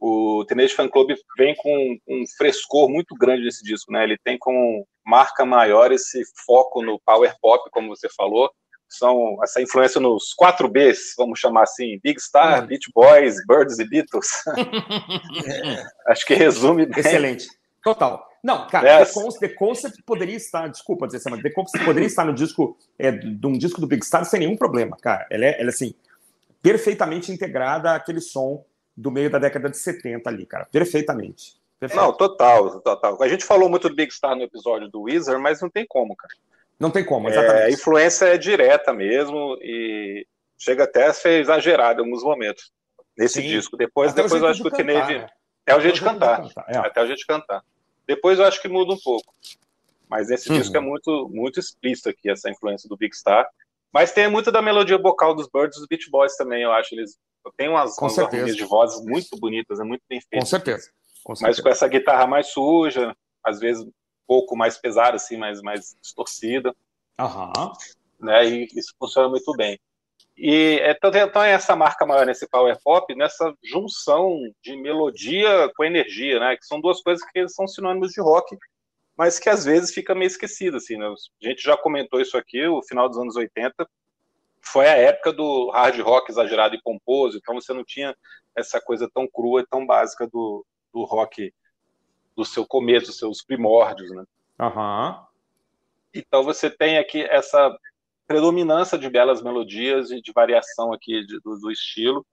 o 0.04 0.44
Teenage 0.46 0.74
Fan 0.74 0.88
Club 0.88 1.12
vem 1.38 1.54
com 1.54 1.96
um 2.08 2.24
frescor 2.36 2.90
muito 2.90 3.14
grande 3.14 3.44
nesse 3.44 3.62
disco, 3.62 3.92
né? 3.92 4.02
Ele 4.02 4.18
tem 4.18 4.36
como 4.36 4.84
marca 5.06 5.44
maior 5.44 5.92
esse 5.92 6.24
foco 6.44 6.82
no 6.82 7.00
power 7.06 7.32
pop, 7.40 7.70
como 7.70 7.88
você 7.88 8.08
falou, 8.08 8.50
são 8.88 9.38
essa 9.44 9.62
influência 9.62 10.00
nos 10.00 10.34
quatro 10.34 10.68
Bs, 10.68 11.14
vamos 11.16 11.38
chamar 11.38 11.62
assim, 11.62 12.00
Big 12.02 12.20
Star, 12.20 12.64
hum. 12.64 12.66
Beach 12.66 12.90
Boys, 12.92 13.36
Birds 13.46 13.78
e 13.78 13.88
Beatles. 13.88 14.26
Acho 16.08 16.26
que 16.26 16.34
resume 16.34 16.84
bem. 16.84 16.98
Excelente. 16.98 17.46
Total. 17.84 18.28
Não, 18.42 18.66
cara, 18.66 18.88
é. 18.88 19.04
The, 19.04 19.12
Concept, 19.12 19.38
The, 19.38 19.54
Concept, 19.54 20.02
poderia 20.02 20.36
estar, 20.36 20.66
desculpa 20.66 21.06
dizer 21.06 21.22
mas 21.30 21.40
The 21.42 21.50
Concept 21.50 21.84
poderia 21.84 22.08
estar 22.08 22.24
no 22.24 22.34
disco, 22.34 22.76
é, 22.98 23.12
de 23.12 23.46
um 23.46 23.52
disco 23.52 23.80
do 23.80 23.86
Big 23.86 24.04
Star 24.04 24.24
sem 24.24 24.40
nenhum 24.40 24.56
problema, 24.56 24.96
cara. 25.00 25.28
Ela 25.30 25.44
é, 25.44 25.60
ela 25.60 25.70
é 25.70 25.72
assim, 25.72 25.94
perfeitamente 26.60 27.30
integrada 27.30 27.94
àquele 27.94 28.20
som 28.20 28.64
do 28.96 29.10
meio 29.10 29.30
da 29.30 29.38
década 29.38 29.68
de 29.68 29.76
70 29.76 30.28
ali, 30.28 30.46
cara. 30.46 30.66
Perfeitamente. 30.66 31.60
Perfeito. 31.78 32.00
Não, 32.00 32.12
total, 32.12 32.80
total. 32.80 33.22
A 33.22 33.28
gente 33.28 33.44
falou 33.44 33.68
muito 33.68 33.88
do 33.88 33.94
Big 33.94 34.12
Star 34.12 34.36
no 34.36 34.42
episódio 34.42 34.88
do 34.88 35.02
Wizard, 35.02 35.42
mas 35.42 35.60
não 35.60 35.68
tem 35.68 35.84
como, 35.86 36.14
cara. 36.14 36.32
Não 36.78 36.90
tem 36.90 37.04
como, 37.04 37.28
exatamente. 37.28 37.62
É, 37.62 37.66
a 37.66 37.70
influência 37.70 38.26
é 38.26 38.38
direta 38.38 38.92
mesmo 38.92 39.56
e 39.60 40.26
chega 40.58 40.84
até 40.84 41.06
a 41.06 41.12
ser 41.12 41.40
exagerada 41.40 42.00
em 42.00 42.04
alguns 42.04 42.22
momentos 42.22 42.72
nesse 43.16 43.40
Sim. 43.42 43.48
disco. 43.48 43.76
Depois, 43.76 44.12
depois 44.12 44.40
eu 44.40 44.48
acho 44.48 44.62
que 44.62 44.68
o 44.68 44.70
Teenage 44.70 45.18
né? 45.18 45.26
é 45.66 45.74
o 45.74 45.80
jeito 45.80 45.96
de 45.96 46.02
cantar. 46.02 46.42
cantar. 46.42 46.64
É. 46.68 46.78
Até 46.78 47.02
o 47.02 47.06
jeito 47.06 47.18
de 47.18 47.26
cantar. 47.26 47.64
Depois 48.06 48.38
eu 48.38 48.44
acho 48.44 48.60
que 48.60 48.68
muda 48.68 48.92
um 48.92 48.98
pouco. 49.02 49.34
Mas 50.08 50.28
nesse 50.28 50.50
uhum. 50.50 50.58
disco 50.58 50.76
é 50.76 50.80
muito, 50.80 51.28
muito 51.32 51.58
explícito 51.58 52.08
aqui 52.08 52.30
essa 52.30 52.50
influência 52.50 52.88
do 52.88 52.96
Big 52.96 53.16
Star. 53.16 53.48
Mas 53.92 54.12
tem 54.12 54.28
muito 54.28 54.50
da 54.50 54.62
melodia 54.62 54.98
vocal 54.98 55.34
dos 55.34 55.48
Birds 55.48 55.76
e 55.76 55.80
dos 55.80 55.88
Beach 55.88 56.10
Boys 56.10 56.36
também, 56.36 56.62
eu 56.62 56.72
acho. 56.72 56.94
Eles 56.94 57.18
tem 57.50 57.68
umas, 57.68 57.96
com 57.96 58.06
umas 58.06 58.54
de 58.54 58.64
vozes 58.64 59.04
muito 59.04 59.36
bonitas, 59.38 59.80
é 59.80 59.84
muito 59.84 60.02
bem 60.08 60.20
feito. 60.20 60.42
Com 60.42 60.46
certeza. 60.46 60.90
com 61.24 61.34
certeza. 61.34 61.58
Mas 61.58 61.62
com 61.62 61.68
essa 61.68 61.88
guitarra 61.88 62.26
mais 62.26 62.48
suja, 62.48 63.16
às 63.44 63.58
vezes 63.58 63.82
um 63.82 63.92
pouco 64.26 64.56
mais 64.56 64.78
pesada, 64.78 65.16
assim, 65.16 65.36
mais, 65.36 65.60
mais 65.62 65.96
distorcida. 66.00 66.74
Aham. 67.18 67.72
Né, 68.20 68.46
e 68.46 68.64
isso 68.76 68.94
funciona 68.98 69.28
muito 69.28 69.52
bem. 69.54 69.78
E 70.36 70.80
então, 70.82 71.10
então 71.14 71.42
é 71.42 71.52
essa 71.52 71.76
marca 71.76 72.06
maior 72.06 72.24
nesse 72.24 72.48
power 72.48 72.78
pop, 72.82 73.14
nessa 73.14 73.52
junção 73.62 74.38
de 74.62 74.76
melodia 74.76 75.70
com 75.76 75.84
energia, 75.84 76.40
né? 76.40 76.56
Que 76.56 76.64
são 76.64 76.80
duas 76.80 77.02
coisas 77.02 77.24
que 77.30 77.48
são 77.48 77.66
sinônimos 77.66 78.12
de 78.12 78.20
rock, 78.20 78.56
mas 79.16 79.38
que 79.38 79.48
às 79.48 79.64
vezes 79.64 79.92
fica 79.92 80.14
meio 80.14 80.28
esquecido, 80.28 80.78
assim, 80.78 80.96
né? 80.96 81.06
A 81.06 81.48
gente 81.48 81.62
já 81.62 81.76
comentou 81.76 82.20
isso 82.20 82.36
aqui, 82.36 82.66
o 82.66 82.82
final 82.82 83.08
dos 83.08 83.18
anos 83.18 83.36
80 83.36 83.86
foi 84.64 84.88
a 84.88 84.96
época 84.96 85.32
do 85.32 85.70
hard 85.70 86.00
rock 86.00 86.30
exagerado 86.30 86.74
e 86.74 86.82
pomposo, 86.82 87.36
então 87.36 87.54
você 87.54 87.72
não 87.72 87.84
tinha 87.84 88.16
essa 88.56 88.80
coisa 88.80 89.08
tão 89.12 89.26
crua 89.26 89.60
e 89.60 89.66
tão 89.66 89.84
básica 89.84 90.26
do, 90.26 90.64
do 90.92 91.04
rock 91.04 91.52
do 92.36 92.44
seu 92.44 92.66
começo, 92.66 93.06
dos 93.06 93.18
seus 93.18 93.42
primórdios, 93.42 94.10
né? 94.10 94.24
Uhum. 94.60 95.26
Então 96.14 96.42
você 96.42 96.70
tem 96.70 96.98
aqui 96.98 97.22
essa 97.22 97.76
predominância 98.26 98.96
de 98.96 99.10
belas 99.10 99.42
melodias 99.42 100.10
e 100.10 100.20
de 100.20 100.32
variação 100.32 100.92
aqui 100.92 101.24
de, 101.26 101.40
do, 101.40 101.58
do, 101.58 101.70
estilo. 101.70 102.24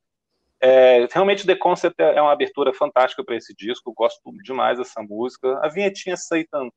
É, 0.62 1.08
realmente 1.12 1.46
The 1.46 1.56
Concept 1.56 2.02
é 2.02 2.22
uma 2.22 2.32
abertura 2.32 2.74
fantástica 2.74 3.24
para 3.24 3.36
esse 3.36 3.54
disco, 3.56 3.94
gosto 3.94 4.22
demais 4.44 4.78
dessa 4.78 5.02
música. 5.02 5.60
A 5.64 5.70
vinhetinha 5.70 6.16
Satan 6.16 6.70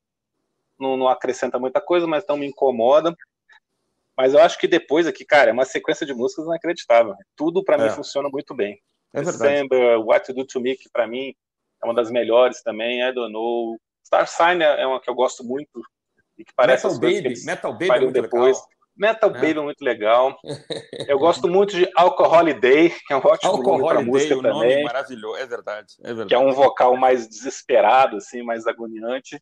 não, 0.79 0.97
não 0.97 1.07
acrescenta 1.07 1.59
muita 1.59 1.81
coisa, 1.81 2.07
mas 2.07 2.25
não 2.27 2.37
me 2.37 2.47
incomoda. 2.47 3.15
Mas 4.17 4.33
eu 4.33 4.39
acho 4.39 4.57
que 4.59 4.67
depois 4.67 5.07
aqui, 5.07 5.25
cara, 5.25 5.49
é 5.49 5.53
uma 5.53 5.65
sequência 5.65 6.05
de 6.05 6.13
músicas 6.13 6.45
inacreditável. 6.45 7.15
Tudo 7.35 7.63
para 7.63 7.77
é. 7.77 7.85
mim 7.85 7.95
funciona 7.95 8.29
muito 8.29 8.53
bem. 8.55 8.79
É 9.13 9.21
December, 9.21 9.99
What 9.99 10.25
to 10.25 10.33
Do 10.33 10.45
to 10.45 10.59
Me, 10.59 10.75
que 10.75 10.89
para 10.91 11.07
mim 11.07 11.33
é 11.81 11.85
uma 11.85 11.93
das 11.93 12.09
melhores 12.09 12.61
também. 12.61 13.01
I 13.01 13.11
Don't 13.11 13.31
Know. 13.31 13.77
Star 14.05 14.27
Sign 14.27 14.63
é 14.63 14.85
uma 14.85 14.99
que 14.99 15.09
eu 15.09 15.15
gosto 15.15 15.43
muito 15.43 15.81
e 16.37 16.43
que 16.43 16.53
parece 16.55 16.87
Metal 16.87 16.99
Baby, 16.99 17.45
Metal 17.45 17.71
Baby 17.71 17.91
é 17.91 17.99
muito 17.99 18.21
depois. 18.21 18.57
Legal. 18.57 18.73
Metal 18.95 19.29
é. 19.29 19.33
Baby 19.33 19.59
é 19.59 19.61
muito 19.61 19.81
legal. 19.81 20.37
Eu 21.07 21.17
gosto 21.17 21.47
muito 21.47 21.75
de 21.75 21.89
Alcohol 21.95 22.53
Day, 22.53 22.91
que 23.07 23.13
é 23.13 23.15
um 23.15 23.19
ótimo 23.19 23.51
Alcohol 23.51 23.79
nome 23.79 23.89
para 23.89 24.01
música 24.01 24.35
Day, 24.35 24.43
também. 24.43 24.83
Maravilhoso, 24.83 25.37
é 25.37 25.45
verdade, 25.47 25.93
é 26.01 26.07
verdade. 26.07 26.27
Que 26.27 26.35
é 26.35 26.39
um 26.39 26.51
vocal 26.51 26.95
mais 26.95 27.27
desesperado, 27.27 28.17
assim, 28.17 28.43
mais 28.43 28.67
agoniante. 28.67 29.41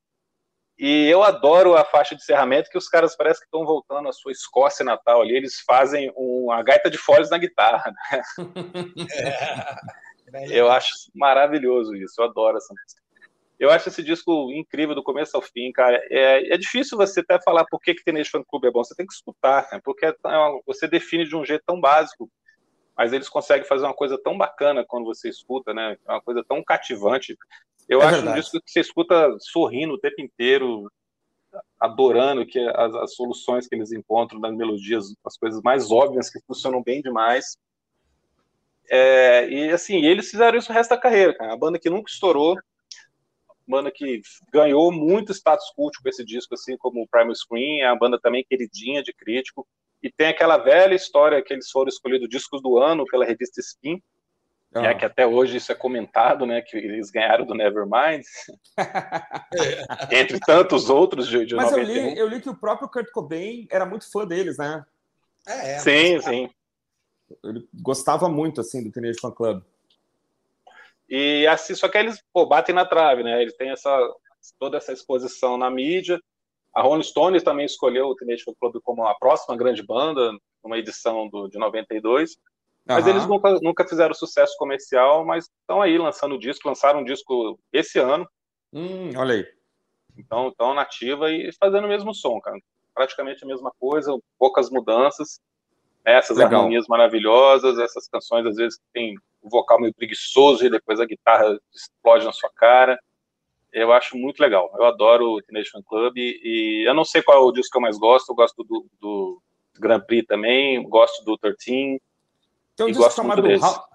E 0.81 1.07
eu 1.07 1.21
adoro 1.21 1.75
a 1.75 1.85
faixa 1.85 2.15
de 2.15 2.23
encerramento, 2.23 2.71
que 2.71 2.77
os 2.77 2.89
caras 2.89 3.15
parecem 3.15 3.41
que 3.41 3.45
estão 3.45 3.63
voltando 3.63 4.09
à 4.09 4.11
sua 4.11 4.31
Escócia 4.31 4.83
natal 4.83 5.21
ali, 5.21 5.35
eles 5.35 5.59
fazem 5.59 6.11
uma 6.15 6.63
gaita 6.63 6.89
de 6.89 6.97
folhas 6.97 7.29
na 7.29 7.37
guitarra. 7.37 7.93
Né? 8.01 8.21
É, 10.33 10.47
eu 10.57 10.71
acho 10.71 10.91
maravilhoso 11.13 11.95
isso, 11.95 12.19
eu 12.19 12.25
adoro 12.25 12.57
essa 12.57 12.73
música. 12.73 12.99
Eu 13.59 13.69
acho 13.69 13.89
esse 13.89 14.01
disco 14.01 14.51
incrível 14.51 14.95
do 14.95 15.03
começo 15.03 15.37
ao 15.37 15.43
fim, 15.43 15.71
cara. 15.71 16.01
É, 16.09 16.51
é 16.51 16.57
difícil 16.57 16.97
você 16.97 17.19
até 17.19 17.39
falar 17.39 17.63
por 17.65 17.79
que, 17.79 17.93
que 17.93 18.03
Teenage 18.03 18.31
Fan 18.31 18.43
Club 18.43 18.65
é 18.65 18.71
bom, 18.71 18.83
você 18.83 18.95
tem 18.95 19.05
que 19.05 19.13
escutar, 19.13 19.69
né? 19.71 19.79
porque 19.83 20.07
é, 20.07 20.15
você 20.65 20.87
define 20.87 21.25
de 21.25 21.35
um 21.35 21.45
jeito 21.45 21.63
tão 21.63 21.79
básico, 21.79 22.27
mas 22.97 23.13
eles 23.13 23.29
conseguem 23.29 23.67
fazer 23.67 23.85
uma 23.85 23.93
coisa 23.93 24.17
tão 24.17 24.35
bacana 24.35 24.83
quando 24.83 25.05
você 25.05 25.29
escuta, 25.29 25.75
né? 25.75 25.95
É 26.07 26.11
uma 26.11 26.21
coisa 26.21 26.43
tão 26.43 26.63
cativante. 26.63 27.37
Eu 27.91 28.01
é 28.01 28.05
acho 28.05 28.15
verdade. 28.15 28.37
um 28.37 28.41
disco 28.41 28.61
que 28.61 28.71
você 28.71 28.79
escuta 28.79 29.35
sorrindo 29.41 29.95
o 29.95 29.99
tempo 29.99 30.21
inteiro, 30.21 30.89
adorando 31.77 32.45
que 32.45 32.57
as, 32.57 32.95
as, 32.95 33.15
soluções 33.15 33.67
que 33.67 33.75
eles 33.75 33.91
encontram 33.91 34.39
nas 34.39 34.55
melodias, 34.55 35.13
as 35.25 35.35
coisas 35.35 35.61
mais 35.61 35.91
óbvias 35.91 36.29
que 36.29 36.39
funcionam 36.47 36.81
bem 36.81 37.01
demais. 37.01 37.57
É, 38.89 39.49
e 39.49 39.69
assim, 39.71 40.05
eles 40.05 40.31
fizeram 40.31 40.57
isso 40.57 40.71
o 40.71 40.73
resto 40.73 40.91
da 40.91 40.97
carreira, 40.97 41.37
cara. 41.37 41.51
A 41.51 41.57
banda 41.57 41.77
que 41.77 41.89
nunca 41.89 42.09
estourou, 42.09 42.55
banda 43.67 43.91
que 43.91 44.21
ganhou 44.53 44.89
muito 44.89 45.33
status 45.33 45.69
cult 45.75 46.01
com 46.01 46.07
esse 46.07 46.23
disco, 46.23 46.53
assim 46.53 46.77
como 46.77 47.01
o 47.01 47.07
Primal 47.09 47.35
Screen, 47.35 47.81
é 47.81 47.91
uma 47.91 47.99
banda 47.99 48.17
também 48.17 48.45
queridinha 48.45 49.03
de 49.03 49.11
crítico. 49.11 49.67
E 50.01 50.09
tem 50.09 50.27
aquela 50.27 50.57
velha 50.57 50.95
história 50.95 51.43
que 51.43 51.53
eles 51.53 51.69
foram 51.69 51.89
escolhidos 51.89 52.29
discos 52.29 52.61
do 52.61 52.77
ano 52.77 53.03
pela 53.05 53.25
revista 53.25 53.59
Spin, 53.59 54.01
ah. 54.73 54.85
É 54.85 54.93
que 54.93 55.03
até 55.03 55.27
hoje 55.27 55.57
isso 55.57 55.71
é 55.71 55.75
comentado, 55.75 56.45
né? 56.45 56.61
Que 56.61 56.77
eles 56.77 57.11
ganharam 57.11 57.45
do 57.45 57.53
Nevermind. 57.53 58.23
Entre 60.11 60.39
tantos 60.39 60.89
outros 60.89 61.27
de, 61.27 61.45
de 61.45 61.55
Mas 61.55 61.73
eu 61.73 61.83
li, 61.83 62.17
eu 62.17 62.27
li 62.27 62.39
que 62.39 62.49
o 62.49 62.55
próprio 62.55 62.87
Kurt 62.87 63.11
Cobain 63.11 63.67
era 63.69 63.85
muito 63.85 64.09
fã 64.09 64.25
deles, 64.25 64.57
né? 64.57 64.85
É, 65.45 65.73
é 65.73 65.79
sim, 65.79 66.21
sim. 66.21 66.49
Ele 67.43 67.67
gostava 67.73 68.29
muito, 68.29 68.61
assim, 68.61 68.83
do 68.83 68.91
Teenage 68.91 69.19
Fan 69.19 69.31
Club. 69.31 69.61
E 71.09 71.45
assim, 71.47 71.75
só 71.75 71.89
que 71.89 71.97
eles 71.97 72.23
pô, 72.31 72.45
batem 72.45 72.73
na 72.73 72.85
trave, 72.85 73.23
né? 73.23 73.41
Eles 73.41 73.55
têm 73.57 73.71
essa, 73.71 73.91
toda 74.57 74.77
essa 74.77 74.93
exposição 74.93 75.57
na 75.57 75.69
mídia. 75.69 76.17
A 76.73 76.81
Rolling 76.81 77.03
Stones 77.03 77.43
também 77.43 77.65
escolheu 77.65 78.07
o 78.07 78.15
Teenage 78.15 78.43
Fan 78.43 78.53
Club 78.57 78.77
como 78.81 79.05
a 79.05 79.13
próxima 79.15 79.57
grande 79.57 79.83
banda, 79.83 80.31
numa 80.63 80.77
edição 80.77 81.27
do, 81.27 81.49
de 81.49 81.57
92. 81.59 82.37
Mas 82.85 83.07
eles 83.07 83.27
nunca, 83.27 83.51
nunca 83.61 83.87
fizeram 83.87 84.13
sucesso 84.13 84.55
comercial, 84.57 85.25
mas 85.25 85.45
estão 85.61 85.81
aí 85.81 85.97
lançando 85.97 86.39
disco, 86.39 86.67
lançaram 86.67 87.01
um 87.01 87.03
disco 87.03 87.59
esse 87.71 87.99
ano. 87.99 88.27
Hum, 88.73 89.11
olha 89.15 89.35
aí. 89.35 89.47
Então, 90.17 90.49
estão 90.49 90.73
nativa 90.73 91.31
e 91.31 91.51
fazendo 91.53 91.85
o 91.85 91.87
mesmo 91.87 92.13
som, 92.13 92.39
cara. 92.39 92.57
Praticamente 92.93 93.43
a 93.43 93.47
mesma 93.47 93.71
coisa, 93.79 94.17
poucas 94.37 94.69
mudanças. 94.69 95.39
Essas 96.03 96.37
Legal. 96.37 96.61
harmonias 96.61 96.87
maravilhosas, 96.87 97.77
essas 97.77 98.07
canções 98.07 98.45
às 98.45 98.55
vezes 98.55 98.79
tem 98.91 99.15
o 99.41 99.49
vocal 99.49 99.79
meio 99.79 99.93
preguiçoso 99.93 100.65
e 100.65 100.69
depois 100.69 100.99
a 100.99 101.05
guitarra 101.05 101.57
explode 101.73 102.25
na 102.25 102.31
sua 102.31 102.49
cara. 102.55 102.99
Eu 103.71 103.93
acho 103.93 104.17
muito 104.17 104.39
legal. 104.39 104.69
Eu 104.77 104.85
adoro 104.85 105.33
o 105.33 105.41
Teenage 105.41 105.69
Fan 105.69 105.81
Club 105.83 106.17
e 106.17 106.83
eu 106.85 106.93
não 106.93 107.05
sei 107.05 107.21
qual 107.21 107.37
é 107.37 107.41
o 107.41 107.51
disco 107.51 107.71
que 107.71 107.77
eu 107.77 107.81
mais 107.81 107.97
gosto. 107.97 108.29
Eu 108.29 108.35
gosto 108.35 108.63
do, 108.63 108.85
do 108.99 109.41
Grand 109.79 110.01
Prix 110.01 110.25
também, 110.27 110.81
gosto 110.89 111.23
do 111.23 111.37
13. 111.37 112.01
Tem 112.85 112.87
um 112.87 112.91
disco 112.91 113.11
chamado 113.11 113.43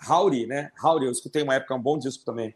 Howdy, 0.08 0.46
né? 0.46 0.70
Howdy, 0.82 1.06
eu 1.06 1.12
escutei 1.12 1.42
uma 1.42 1.54
época, 1.54 1.74
é 1.74 1.76
um 1.76 1.82
bom 1.82 1.98
disco 1.98 2.24
também. 2.24 2.54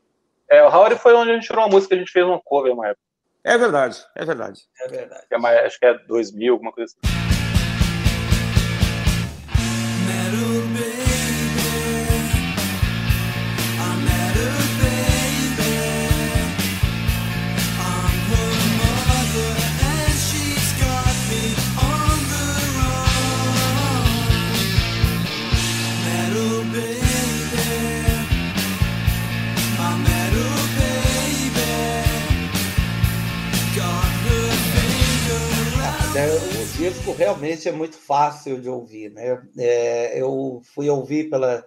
É, 0.48 0.62
o 0.62 0.68
Howdy 0.68 0.96
foi 0.96 1.14
onde 1.14 1.30
a 1.30 1.34
gente 1.34 1.46
tirou 1.46 1.62
uma 1.64 1.68
música, 1.68 1.94
a 1.94 1.98
gente 1.98 2.12
fez 2.12 2.24
uma 2.24 2.40
cover 2.40 2.72
uma 2.72 2.88
época. 2.88 3.02
É 3.42 3.56
verdade, 3.56 4.04
é 4.14 4.24
verdade. 4.24 4.60
É 4.80 4.88
verdade. 4.88 5.26
É 5.30 5.38
mais, 5.38 5.58
acho 5.66 5.78
que 5.78 5.86
é 5.86 5.94
2000, 6.06 6.52
alguma 6.52 6.72
coisa 6.72 6.92
assim. 7.02 7.19
Disco 37.10 37.12
realmente 37.12 37.68
é 37.68 37.72
muito 37.72 37.96
fácil 37.96 38.60
de 38.60 38.68
ouvir, 38.68 39.10
né? 39.10 39.42
É, 39.58 40.20
eu 40.20 40.62
fui 40.74 40.88
ouvir 40.88 41.28
pela 41.28 41.64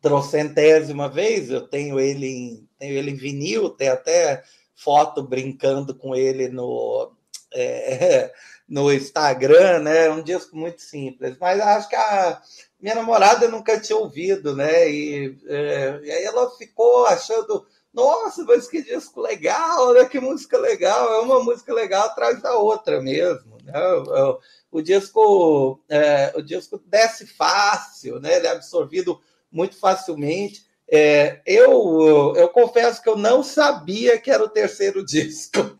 trocentésima 0.00 1.08
vez, 1.08 1.50
eu 1.50 1.66
tenho 1.66 1.98
ele 1.98 2.26
em, 2.26 2.68
tenho 2.78 2.94
ele 2.94 3.10
em 3.10 3.16
vinil, 3.16 3.70
tem 3.70 3.88
até 3.88 4.42
foto 4.74 5.22
brincando 5.22 5.94
com 5.94 6.14
ele 6.14 6.48
no, 6.48 7.12
é, 7.52 8.32
no 8.68 8.92
Instagram, 8.92 9.80
né? 9.80 10.06
É 10.06 10.10
um 10.10 10.22
disco 10.22 10.56
muito 10.56 10.80
simples, 10.82 11.36
mas 11.40 11.60
acho 11.60 11.88
que 11.88 11.96
a 11.96 12.40
minha 12.80 12.94
namorada 12.94 13.48
nunca 13.48 13.80
tinha 13.80 13.98
ouvido, 13.98 14.54
né? 14.54 14.90
E, 14.90 15.36
é, 15.46 16.00
e 16.02 16.10
aí 16.10 16.24
ela 16.24 16.50
ficou 16.56 17.06
achando 17.06 17.66
nossa, 17.92 18.42
mas 18.42 18.66
que 18.66 18.82
disco 18.82 19.20
legal, 19.20 19.86
olha 19.86 20.06
que 20.06 20.18
música 20.18 20.58
legal, 20.58 21.14
é 21.14 21.20
uma 21.20 21.40
música 21.44 21.72
legal 21.72 22.06
atrás 22.06 22.42
da 22.42 22.58
outra 22.58 23.00
mesmo. 23.00 23.56
Né? 23.62 23.72
O, 23.78 24.38
o, 24.74 24.82
disco, 24.82 25.80
é, 25.88 26.32
o 26.34 26.42
disco 26.42 26.82
desce 26.84 27.28
fácil, 27.28 28.18
né? 28.18 28.36
ele 28.36 28.48
é 28.48 28.50
absorvido 28.50 29.20
muito 29.50 29.78
facilmente. 29.78 30.64
É, 30.90 31.40
eu, 31.46 32.34
eu 32.36 32.48
confesso 32.48 33.00
que 33.00 33.08
eu 33.08 33.16
não 33.16 33.44
sabia 33.44 34.20
que 34.20 34.32
era 34.32 34.42
o 34.42 34.48
terceiro 34.48 35.04
disco. 35.04 35.78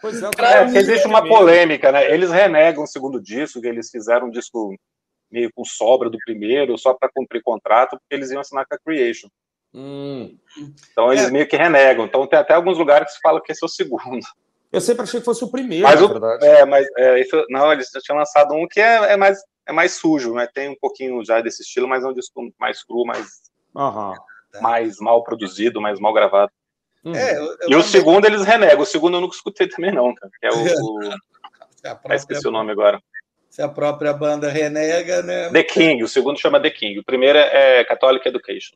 Pois 0.00 0.20
é, 0.20 0.26
é 0.26 0.78
existe 0.78 1.06
uma 1.06 1.22
polêmica, 1.22 1.92
né? 1.92 2.12
Eles 2.12 2.30
renegam 2.30 2.82
o 2.82 2.88
segundo 2.88 3.22
disco, 3.22 3.60
que 3.60 3.68
eles 3.68 3.88
fizeram 3.88 4.26
um 4.26 4.30
disco 4.30 4.74
meio 5.30 5.48
com 5.54 5.64
sobra 5.64 6.10
do 6.10 6.18
primeiro, 6.24 6.76
só 6.76 6.92
para 6.92 7.10
cumprir 7.14 7.40
contrato, 7.42 7.90
porque 7.90 8.14
eles 8.14 8.30
iam 8.30 8.40
assinar 8.40 8.66
com 8.66 8.74
a 8.74 8.78
Creation. 8.78 9.28
Hum. 9.72 10.36
Então 10.90 11.12
eles 11.12 11.26
é. 11.26 11.30
meio 11.30 11.46
que 11.46 11.56
renegam. 11.56 12.06
Então 12.06 12.26
tem 12.26 12.38
até 12.38 12.54
alguns 12.54 12.78
lugares 12.78 13.14
que 13.14 13.20
falam 13.20 13.40
que 13.40 13.52
esse 13.52 13.62
é 13.62 13.66
o 13.66 13.68
segundo. 13.68 14.26
Eu 14.72 14.80
sempre 14.80 15.02
achei 15.02 15.20
que 15.20 15.26
fosse 15.26 15.44
o 15.44 15.50
primeiro, 15.50 15.84
mas 15.84 16.00
o, 16.00 16.08
verdade. 16.08 16.46
É, 16.46 16.64
mas 16.64 16.86
é, 16.96 17.20
isso, 17.20 17.44
não, 17.50 17.70
eles 17.70 17.90
já 17.92 18.00
tinham 18.00 18.18
lançado 18.18 18.54
um 18.54 18.66
que 18.66 18.80
é, 18.80 19.12
é, 19.12 19.16
mais, 19.18 19.38
é 19.68 19.72
mais 19.72 19.92
sujo, 19.92 20.32
né? 20.32 20.48
Tem 20.52 20.70
um 20.70 20.76
pouquinho 20.80 21.22
já 21.22 21.42
desse 21.42 21.62
estilo, 21.62 21.86
mas 21.86 22.02
é 22.02 22.08
um 22.08 22.14
disco 22.14 22.50
mais 22.58 22.82
cru, 22.82 23.04
mais, 23.04 23.42
uhum. 23.74 24.14
mais 24.62 24.98
mal 24.98 25.22
produzido, 25.22 25.80
mais 25.80 26.00
mal 26.00 26.14
gravado. 26.14 26.50
Hum. 27.04 27.14
É, 27.14 27.36
eu, 27.36 27.42
eu 27.42 27.52
e 27.52 27.58
também... 27.58 27.78
o 27.78 27.82
segundo 27.82 28.24
eles 28.24 28.44
renegam. 28.44 28.80
O 28.80 28.86
segundo 28.86 29.16
eu 29.16 29.20
nunca 29.20 29.34
escutei 29.34 29.68
também, 29.68 29.92
não, 29.92 30.14
cara. 30.14 30.32
Que 30.40 30.46
é 30.46 30.50
o. 30.50 30.54
o... 30.64 30.98
própria... 31.82 32.16
esqueci 32.16 32.48
o 32.48 32.52
nome 32.52 32.72
agora. 32.72 32.98
Se 33.50 33.60
a 33.60 33.68
própria 33.68 34.14
banda 34.14 34.48
renega, 34.48 35.22
né? 35.22 35.50
The 35.50 35.64
King, 35.64 36.02
o 36.02 36.08
segundo 36.08 36.40
chama 36.40 36.58
The 36.58 36.70
King. 36.70 36.98
O 36.98 37.04
primeiro 37.04 37.38
é 37.38 37.84
Catholic 37.84 38.26
Education. 38.26 38.74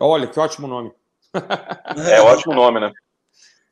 Olha, 0.00 0.26
que 0.26 0.40
ótimo 0.40 0.66
nome. 0.66 0.92
É 2.08 2.20
ótimo 2.20 2.54
nome, 2.54 2.80
né? 2.80 2.90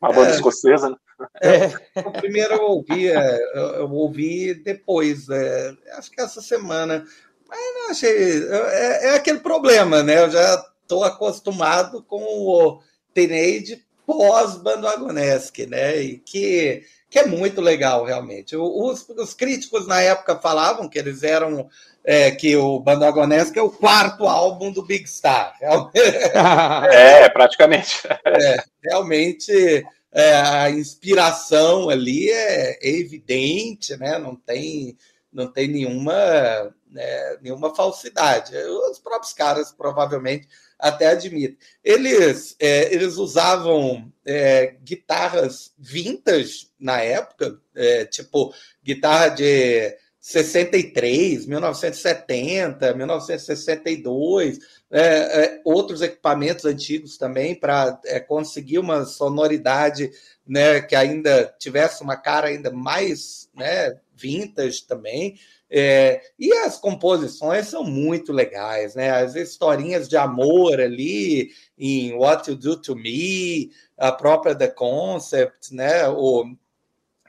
Uma 0.00 0.12
banda 0.12 0.30
é, 0.30 0.34
escocesa, 0.34 0.88
né? 0.90 0.96
É, 1.42 2.00
o 2.00 2.12
primeiro 2.12 2.54
eu 2.54 2.62
ouvi, 2.62 3.08
é, 3.08 3.40
eu 3.54 3.90
ouvi 3.90 4.54
depois, 4.54 5.28
é, 5.28 5.74
acho 5.96 6.10
que 6.10 6.20
essa 6.20 6.40
semana. 6.40 7.04
Mas 7.48 7.58
não 7.74 7.90
achei. 7.90 8.44
É, 8.48 9.06
é 9.08 9.14
aquele 9.14 9.40
problema, 9.40 10.02
né? 10.02 10.22
Eu 10.22 10.30
já 10.30 10.64
estou 10.82 11.04
acostumado 11.04 12.02
com 12.02 12.22
o 12.22 12.80
Teenage 13.12 13.84
pós-Bandwagonesque, 14.06 15.66
né? 15.66 16.00
E 16.00 16.18
que, 16.18 16.84
que 17.08 17.18
é 17.18 17.26
muito 17.26 17.60
legal, 17.60 18.04
realmente. 18.04 18.56
Os, 18.56 19.08
os 19.08 19.34
críticos 19.34 19.86
na 19.86 20.00
época 20.00 20.38
falavam 20.38 20.88
que 20.88 20.98
eles 20.98 21.22
eram 21.22 21.68
é, 22.04 22.30
que 22.30 22.56
o 22.56 22.80
Bandagonesco 22.80 23.58
é 23.58 23.62
o 23.62 23.70
quarto 23.70 24.26
álbum 24.26 24.72
do 24.72 24.84
Big 24.84 25.08
Star. 25.08 25.54
É, 26.90 27.28
praticamente. 27.28 28.02
É, 28.24 28.62
realmente 28.82 29.84
é, 30.12 30.34
a 30.34 30.70
inspiração 30.70 31.88
ali 31.88 32.30
é 32.30 32.78
evidente, 32.82 33.96
né? 33.96 34.18
não, 34.18 34.34
tem, 34.34 34.96
não 35.32 35.50
tem 35.50 35.68
nenhuma, 35.68 36.74
né, 36.90 37.36
nenhuma 37.40 37.74
falsidade. 37.74 38.56
Os 38.56 38.98
próprios 38.98 39.32
caras 39.32 39.72
provavelmente 39.72 40.48
até 40.78 41.08
admitem. 41.08 41.56
Eles, 41.84 42.56
é, 42.58 42.92
eles 42.92 43.16
usavam 43.16 44.12
é, 44.24 44.76
guitarras 44.82 45.72
vintage 45.78 46.68
na 46.78 47.00
época, 47.00 47.60
é, 47.74 48.04
tipo 48.04 48.52
guitarra 48.82 49.28
de 49.28 49.96
63, 50.20 51.46
1970, 51.46 52.94
1962, 52.94 54.58
é, 54.90 55.00
é, 55.00 55.60
outros 55.64 56.02
equipamentos 56.02 56.66
antigos 56.66 57.16
também 57.16 57.54
para 57.54 57.98
é, 58.04 58.20
conseguir 58.20 58.78
uma 58.78 59.06
sonoridade 59.06 60.10
né, 60.46 60.82
que 60.82 60.94
ainda 60.94 61.54
tivesse 61.58 62.02
uma 62.02 62.16
cara 62.16 62.48
ainda 62.48 62.70
mais 62.70 63.48
né, 63.54 63.98
vintage 64.14 64.84
também. 64.86 65.38
É, 65.72 66.20
e 66.38 66.52
as 66.52 66.76
composições 66.76 67.68
são 67.68 67.84
muito 67.84 68.32
legais, 68.32 68.96
né? 68.96 69.08
As 69.08 69.36
historinhas 69.36 70.08
de 70.08 70.16
amor 70.16 70.80
ali 70.80 71.52
em 71.78 72.12
What 72.12 72.50
You 72.50 72.56
Do 72.56 72.76
to 72.76 72.96
Me, 72.96 73.70
a 73.96 74.10
própria 74.10 74.52
The 74.52 74.66
Concept, 74.66 75.72
né? 75.72 76.08
O 76.08 76.44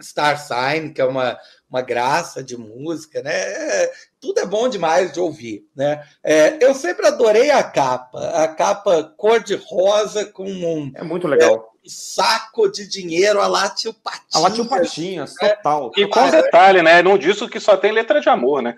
Star 0.03 0.37
Sign, 0.39 0.93
que 0.93 1.01
é 1.01 1.05
uma, 1.05 1.37
uma 1.69 1.81
graça 1.81 2.43
de 2.43 2.57
música, 2.57 3.21
né? 3.21 3.33
É, 3.33 3.91
tudo 4.19 4.39
é 4.39 4.45
bom 4.45 4.67
demais 4.67 5.11
de 5.11 5.19
ouvir, 5.19 5.65
né? 5.75 6.03
É, 6.23 6.63
eu 6.63 6.73
sempre 6.73 7.07
adorei 7.07 7.49
a 7.49 7.63
capa, 7.63 8.19
a 8.29 8.47
capa 8.47 9.03
cor 9.17 9.41
de 9.41 9.55
rosa 9.55 10.25
com 10.25 10.45
um 10.45 10.91
é 10.95 11.03
muito 11.03 11.27
legal. 11.27 11.55
É, 11.55 11.57
um 11.57 11.89
saco 11.89 12.69
de 12.69 12.87
dinheiro 12.87 13.41
a 13.41 13.47
lá 13.47 13.69
tio 13.69 13.93
Patinhas. 13.93 14.35
A 14.35 14.39
lá 14.39 14.51
tio 14.51 14.65
Patinhas, 14.65 15.33
né? 15.41 15.49
total. 15.49 15.91
E 15.97 16.07
com 16.07 16.29
detalhe, 16.29 16.81
né? 16.81 17.01
Não 17.01 17.17
disso 17.17 17.49
que 17.49 17.59
só 17.59 17.77
tem 17.77 17.91
letra 17.91 18.21
de 18.21 18.29
amor, 18.29 18.61
né? 18.61 18.77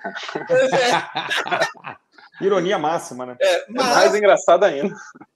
É. 0.50 1.94
Ironia 2.46 2.78
máxima, 2.78 3.26
né? 3.26 3.38
É, 3.40 3.66
mas, 3.70 3.86
é 3.86 3.96
mais 3.96 4.16
engraçado 4.16 4.64
ainda. 4.64 4.96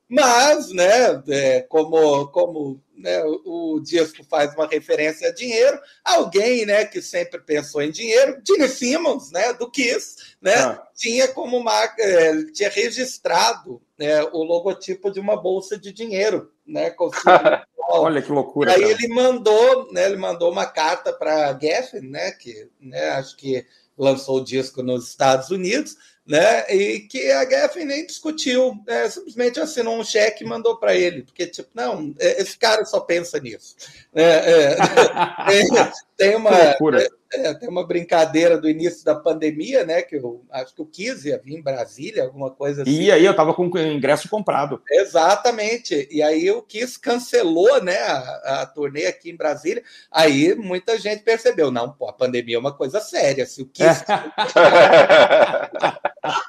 Mas, 0.09 0.71
né, 0.71 1.21
é, 1.27 1.61
como, 1.61 2.27
como 2.27 2.81
né, 2.97 3.21
o 3.45 3.79
disco 3.83 4.23
faz 4.23 4.53
uma 4.55 4.65
referência 4.65 5.27
a 5.27 5.33
dinheiro, 5.33 5.79
alguém 6.03 6.65
né, 6.65 6.85
que 6.85 7.01
sempre 7.01 7.39
pensou 7.41 7.81
em 7.81 7.91
dinheiro, 7.91 8.41
Gene 8.45 8.69
Simmons, 8.69 9.31
né, 9.31 9.53
do 9.53 9.69
Kiss, 9.69 10.15
né, 10.41 10.55
ah. 10.55 10.83
tinha 10.95 11.27
como 11.27 11.61
marca, 11.61 12.01
é, 12.01 12.43
tinha 12.53 12.69
registrado 12.69 13.81
né, 13.97 14.23
o 14.31 14.43
logotipo 14.43 15.11
de 15.11 15.19
uma 15.19 15.35
bolsa 15.35 15.77
de 15.77 15.91
dinheiro, 15.91 16.51
né, 16.65 16.93
Olha 17.89 18.21
que 18.21 18.31
loucura. 18.31 18.73
Aí 18.73 18.81
cara. 18.81 18.91
ele 18.91 19.07
mandou, 19.07 19.91
né, 19.93 20.05
ele 20.05 20.17
mandou 20.17 20.51
uma 20.51 20.65
carta 20.65 21.13
para 21.13 21.57
Geffen, 21.57 22.01
né, 22.01 22.31
que 22.31 22.69
né, 22.81 23.09
acho 23.11 23.35
que 23.37 23.65
lançou 23.97 24.37
o 24.37 24.43
disco 24.43 24.83
nos 24.83 25.07
Estados 25.07 25.49
Unidos, 25.49 25.95
né? 26.25 26.69
E 26.69 26.99
que 27.01 27.31
a 27.31 27.49
Geffen 27.49 27.85
nem 27.85 28.05
discutiu, 28.05 28.77
né? 28.85 29.09
simplesmente 29.09 29.59
assinou 29.59 29.97
um 29.97 30.03
cheque 30.03 30.43
e 30.43 30.47
mandou 30.47 30.77
para 30.77 30.93
ele, 30.93 31.23
porque, 31.23 31.47
tipo, 31.47 31.69
não, 31.73 32.13
é, 32.19 32.41
esse 32.41 32.57
cara 32.57 32.83
só 32.85 32.99
pensa 32.99 33.39
nisso. 33.39 33.75
É, 34.13 34.75
é, 34.75 35.45
tem, 35.45 35.91
tem, 36.17 36.35
uma, 36.35 36.51
É, 37.33 37.53
tem 37.53 37.69
uma 37.69 37.85
brincadeira 37.85 38.57
do 38.57 38.69
início 38.69 39.03
da 39.03 39.15
pandemia, 39.15 39.85
né? 39.85 40.01
Que 40.01 40.15
eu 40.15 40.45
acho 40.51 40.73
que 40.73 40.81
o 40.81 40.85
Kiss 40.85 41.27
ia 41.27 41.37
vir 41.37 41.55
em 41.55 41.61
Brasília, 41.61 42.23
alguma 42.23 42.49
coisa 42.49 42.83
assim. 42.83 42.91
E 42.91 43.11
aí 43.11 43.25
eu 43.25 43.35
tava 43.35 43.53
com 43.53 43.67
o 43.67 43.79
ingresso 43.79 44.29
comprado. 44.29 44.81
Exatamente. 44.89 46.07
E 46.09 46.21
aí 46.21 46.49
o 46.51 46.61
Kiss 46.61 46.99
cancelou, 46.99 47.83
né, 47.83 47.97
a, 47.97 48.61
a 48.61 48.65
turnê 48.65 49.05
aqui 49.05 49.29
em 49.29 49.35
Brasília. 49.35 49.83
Aí 50.11 50.55
muita 50.55 50.99
gente 50.99 51.23
percebeu, 51.23 51.69
não, 51.69 51.91
pô, 51.91 52.07
a 52.07 52.13
pandemia 52.13 52.55
é 52.55 52.59
uma 52.59 52.73
coisa 52.73 52.99
séria. 52.99 53.45
Se 53.45 53.61
o 53.61 53.67
Kiss. 53.67 54.05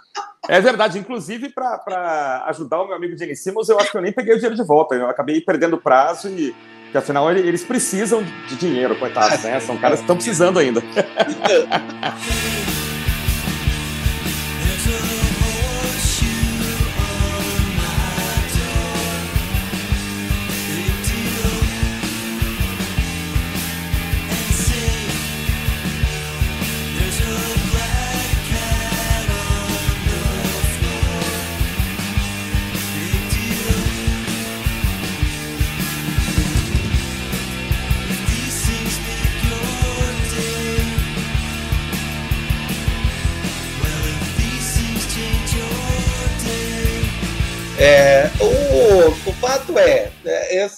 É 0.49 0.61
verdade, 0.61 0.99
inclusive 0.99 1.51
para 1.51 2.45
ajudar 2.47 2.81
o 2.81 2.87
meu 2.87 2.97
amigo 2.97 3.17
Jenny 3.17 3.37
Simmons, 3.37 3.69
eu 3.69 3.79
acho 3.79 3.91
que 3.91 3.97
eu 3.97 4.03
nem 4.03 4.13
peguei 4.13 4.35
o 4.35 4.37
dinheiro 4.37 4.57
de 4.57 4.65
volta, 4.65 4.95
eu 4.95 5.09
acabei 5.09 5.41
perdendo 5.41 5.77
o 5.77 5.81
prazo 5.81 6.29
e 6.29 6.55
porque 6.89 6.97
afinal 6.97 7.31
eles 7.31 7.63
precisam 7.63 8.25
de 8.49 8.57
dinheiro, 8.57 8.97
coitados, 8.99 9.43
né? 9.43 9.61
São 9.61 9.77
caras 9.77 9.99
que 9.99 10.05
estão 10.05 10.17
precisando 10.17 10.59
ainda. 10.59 10.81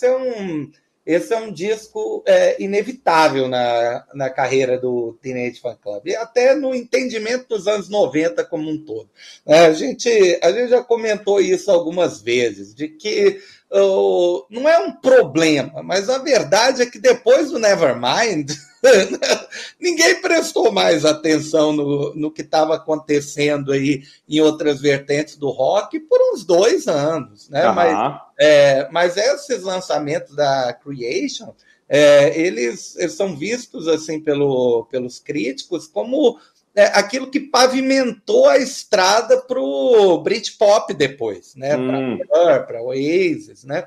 esse 0.00 0.06
é 0.06 0.16
um, 0.16 0.70
esse 1.04 1.34
é 1.34 1.36
um 1.36 1.52
disco 1.52 2.22
é, 2.26 2.62
inevitável 2.62 3.48
na, 3.48 4.06
na 4.14 4.30
carreira 4.30 4.78
do 4.78 5.18
Teenage 5.20 5.60
Fan 5.60 5.76
Club, 5.76 6.06
e 6.06 6.16
até 6.16 6.54
no 6.54 6.74
entendimento 6.74 7.48
dos 7.48 7.66
anos 7.66 7.88
90 7.88 8.44
como 8.44 8.70
um 8.70 8.82
todo. 8.82 9.10
É, 9.46 9.66
a, 9.66 9.72
gente, 9.72 10.08
a 10.42 10.50
gente 10.52 10.70
já 10.70 10.82
comentou 10.82 11.40
isso 11.40 11.70
algumas 11.70 12.22
vezes, 12.22 12.74
de 12.74 12.88
que 12.88 13.40
uh, 13.70 14.46
não 14.48 14.68
é 14.68 14.78
um 14.78 14.92
problema, 14.92 15.82
mas 15.82 16.08
a 16.08 16.18
verdade 16.18 16.82
é 16.82 16.86
que 16.86 16.98
depois 16.98 17.50
do 17.50 17.58
Nevermind. 17.58 18.50
Ninguém 19.78 20.20
prestou 20.20 20.72
mais 20.72 21.04
atenção 21.04 21.72
no, 21.72 22.14
no 22.14 22.30
que 22.30 22.42
estava 22.42 22.74
acontecendo 22.76 23.72
aí 23.72 24.02
em 24.28 24.40
outras 24.40 24.80
vertentes 24.80 25.36
do 25.36 25.50
rock 25.50 26.00
por 26.00 26.18
uns 26.32 26.44
dois 26.44 26.88
anos, 26.88 27.48
né? 27.50 27.68
Uhum. 27.68 27.74
Mas, 27.74 28.20
é, 28.38 28.88
mas 28.90 29.16
esses 29.16 29.62
lançamentos 29.62 30.34
da 30.34 30.72
Creation, 30.72 31.52
é, 31.88 32.38
eles, 32.40 32.96
eles 32.96 33.14
são 33.14 33.36
vistos 33.36 33.86
assim 33.88 34.20
pelo, 34.20 34.86
pelos 34.90 35.18
críticos 35.18 35.86
como 35.86 36.38
é, 36.74 36.84
aquilo 36.98 37.30
que 37.30 37.40
pavimentou 37.40 38.48
a 38.48 38.56
estrada 38.56 39.38
para 39.42 39.60
o 39.60 40.18
Britpop 40.18 40.94
depois, 40.94 41.54
né? 41.56 41.76
Hum. 41.76 42.18
Para 42.28 42.82
Oasis, 42.82 43.64
né? 43.64 43.84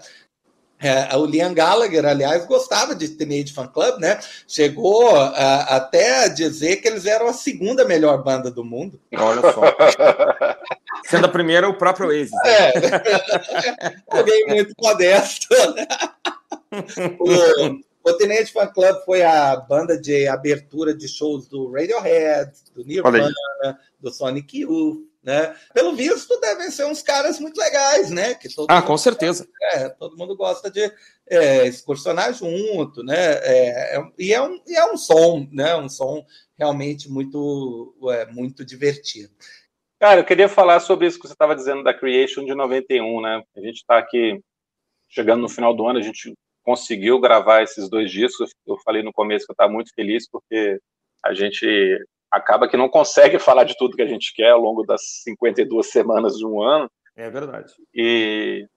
É, 0.83 1.15
o 1.15 1.25
Liam 1.25 1.53
Gallagher, 1.53 2.05
aliás, 2.05 2.45
gostava 2.45 2.93
de 2.93 3.07
Teenage 3.07 3.53
Fan 3.53 3.67
Club, 3.67 3.99
né? 3.99 4.19
Chegou 4.45 5.15
a, 5.15 5.77
até 5.77 6.25
a 6.25 6.27
dizer 6.27 6.77
que 6.77 6.87
eles 6.89 7.05
eram 7.05 7.27
a 7.27 7.33
segunda 7.33 7.85
melhor 7.85 8.21
banda 8.21 8.51
do 8.51 8.65
mundo. 8.65 8.99
Olha 9.15 9.41
só. 9.53 9.61
Sendo 11.07 11.25
a 11.25 11.29
primeira, 11.29 11.69
o 11.69 11.77
próprio 11.77 12.07
Oasis. 12.07 12.33
É. 12.45 12.73
Alguém 14.11 14.45
muito 14.47 14.73
modesto. 14.77 15.47
Né? 15.73 15.87
O, 17.19 18.09
o 18.09 18.13
Teenage 18.13 18.51
Fan 18.51 18.65
Club 18.65 18.97
foi 19.05 19.21
a 19.21 19.55
banda 19.55 19.95
de 19.95 20.27
abertura 20.27 20.91
de 20.91 21.07
shows 21.07 21.47
do 21.47 21.71
Radiohead, 21.71 22.51
do 22.73 22.83
Nirvana, 22.83 23.31
do 24.01 24.11
Sonic 24.11 24.61
Youth, 24.61 25.03
né? 25.23 25.55
Pelo 25.73 25.95
visto, 25.95 26.37
devem 26.41 26.69
ser 26.69 26.85
uns 26.85 27.01
caras 27.01 27.39
muito 27.39 27.57
legais, 27.57 28.11
né? 28.11 28.35
Que 28.35 28.53
todo 28.53 28.69
ah, 28.69 28.81
com 28.81 28.97
certeza. 28.97 29.47
É, 29.73 29.89
todo 29.89 30.17
mundo 30.17 30.35
gosta 30.35 30.69
de 30.69 30.91
é, 31.29 31.65
excursionar 31.65 32.33
junto, 32.33 33.01
né? 33.03 33.15
É, 33.15 33.97
é, 33.97 34.11
e, 34.19 34.33
é 34.33 34.41
um, 34.41 34.61
e 34.67 34.75
é 34.75 34.91
um 34.91 34.97
som, 34.97 35.47
né? 35.51 35.75
Um 35.75 35.87
som 35.87 36.25
realmente 36.57 37.09
muito, 37.09 37.95
é, 38.11 38.25
muito 38.25 38.65
divertido. 38.65 39.33
Cara, 39.97 40.19
eu 40.19 40.25
queria 40.25 40.49
falar 40.49 40.81
sobre 40.81 41.07
isso 41.07 41.17
que 41.17 41.25
você 41.25 41.33
estava 41.33 41.55
dizendo 41.55 41.83
da 41.83 41.93
Creation 41.93 42.43
de 42.43 42.53
91, 42.53 43.21
né? 43.21 43.41
A 43.55 43.61
gente 43.61 43.77
está 43.77 43.97
aqui 43.97 44.37
chegando 45.07 45.41
no 45.41 45.49
final 45.49 45.73
do 45.73 45.87
ano, 45.87 45.99
a 45.99 46.01
gente 46.01 46.33
conseguiu 46.63 47.19
gravar 47.21 47.63
esses 47.63 47.89
dois 47.89 48.11
discos. 48.11 48.51
Eu 48.67 48.77
falei 48.83 49.01
no 49.01 49.13
começo 49.13 49.45
que 49.45 49.51
eu 49.51 49.53
estava 49.53 49.71
muito 49.71 49.93
feliz 49.95 50.27
porque 50.29 50.79
a 51.23 51.33
gente 51.33 51.65
acaba 52.33 52.67
que 52.67 52.75
não 52.75 52.89
consegue 52.89 53.37
falar 53.39 53.63
de 53.63 53.77
tudo 53.77 53.95
que 53.95 54.01
a 54.01 54.07
gente 54.07 54.33
quer 54.33 54.49
ao 54.49 54.59
longo 54.59 54.83
das 54.83 55.21
52 55.23 55.89
semanas 55.89 56.35
de 56.35 56.45
um 56.45 56.61
ano. 56.61 56.89
É 57.15 57.29
verdade. 57.29 57.71
E 57.93 58.67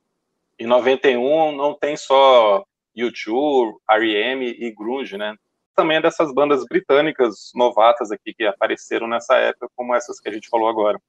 em 0.59 0.67
91 0.67 1.57
não 1.57 1.75
tem 1.75 1.97
só 1.97 2.65
U2, 2.97 3.73
R.E.M. 3.91 4.47
e 4.47 4.71
grunge, 4.71 5.17
né? 5.17 5.35
Também 5.75 5.99
é 5.99 6.03
dessas 6.03 6.33
bandas 6.33 6.65
britânicas 6.65 7.51
novatas 7.55 8.11
aqui 8.11 8.33
que 8.35 8.45
apareceram 8.45 9.07
nessa 9.07 9.37
época, 9.37 9.69
como 9.75 9.95
essas 9.95 10.21
que 10.21 10.29
a 10.29 10.33
gente 10.33 10.49
falou 10.49 10.69
agora. 10.69 11.01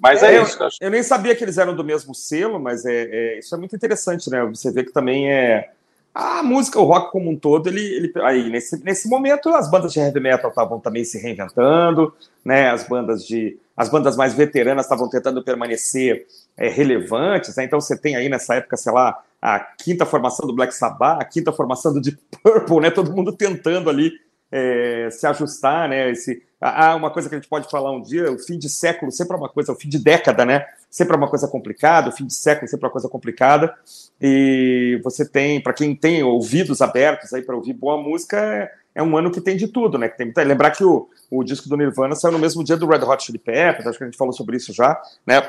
Mas 0.00 0.22
é, 0.22 0.36
é 0.36 0.42
isso. 0.42 0.62
Eu, 0.62 0.68
eu, 0.80 0.90
nem 0.90 1.02
sabia 1.02 1.34
que 1.34 1.44
eles 1.44 1.58
eram 1.58 1.74
do 1.74 1.84
mesmo 1.84 2.14
selo, 2.14 2.58
mas 2.58 2.84
é, 2.84 3.04
é, 3.04 3.38
isso 3.38 3.54
é 3.54 3.58
muito 3.58 3.76
interessante, 3.76 4.28
né? 4.30 4.44
Você 4.46 4.70
vê 4.70 4.84
que 4.84 4.92
também 4.92 5.32
é 5.32 5.70
a 6.14 6.42
música, 6.42 6.78
o 6.78 6.84
rock 6.84 7.10
como 7.10 7.30
um 7.30 7.36
todo, 7.36 7.68
ele, 7.68 7.80
ele 7.80 8.12
aí 8.22 8.50
nesse, 8.50 8.82
nesse 8.84 9.08
momento 9.08 9.48
as 9.48 9.70
bandas 9.70 9.92
de 9.92 10.00
heavy 10.00 10.20
metal 10.20 10.50
estavam 10.50 10.78
também 10.78 11.04
se 11.04 11.18
reinventando, 11.18 12.12
né? 12.44 12.70
As 12.70 12.86
bandas 12.86 13.26
de 13.26 13.58
as 13.74 13.88
bandas 13.88 14.16
mais 14.16 14.34
veteranas 14.34 14.84
estavam 14.84 15.08
tentando 15.08 15.42
permanecer 15.42 16.26
é, 16.56 16.68
relevantes, 16.68 17.56
né? 17.56 17.64
Então 17.64 17.80
você 17.80 17.96
tem 17.96 18.14
aí 18.14 18.28
nessa 18.28 18.56
época, 18.56 18.76
sei 18.76 18.92
lá, 18.92 19.22
a 19.40 19.58
quinta 19.58 20.04
formação 20.04 20.46
do 20.46 20.54
Black 20.54 20.74
Sabbath, 20.74 21.20
a 21.20 21.24
quinta 21.24 21.50
formação 21.50 21.92
do 21.92 22.00
Deep 22.00 22.18
Purple, 22.42 22.80
né? 22.80 22.90
Todo 22.90 23.12
mundo 23.12 23.32
tentando 23.32 23.88
ali 23.88 24.12
é, 24.50 25.08
se 25.10 25.26
ajustar, 25.26 25.88
né? 25.88 26.10
Esse, 26.10 26.42
há 26.62 26.94
uma 26.94 27.10
coisa 27.10 27.28
que 27.28 27.34
a 27.34 27.38
gente 27.38 27.48
pode 27.48 27.68
falar 27.68 27.90
um 27.90 28.00
dia, 28.00 28.30
o 28.30 28.38
fim 28.38 28.56
de 28.56 28.68
século 28.68 29.10
sempre 29.10 29.34
é 29.34 29.38
uma 29.38 29.48
coisa, 29.48 29.72
o 29.72 29.74
fim 29.74 29.88
de 29.88 29.98
década, 29.98 30.44
né? 30.44 30.64
Sempre 30.88 31.14
é 31.14 31.16
uma 31.16 31.28
coisa 31.28 31.48
complicada, 31.48 32.08
o 32.08 32.12
fim 32.12 32.24
de 32.24 32.34
século 32.34 32.68
sempre 32.68 32.84
é 32.84 32.86
uma 32.86 32.92
coisa 32.92 33.08
complicada. 33.08 33.74
E 34.20 35.00
você 35.02 35.28
tem, 35.28 35.60
para 35.60 35.72
quem 35.72 35.96
tem 35.96 36.22
ouvidos 36.22 36.80
abertos 36.80 37.34
aí 37.34 37.42
para 37.42 37.56
ouvir 37.56 37.72
boa 37.72 38.00
música, 38.00 38.38
é, 38.38 38.70
é, 38.94 39.02
um 39.02 39.16
ano 39.16 39.32
que 39.32 39.40
tem 39.40 39.56
de 39.56 39.66
tudo, 39.66 39.98
né? 39.98 40.08
Que 40.08 40.16
tem, 40.16 40.44
lembrar 40.44 40.70
que 40.70 40.84
o, 40.84 41.08
o 41.28 41.42
disco 41.42 41.68
do 41.68 41.76
Nirvana 41.76 42.14
saiu 42.14 42.32
no 42.32 42.38
mesmo 42.38 42.62
dia 42.62 42.76
do 42.76 42.86
Red 42.86 43.04
Hot 43.04 43.24
Chili 43.24 43.38
Peppers, 43.38 43.86
acho 43.86 43.98
que 43.98 44.04
a 44.04 44.06
gente 44.06 44.18
falou 44.18 44.32
sobre 44.32 44.56
isso 44.56 44.72
já, 44.72 45.00
né? 45.26 45.42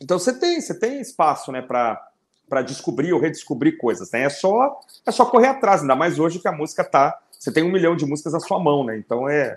Então 0.00 0.18
você 0.18 0.32
tem, 0.32 0.60
você 0.60 0.74
tem 0.74 1.00
espaço, 1.00 1.52
né, 1.52 1.62
para 1.62 2.02
para 2.48 2.62
descobrir 2.62 3.12
ou 3.12 3.18
redescobrir 3.18 3.76
coisas, 3.76 4.08
né? 4.12 4.22
É 4.22 4.28
só 4.28 4.78
é 5.04 5.10
só 5.10 5.26
correr 5.26 5.48
atrás, 5.48 5.80
ainda 5.80 5.96
mais 5.96 6.16
hoje 6.16 6.38
que 6.38 6.46
a 6.46 6.52
música 6.52 6.84
tá 6.84 7.18
você 7.38 7.52
tem 7.52 7.62
um 7.62 7.70
milhão 7.70 7.94
de 7.94 8.06
músicas 8.06 8.32
na 8.32 8.40
sua 8.40 8.58
mão, 8.58 8.84
né? 8.84 8.96
Então 8.96 9.28
é, 9.28 9.56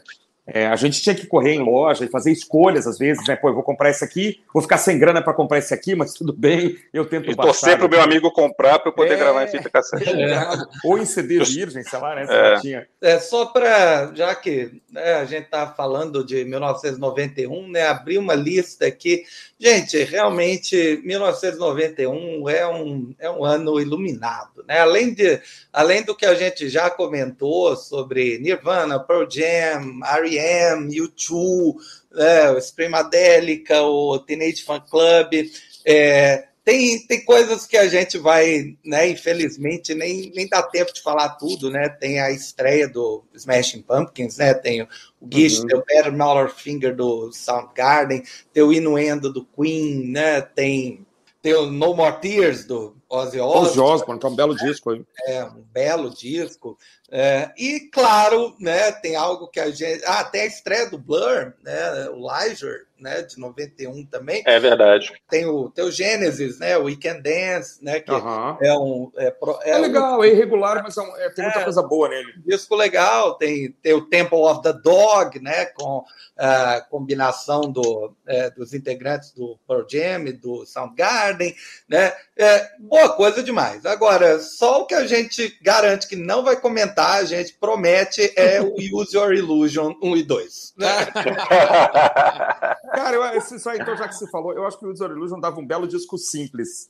é, 0.54 0.68
a 0.68 0.76
gente 0.76 1.02
tinha 1.02 1.16
que 1.16 1.28
correr 1.28 1.54
em 1.54 1.60
loja 1.60 2.06
e 2.06 2.10
fazer 2.10 2.32
escolhas 2.32 2.88
às 2.88 2.98
vezes, 2.98 3.26
né? 3.28 3.36
Pô, 3.36 3.50
eu 3.50 3.54
vou 3.54 3.64
comprar 3.64 3.90
esse 3.90 4.04
aqui, 4.04 4.42
vou 4.54 4.62
ficar 4.62 4.78
sem 4.78 4.98
grana 4.98 5.22
para 5.22 5.34
comprar 5.34 5.58
esse 5.58 5.74
aqui, 5.74 5.96
mas 5.96 6.14
tudo 6.14 6.34
bem, 6.34 6.78
eu 6.94 7.06
tento 7.06 7.30
e 7.30 7.36
baixar. 7.36 7.52
torcer 7.52 7.78
para 7.78 7.88
o 7.88 7.90
meu 7.90 8.02
amigo 8.02 8.32
comprar 8.32 8.80
para 8.80 8.90
eu 8.90 8.94
poder 8.94 9.14
é... 9.14 9.18
gravar 9.18 9.44
em 9.44 9.48
fita 9.48 9.70
cassete. 9.70 10.10
É. 10.10 10.40
Ou 10.84 10.98
em 10.98 11.06
CD 11.06 11.44
virgem, 11.44 11.84
sei 11.84 12.00
lá, 12.00 12.16
né? 12.16 12.26
É. 12.30 12.60
Tinha. 12.60 12.88
é 13.02 13.20
só 13.20 13.46
para, 13.46 14.12
já 14.14 14.34
que 14.36 14.82
né, 14.92 15.14
a 15.16 15.26
gente 15.26 15.46
está 15.46 15.68
falando 15.68 16.24
de 16.24 16.44
1991, 16.46 17.70
né? 17.70 17.88
Abrir 17.88 18.18
uma 18.18 18.36
lista 18.36 18.86
aqui. 18.86 19.24
Gente, 19.60 20.02
realmente, 20.04 21.02
1991 21.04 22.50
é 22.50 22.68
um, 22.68 23.14
é 23.20 23.30
um 23.30 23.44
ano 23.44 23.80
iluminado, 23.80 24.64
né? 24.68 24.80
Além, 24.80 25.14
de, 25.14 25.42
além 25.72 26.04
do 26.04 26.16
que 26.16 26.26
a 26.26 26.34
gente 26.34 26.70
já 26.70 26.90
comentou 26.90 27.76
sobre 27.76 28.40
Nirvana, 28.40 29.00
Pearl 29.00 29.30
Jam, 29.30 30.00
R.E.M., 30.40 30.90
U2, 30.90 31.76
né, 32.12 32.52
o 32.52 32.62
Screamadelica, 32.62 33.82
o 33.82 34.20
Teenage 34.20 34.64
Fan 34.64 34.82
Club, 34.82 35.50
é, 35.86 36.50
tem, 36.64 37.00
tem 37.08 37.26
coisas 37.26 37.66
que 37.66 37.78
a 37.78 37.88
gente 37.88 38.18
vai, 38.18 38.78
né, 38.86 39.10
infelizmente, 39.10 39.96
nem, 39.96 40.32
nem 40.36 40.48
dá 40.48 40.62
tempo 40.62 40.94
de 40.94 41.02
falar 41.02 41.30
tudo, 41.30 41.72
né? 41.72 41.90
Tem 41.90 42.20
a 42.20 42.30
estreia 42.30 42.88
do 42.88 43.24
Smashing 43.34 43.82
Pumpkins, 43.82 44.38
né? 44.38 44.54
Tem 44.54 44.84
o 44.84 44.88
Gish, 45.32 45.60
uhum. 45.60 45.68
tem 45.68 45.78
o 45.78 45.84
Better 45.84 46.14
Mallor 46.14 46.50
Finger 46.50 46.96
do 46.96 47.32
Soundgarden, 47.32 48.22
tem 48.54 48.62
o 48.62 48.72
Inuendo 48.72 49.34
do 49.34 49.44
Queen, 49.46 50.12
né? 50.12 50.42
Tem 50.42 51.06
tem 51.42 51.54
o 51.54 51.66
No 51.68 51.96
More 51.96 52.20
Tears 52.20 52.66
do 52.66 52.96
Ozzy 53.10 53.40
Osbourne. 53.40 53.68
Ozzy 53.68 53.80
Osbourne, 53.80 54.20
que 54.20 54.26
é 54.26 54.30
um 54.30 54.36
belo 54.36 54.56
disco 54.56 54.92
aí. 54.92 55.06
É, 55.26 55.44
um 55.44 55.64
belo 55.74 56.10
disco. 56.12 56.78
É, 57.12 57.52
e, 57.58 57.90
claro, 57.92 58.56
né, 58.60 58.92
tem 58.92 59.16
algo 59.16 59.48
que 59.48 59.60
a 59.60 59.72
gente. 59.72 60.04
Ah, 60.06 60.20
até 60.20 60.42
a 60.42 60.46
estreia 60.46 60.90
do 60.90 60.98
Blur, 60.98 61.54
né, 61.64 62.10
o 62.10 62.18
Liger, 62.18 62.86
né, 63.00 63.22
de 63.22 63.40
91 63.40 64.06
também. 64.06 64.44
É 64.46 64.60
verdade. 64.60 65.12
Tem 65.30 65.46
o, 65.46 65.70
tem 65.70 65.86
o 65.86 65.92
Genesis, 65.92 66.60
né, 66.60 66.78
o 66.78 66.84
Weekend 66.84 67.22
Dance, 67.22 67.84
né, 67.84 68.00
que 68.00 68.12
uhum. 68.12 68.58
é 68.62 68.78
um... 68.78 69.12
É, 69.16 69.28
é, 69.28 69.72
é 69.72 69.78
legal, 69.78 70.20
um, 70.20 70.24
é 70.24 70.30
irregular, 70.30 70.84
mas 70.84 70.98
é, 70.98 71.26
é 71.26 71.30
tem 71.30 71.46
muita 71.46 71.62
é, 71.62 71.64
coisa 71.64 71.82
boa 71.82 72.10
nele. 72.10 72.34
Disco 72.46 72.76
legal, 72.76 73.36
tem, 73.36 73.72
tem 73.82 73.94
o 73.94 74.06
Temple 74.06 74.40
of 74.40 74.62
the 74.62 74.74
Dog, 74.74 75.40
né, 75.40 75.66
com 75.66 76.04
a 76.38 76.82
combinação 76.82 77.62
do, 77.62 78.14
é, 78.28 78.50
dos 78.52 78.74
integrantes 78.74 79.32
do 79.32 79.58
Pearl 79.68 79.86
Jam, 79.90 80.26
do 80.40 80.66
Soundgarden, 80.66 81.56
né, 81.88 82.14
é, 82.38 82.70
boa 83.00 83.16
coisa 83.16 83.42
demais. 83.42 83.86
Agora, 83.86 84.40
só 84.40 84.82
o 84.82 84.86
que 84.86 84.94
a 84.94 85.08
gente 85.08 85.58
garante 85.62 86.08
que 86.08 86.16
não 86.16 86.44
vai 86.44 86.60
comentar, 86.60 87.20
a 87.20 87.24
gente 87.24 87.54
promete, 87.54 88.34
é 88.36 88.62
o 88.62 88.74
Use 88.94 89.16
Your 89.16 89.34
Illusion 89.34 89.96
1 90.02 90.18
e 90.18 90.24
2. 90.24 90.74
Né? 90.78 91.06
Cara, 92.94 93.16
eu, 93.16 93.38
isso 93.38 93.70
aí, 93.70 93.80
então, 93.80 93.96
já 93.96 94.08
que 94.08 94.16
você 94.16 94.30
falou, 94.30 94.54
eu 94.54 94.66
acho 94.68 94.78
que 94.78 94.86
o 94.86 94.92
Use 94.92 95.02
Your 95.02 95.12
Illusion 95.12 95.40
dava 95.40 95.60
um 95.60 95.66
belo 95.66 95.88
disco 95.88 96.18
simples. 96.18 96.90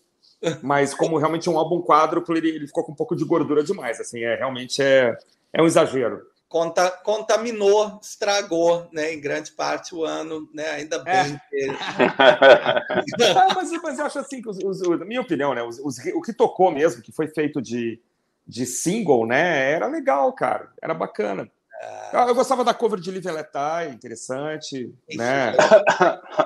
Mas 0.63 0.93
como 0.93 1.17
realmente 1.17 1.49
um 1.49 1.59
álbum 1.59 1.81
quadro, 1.81 2.23
ele, 2.29 2.49
ele 2.49 2.67
ficou 2.67 2.83
com 2.83 2.93
um 2.93 2.95
pouco 2.95 3.15
de 3.15 3.25
gordura 3.25 3.63
demais. 3.63 3.99
Assim, 3.99 4.23
é, 4.23 4.35
realmente 4.35 4.81
é, 4.81 5.15
é 5.53 5.61
um 5.61 5.65
exagero 5.65 6.21
conta, 6.49 6.89
contaminou, 6.89 7.99
estragou, 8.01 8.89
né, 8.91 9.13
em 9.13 9.21
grande 9.21 9.51
parte 9.51 9.93
o 9.93 10.03
ano, 10.03 10.49
né, 10.51 10.67
ainda 10.71 11.01
é. 11.05 11.23
bem. 11.23 11.39
É. 11.53 11.67
Que... 13.15 13.23
ah, 13.37 13.53
mas, 13.55 13.71
mas 13.83 13.99
eu 13.99 14.05
acho 14.05 14.19
assim 14.19 14.41
que, 14.41 14.49
os, 14.49 14.57
os, 14.57 14.81
na 14.99 15.05
minha 15.05 15.21
opinião, 15.21 15.53
né, 15.53 15.61
os, 15.61 15.79
o 15.79 16.21
que 16.21 16.33
tocou 16.33 16.71
mesmo, 16.71 17.01
que 17.01 17.11
foi 17.11 17.27
feito 17.27 17.61
de, 17.61 18.01
de 18.47 18.65
single, 18.65 19.27
né, 19.27 19.71
era 19.71 19.87
legal, 19.87 20.33
cara, 20.33 20.71
era 20.81 20.93
bacana. 20.93 21.49
Eu, 22.11 22.19
eu 22.21 22.35
gostava 22.35 22.63
da 22.63 22.73
cover 22.73 22.99
de 22.99 23.09
Live 23.09 23.29
and 23.29 23.33
Let 23.33 23.49
Die, 23.53 23.95
interessante, 23.95 24.93
Isso, 25.07 25.17
né? 25.17 25.53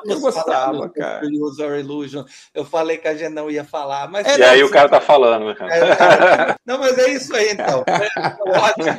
Eu, 0.05 0.19
gostava, 0.19 0.89
cara. 0.89 1.25
User 1.25 1.79
Illusion. 1.79 2.23
Eu 2.53 2.63
falei 2.65 2.97
que 2.97 3.07
a 3.07 3.15
gente 3.15 3.33
não 3.33 3.49
ia 3.49 3.63
falar, 3.63 4.07
mas... 4.09 4.27
É, 4.27 4.37
e 4.37 4.43
aí 4.43 4.63
o 4.63 4.69
cara 4.69 4.89
tá 4.89 5.01
falando, 5.01 5.47
né, 5.47 5.55
cara? 5.55 5.75
É, 5.75 6.55
não, 6.65 6.77
mas 6.77 6.97
é 6.99 7.09
isso 7.11 7.35
aí, 7.35 7.51
então. 7.51 7.83
É 7.87 8.03
ótimo, 8.59 8.97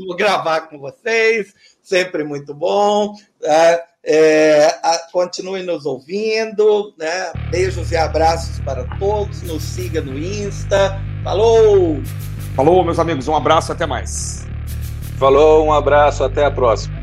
ótimo 0.00 0.16
gravar 0.16 0.62
com 0.62 0.78
vocês, 0.78 1.54
sempre 1.82 2.24
muito 2.24 2.54
bom. 2.54 3.14
É, 3.42 3.82
é, 4.04 4.78
continue 5.12 5.62
nos 5.62 5.84
ouvindo, 5.84 6.94
né? 6.98 7.32
Beijos 7.50 7.92
e 7.92 7.96
abraços 7.96 8.58
para 8.60 8.84
todos. 8.98 9.42
Nos 9.42 9.62
siga 9.62 10.00
no 10.00 10.18
Insta. 10.18 11.00
Falou! 11.22 12.00
Falou, 12.56 12.84
meus 12.84 12.98
amigos. 12.98 13.28
Um 13.28 13.36
abraço, 13.36 13.72
até 13.72 13.86
mais. 13.86 14.46
Falou, 15.18 15.66
um 15.66 15.72
abraço, 15.72 16.24
até 16.24 16.44
a 16.44 16.50
próxima. 16.50 16.99